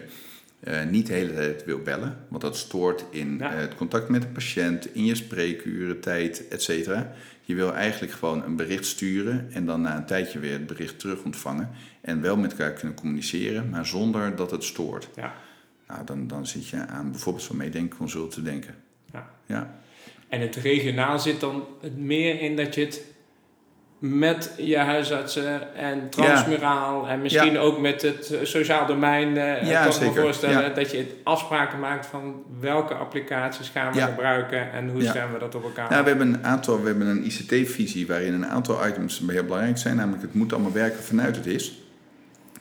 eh, 0.59 0.83
niet 0.83 1.07
de 1.07 1.13
hele 1.13 1.33
tijd 1.33 1.65
wil 1.65 1.79
bellen, 1.79 2.17
want 2.29 2.41
dat 2.41 2.57
stoort 2.57 3.05
in 3.09 3.37
Ja. 3.37 3.53
eh, 3.53 3.59
het 3.59 3.75
contact 3.75 4.09
met 4.09 4.21
de 4.21 4.27
patiënt, 4.27 4.93
in 4.95 5.05
je 5.05 5.15
spreekuren, 5.15 5.99
tijd, 5.99 6.47
et 6.47 6.61
cetera. 6.61 7.11
Je 7.41 7.55
wil 7.55 7.73
eigenlijk 7.73 8.13
gewoon 8.13 8.43
een 8.43 8.55
bericht 8.55 8.85
sturen 8.85 9.47
en 9.51 9.65
dan 9.65 9.81
na 9.81 9.95
een 9.95 10.05
tijdje 10.05 10.39
weer 10.39 10.51
het 10.53 10.67
bericht 10.67 10.99
terug 10.99 11.23
ontvangen. 11.23 11.69
En 12.01 12.21
wel 12.21 12.37
met 12.37 12.51
elkaar 12.51 12.73
kunnen 12.73 12.95
communiceren, 12.95 13.69
maar 13.69 13.85
zonder 13.85 14.35
dat 14.35 14.51
het 14.51 14.63
stoort. 14.63 15.09
Ja. 15.15 15.33
Nou, 15.87 16.05
dan, 16.05 16.27
dan 16.27 16.47
zit 16.47 16.67
je 16.67 16.77
aan 16.85 17.11
bijvoorbeeld 17.11 17.45
zo'n 17.45 17.57
meedenkconsult 17.57 18.31
te 18.31 18.41
denken. 18.41 18.75
Ja. 19.13 19.29
Ja, 19.45 19.75
En 20.29 20.41
het 20.41 20.55
regionaal 20.55 21.19
zit 21.19 21.39
dan 21.39 21.63
het 21.81 21.97
meer 21.97 22.41
in 22.41 22.55
dat 22.55 22.75
je 22.75 22.81
het 22.81 23.01
met 23.99 24.53
je 24.57 24.77
huisartsen 24.77 25.75
en 25.75 26.09
transmuraal 26.09 27.07
en 27.07 27.21
misschien 27.21 27.57
ook 27.57 27.79
met 27.79 28.01
het 28.01 28.31
eh, 28.33 28.39
sociaal 28.43 28.85
domein 28.85 29.37
eh 29.37 29.67
Ja, 29.69 29.85
kan 29.87 30.03
ik 30.07 30.13
me 30.15 30.21
voorstellen 30.21 30.61
Ja. 30.61 30.69
dat 30.69 30.91
je 30.91 31.05
afspraken 31.23 31.79
maakt 31.79 32.05
van 32.05 32.43
welke 32.59 32.93
applicaties 32.93 33.69
gaan 33.69 33.91
we 33.91 33.97
Ja. 33.97 34.05
gebruiken 34.05 34.71
en 34.71 34.89
hoe 34.89 35.01
Ja. 35.01 35.09
stemmen 35.09 35.33
we 35.33 35.39
dat 35.39 35.55
op 35.55 35.63
elkaar 35.63 35.87
af. 35.87 36.01
we 36.01 36.07
hebben 36.09 36.27
een 36.33 36.43
aantal, 36.45 36.81
we 36.81 36.87
hebben 36.87 37.07
een 37.07 37.25
ICT-visie 37.25 38.07
waarin 38.07 38.33
een 38.33 38.45
aantal 38.47 38.87
items 38.87 39.21
heel 39.27 39.43
belangrijk 39.43 39.77
zijn. 39.77 39.95
Namelijk, 39.95 40.21
het 40.21 40.33
moet 40.33 40.53
allemaal 40.53 40.73
werken 40.73 41.03
vanuit 41.03 41.35
het 41.35 41.45
is. 41.45 41.81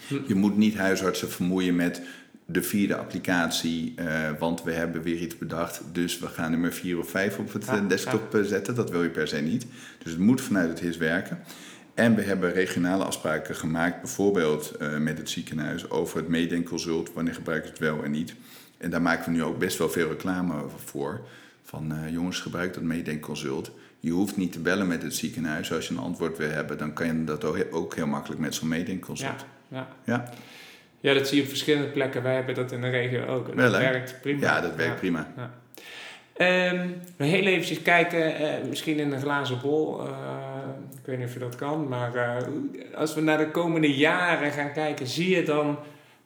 Hm. 0.08 0.14
Je 0.26 0.34
moet 0.34 0.56
niet 0.56 0.76
huisartsen 0.76 1.30
vermoeien 1.30 1.76
met 1.76 2.02
de 2.46 2.62
vierde 2.62 2.96
applicatie, 2.96 3.92
eh, 3.96 4.30
want 4.38 4.62
we 4.62 4.72
hebben 4.72 5.02
weer 5.02 5.16
iets 5.16 5.38
bedacht. 5.38 5.80
Dus 5.92 6.18
we 6.18 6.26
gaan 6.26 6.50
nummer 6.50 6.72
vier 6.72 6.98
of 6.98 7.10
vijf 7.10 7.38
op 7.38 7.52
het 7.52 7.64
Ja, 7.64 7.76
eh, 7.76 7.88
desktop 7.88 8.34
eh, 8.34 8.42
zetten. 8.42 8.74
Dat 8.74 8.90
wil 8.90 9.02
je 9.02 9.08
per 9.08 9.28
se 9.28 9.36
niet. 9.40 9.66
Dus 10.02 10.12
het 10.12 10.20
moet 10.20 10.40
vanuit 10.40 10.68
het 10.68 10.80
HIS 10.80 10.96
werken. 10.96 11.38
En 11.94 12.14
we 12.14 12.22
hebben 12.22 12.52
regionale 12.52 13.04
afspraken 13.04 13.54
gemaakt, 13.54 14.00
bijvoorbeeld 14.02 14.72
met 14.98 15.18
het 15.18 15.30
ziekenhuis, 15.30 15.90
over 15.90 16.16
het 16.18 16.28
meedenkconsult. 16.28 17.12
Wanneer 17.12 17.34
gebruik 17.34 17.62
je 17.64 17.70
het 17.70 17.78
wel 17.78 18.04
en 18.04 18.10
niet. 18.10 18.34
En 18.78 18.90
daar 18.90 19.02
maken 19.02 19.24
we 19.24 19.30
nu 19.38 19.42
ook 19.42 19.58
best 19.58 19.78
wel 19.78 19.90
veel 19.90 20.08
reclame 20.08 20.54
voor. 20.84 21.20
Van 21.62 21.92
jongens, 22.10 22.40
gebruik 22.40 22.74
dat 22.74 22.82
meedenkconsult. 22.82 23.70
Je 24.00 24.10
hoeft 24.10 24.36
niet 24.36 24.52
te 24.52 24.58
bellen 24.60 24.86
met 24.86 25.02
het 25.02 25.14
ziekenhuis. 25.14 25.72
Als 25.72 25.88
je 25.88 25.94
een 25.94 26.00
antwoord 26.00 26.38
wil 26.38 26.50
hebben, 26.50 26.78
dan 26.78 26.92
kan 26.92 27.06
je 27.06 27.24
dat 27.24 27.44
ook- 27.44 27.66
ook 27.70 27.94
heel 27.94 28.06
makkelijk 28.06 28.40
met 28.40 28.54
zo'n 28.54 28.68
meedenkconsult. 28.68 29.44
Ja, 29.68 29.76
ja. 29.78 29.88
Ja. 30.04 30.32
Ja, 31.04 31.14
dat 31.14 31.28
zie 31.28 31.36
je 31.36 31.42
op 31.42 31.48
verschillende 31.48 31.88
plekken. 31.88 32.22
Wij 32.22 32.34
hebben 32.34 32.54
dat 32.54 32.72
in 32.72 32.80
de 32.80 32.88
regio 32.88 33.24
ook. 33.26 33.48
En 33.48 33.56
dat 33.56 33.76
werkt 33.76 34.20
prima. 34.20 34.40
Ja, 34.40 34.60
dat 34.60 34.74
werkt 34.74 34.92
Ja. 34.92 34.98
prima. 34.98 35.28
Ehm, 36.36 36.88
we 37.16 37.24
heel 37.24 37.46
eventjes 37.46 37.82
kijken, 37.82 38.36
eh, 38.36 38.68
misschien 38.68 38.98
in 38.98 39.12
een 39.12 39.20
glazen 39.20 39.60
bol. 39.62 40.00
eh, 40.00 40.08
ik 41.00 41.06
weet 41.06 41.18
niet 41.18 41.26
of 41.26 41.32
je 41.32 41.38
dat 41.38 41.56
kan, 41.56 41.88
maar 41.88 42.14
eh, 42.14 42.36
als 42.94 43.14
we 43.14 43.20
naar 43.20 43.38
de 43.38 43.50
komende 43.50 43.96
jaren 43.96 44.50
gaan 44.52 44.72
kijken, 44.72 45.06
zie 45.06 45.36
je 45.36 45.42
dan 45.42 45.78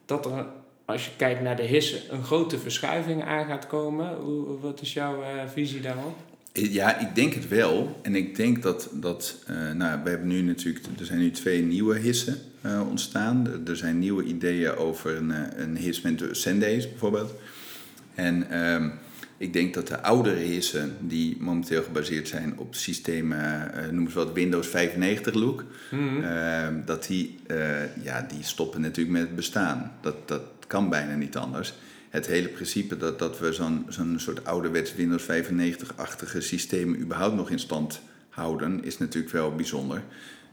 dat 0.04 0.26
er, 0.26 0.46
als 0.84 1.04
je 1.04 1.10
kijkt 1.16 1.40
naar 1.40 1.56
de 1.56 1.62
hissen, 1.62 2.00
een 2.14 2.24
grote 2.24 2.58
verschuiving 2.58 3.24
aan 3.24 3.46
gaat 3.46 3.66
komen? 3.66 4.14
Hoe, 4.16 4.60
wat 4.60 4.80
is 4.80 4.92
jouw 4.92 5.22
visie 5.52 5.80
daarop? 5.80 6.16
Ja, 6.52 6.98
ik 6.98 7.14
denk 7.14 7.34
het 7.34 7.48
wel. 7.48 8.00
En 8.02 8.14
ik 8.14 8.36
denk 8.36 8.62
dat, 8.62 8.88
dat 8.92 9.36
eh, 9.46 9.72
nou, 9.72 10.00
we 10.04 10.10
hebben 10.10 10.28
nu 10.28 10.42
natuurlijk, 10.42 10.86
er 10.98 11.04
zijn 11.06 11.18
nu 11.18 11.30
twee 11.30 11.62
nieuwe 11.62 11.98
hissen 11.98 12.36
eh, 12.60 12.80
ontstaan. 12.88 13.46
Er- 13.66 13.76
zijn 13.76 13.98
nieuwe 13.98 14.24
ideeën 14.24 14.76
over 14.76 15.16
een, 15.16 15.30
eh, 15.30 15.40
een 15.64 15.76
his 15.76 16.00
met 16.00 16.18
de 16.18 16.34
Sendays 16.34 16.88
bijvoorbeeld. 16.90 17.34
En 18.14 18.50
ehm, 18.50 18.88
ik 19.36 19.52
denk 19.52 19.74
dat 19.74 19.88
de 19.88 20.02
oudere 20.02 20.40
hissen, 20.40 20.96
die 21.00 21.36
momenteel 21.40 21.82
gebaseerd 21.82 22.28
zijn 22.28 22.58
op 22.58 22.74
systemen, 22.74 23.74
eh 23.74 23.88
noemen 23.90 24.12
ze 24.12 24.18
wat 24.18 24.32
Windows 24.32 24.68
95 24.68 25.34
look, 25.34 25.64
Mhm. 25.90 26.22
Ehm, 26.22 26.74
dat 26.84 27.06
die, 27.06 27.38
ja, 28.02 28.26
die 28.34 28.42
stoppen 28.42 28.80
natuurlijk 28.80 29.16
met 29.18 29.26
het 29.26 29.36
bestaan. 29.36 29.92
Dat, 30.00 30.28
dat 30.28 30.42
kan 30.66 30.88
bijna 30.88 31.14
niet 31.14 31.36
anders. 31.36 31.74
Het 32.08 32.26
hele 32.26 32.48
principe 32.48 32.96
dat, 32.96 33.18
dat 33.18 33.38
we 33.38 33.52
zo'n 33.52 33.86
zo'n 33.88 34.18
soort 34.18 34.44
ouderwets 34.44 34.94
Windows 34.94 35.22
95-achtige 35.22 36.40
systemen 36.40 37.00
überhaupt 37.00 37.36
nog 37.36 37.50
in 37.50 37.58
stand 37.58 38.00
houden, 38.28 38.84
is 38.84 38.98
natuurlijk 38.98 39.32
wel 39.32 39.54
bijzonder. 39.54 40.02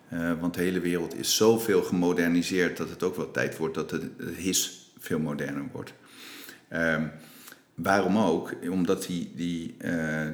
Eh, 0.10 0.32
want 0.40 0.54
de 0.54 0.62
hele 0.62 0.80
wereld 0.80 1.16
is 1.18 1.36
zoveel 1.36 1.84
gemoderniseerd 1.84 2.78
dat 2.78 2.90
het 2.90 3.04
ook 3.04 3.16
wel 3.16 3.32
tijd 3.32 3.58
wordt 3.58 3.76
dat 3.76 3.92
het, 3.92 4.04
het 4.18 4.36
HIS 4.36 4.92
veel 5.00 5.20
moderner 5.20 5.66
wordt. 5.72 5.94
Ehm, 6.68 7.04
waarom 7.76 8.18
ook? 8.18 8.54
Omdat 8.70 9.06
die, 9.06 9.32
die, 9.36 9.76
eh, 9.78 9.92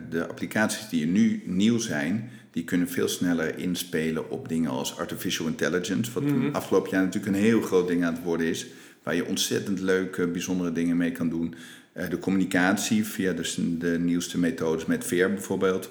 de 0.10 0.28
applicaties 0.28 0.90
die 0.90 1.02
er 1.02 1.12
nu 1.12 1.44
nieuw 1.46 1.78
zijn, 1.78 2.30
die 2.52 2.64
kunnen 2.64 2.90
veel 2.90 3.08
sneller 3.08 3.58
inspelen 3.58 4.30
op 4.30 4.48
dingen 4.48 4.70
als 4.72 4.98
artificial 4.98 5.48
intelligence. 5.48 6.12
Wat 6.12 6.24
Mhm. 6.24 6.56
afgelopen 6.56 6.92
jaar 6.92 7.04
natuurlijk 7.04 7.36
een 7.36 7.42
heel 7.42 7.62
groot 7.62 7.88
ding 7.88 8.06
aan 8.06 8.14
het 8.14 8.24
worden 8.24 8.48
is. 8.48 8.68
Waar 9.04 9.16
je 9.16 9.26
ontzettend 9.26 9.80
leuke, 9.80 10.28
bijzondere 10.28 10.72
dingen 10.72 10.98
mee 10.98 11.12
kan 11.12 11.30
doen. 11.30 11.56
Eh, 11.94 12.10
de 12.10 12.20
communicatie 12.20 13.06
via 13.06 13.34
dus 13.34 13.58
de 13.60 14.00
nieuwste 14.00 14.40
methodes 14.40 14.86
met 14.86 15.06
VR 15.06 15.16
bijvoorbeeld. 15.16 15.90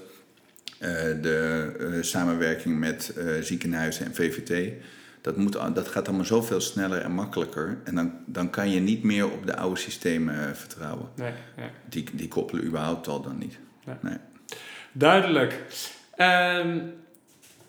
Eh, 0.78 0.90
de 1.22 1.72
eh, 1.78 2.02
samenwerking 2.02 2.78
met 2.78 3.14
ziekenhuizen 3.40 4.06
en 4.06 4.14
VVT. 4.14 4.72
Dat, 5.20 5.36
moet, 5.36 5.52
dat 5.52 5.88
gaat 5.88 6.08
allemaal 6.08 6.26
zoveel 6.26 6.60
sneller 6.60 7.00
en 7.00 7.12
makkelijker. 7.12 7.78
En 7.84 7.94
dan, 7.94 8.12
dan 8.26 8.50
kan 8.50 8.70
je 8.70 8.80
niet 8.80 9.02
meer 9.02 9.30
op 9.30 9.46
de 9.46 9.56
oude 9.56 9.80
systemen 9.80 10.56
vertrouwen. 10.56 11.08
Nee, 11.16 11.32
nee. 11.56 11.68
Die, 11.88 12.04
die 12.12 12.28
koppelen 12.28 12.64
überhaupt 12.64 13.08
al 13.08 13.22
dan 13.22 13.38
niet. 13.38 13.58
Nee. 13.84 13.96
Nee. 14.00 14.16
Duidelijk. 14.92 15.62
Ehm, 16.16 16.78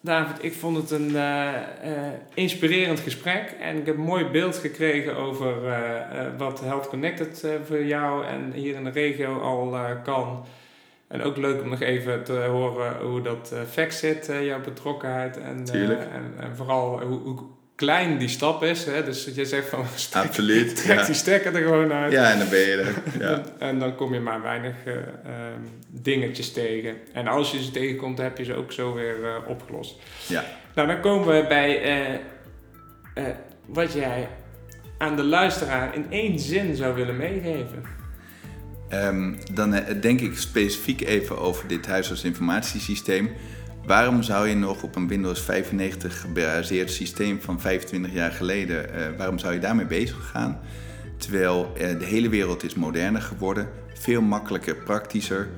David, 0.03 0.43
ik 0.43 0.53
vond 0.53 0.77
het 0.77 0.91
een 0.91 1.15
eh, 1.15 1.55
eh, 1.57 2.13
inspirerend 2.33 2.99
gesprek 2.99 3.55
en 3.59 3.77
ik 3.77 3.85
heb 3.85 3.95
een 3.95 4.01
mooi 4.01 4.25
beeld 4.25 4.57
gekregen 4.57 5.15
over 5.15 5.67
eh, 5.67 6.25
wat 6.37 6.59
Health 6.59 6.87
Connected 6.87 7.47
voor 7.65 7.85
jou 7.85 8.25
en 8.25 8.51
hier 8.51 8.75
in 8.75 8.83
de 8.83 8.89
regio 8.89 9.39
al 9.39 9.77
kan. 10.03 10.45
En 11.07 11.21
ook 11.21 11.37
leuk 11.37 11.61
om 11.61 11.69
nog 11.69 11.81
even 11.81 12.23
te 12.23 12.33
horen 12.33 13.05
hoe 13.05 13.21
dat 13.21 13.53
fact 13.69 13.93
zit, 13.93 14.31
jouw 14.41 14.61
betrokkenheid. 14.61 15.37
En, 15.37 15.65
en, 15.67 16.33
en 16.39 16.55
vooral 16.55 17.01
hoe, 17.01 17.19
hoe 17.19 17.39
klein 17.81 18.17
die 18.17 18.27
stap 18.27 18.63
is. 18.63 18.85
Hè? 18.85 19.03
Dus 19.03 19.25
dat 19.25 19.35
je 19.35 19.45
zegt 19.45 19.67
van 19.69 19.85
strek, 19.95 20.23
Absoluut. 20.23 20.75
trek 20.83 20.97
Ja. 20.99 21.05
die 21.05 21.15
stekker 21.15 21.55
er 21.55 21.61
gewoon 21.61 21.91
uit. 21.91 22.11
ja, 22.11 22.31
en 22.31 22.39
dan 22.39 22.49
ben 22.49 22.59
je 22.59 22.75
er. 22.75 22.93
Ja. 23.27 23.41
En, 23.59 23.79
dan 23.79 23.95
kom 23.95 24.13
je 24.13 24.19
maar 24.19 24.41
weinig 24.41 24.75
eh, 24.85 24.93
ehm, 24.95 25.61
dingetjes 25.87 26.51
tegen. 26.51 26.95
En 27.13 27.27
als 27.27 27.51
je 27.51 27.63
ze 27.63 27.71
tegenkomt, 27.71 28.17
heb 28.17 28.37
je 28.37 28.43
ze 28.43 28.55
ook 28.55 28.71
zo 28.71 28.93
weer 28.93 29.25
eh, 29.25 29.49
opgelost. 29.49 29.95
Ja. 30.27 30.43
Nou, 30.75 30.87
dan 30.87 30.99
komen 31.01 31.27
we 31.27 31.45
bij 31.47 31.81
eh, 33.13 33.23
wat 33.65 33.93
jij 33.93 34.27
aan 34.97 35.15
de 35.15 35.23
luisteraar 35.23 35.95
in 35.95 36.05
één 36.09 36.39
zin 36.39 36.75
zou 36.75 36.95
willen 36.95 37.17
meegeven. 37.17 37.83
Ehm, 38.89 39.33
dan 39.53 39.75
denk 40.01 40.19
ik 40.21 40.37
specifiek 40.37 41.01
even 41.01 41.39
over 41.39 41.67
dit 41.67 41.85
huisartsinformatiesysteem. 41.87 43.29
Waarom 43.85 44.23
zou 44.23 44.47
je 44.47 44.55
nog 44.55 44.83
op 44.83 44.95
een 44.95 45.07
Windows 45.07 45.41
95 45.41 46.21
gebaseerd 46.21 46.91
systeem 46.91 47.41
van 47.41 47.59
25 47.59 48.13
jaar 48.13 48.31
geleden, 48.31 48.93
eh, 48.93 49.17
waarom 49.17 49.39
zou 49.39 49.53
je 49.53 49.59
daarmee 49.59 49.85
bezig 49.85 50.29
gaan? 50.33 50.59
Terwijl 51.17 51.71
eh, 51.77 51.99
de 51.99 52.05
hele 52.05 52.29
wereld 52.29 52.63
is 52.63 52.75
moderner 52.75 53.21
geworden, 53.21 53.69
veel 53.93 54.21
makkelijker, 54.21 54.75
praktischer. 54.75 55.49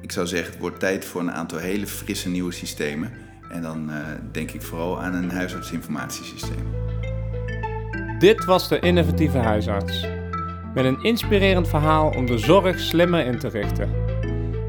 Ik 0.00 0.12
zou 0.12 0.26
zeggen, 0.26 0.50
het 0.50 0.60
wordt 0.60 0.80
tijd 0.80 1.04
voor 1.04 1.20
een 1.20 1.32
aantal 1.32 1.58
hele 1.58 1.86
frisse 1.86 2.28
nieuwe 2.28 2.52
systemen. 2.52 3.12
En 3.50 3.62
dan 3.62 3.90
eh, 3.90 3.96
denk 4.32 4.50
ik 4.50 4.62
vooral 4.62 5.02
aan 5.02 5.14
een 5.14 5.30
huisartsinformatiesysteem. 5.30 6.74
Dit 8.18 8.44
was 8.44 8.68
de 8.68 8.78
innovatieve 8.78 9.38
huisarts. 9.38 10.06
Met 10.74 10.84
een 10.84 11.02
inspirerend 11.02 11.68
verhaal 11.68 12.10
om 12.10 12.26
de 12.26 12.38
zorg 12.38 12.80
slimmer 12.80 13.26
in 13.26 13.38
te 13.38 13.48
richten. 13.48 14.09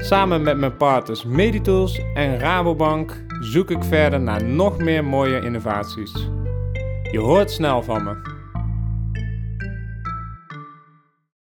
Samen 0.02 0.42
met 0.42 0.56
mijn 0.58 0.76
partners 0.76 1.24
Meditools 1.24 2.00
en 2.14 2.38
Rabobank 2.38 3.24
zoek 3.40 3.70
ik 3.70 3.84
verder 3.84 4.20
naar 4.20 4.44
nog 4.44 4.78
meer 4.78 5.04
mooie 5.04 5.40
innovaties. 5.40 6.12
Je 7.10 7.18
hoort 7.18 7.50
snel 7.50 7.82
van 7.82 8.04
me. 8.04 8.41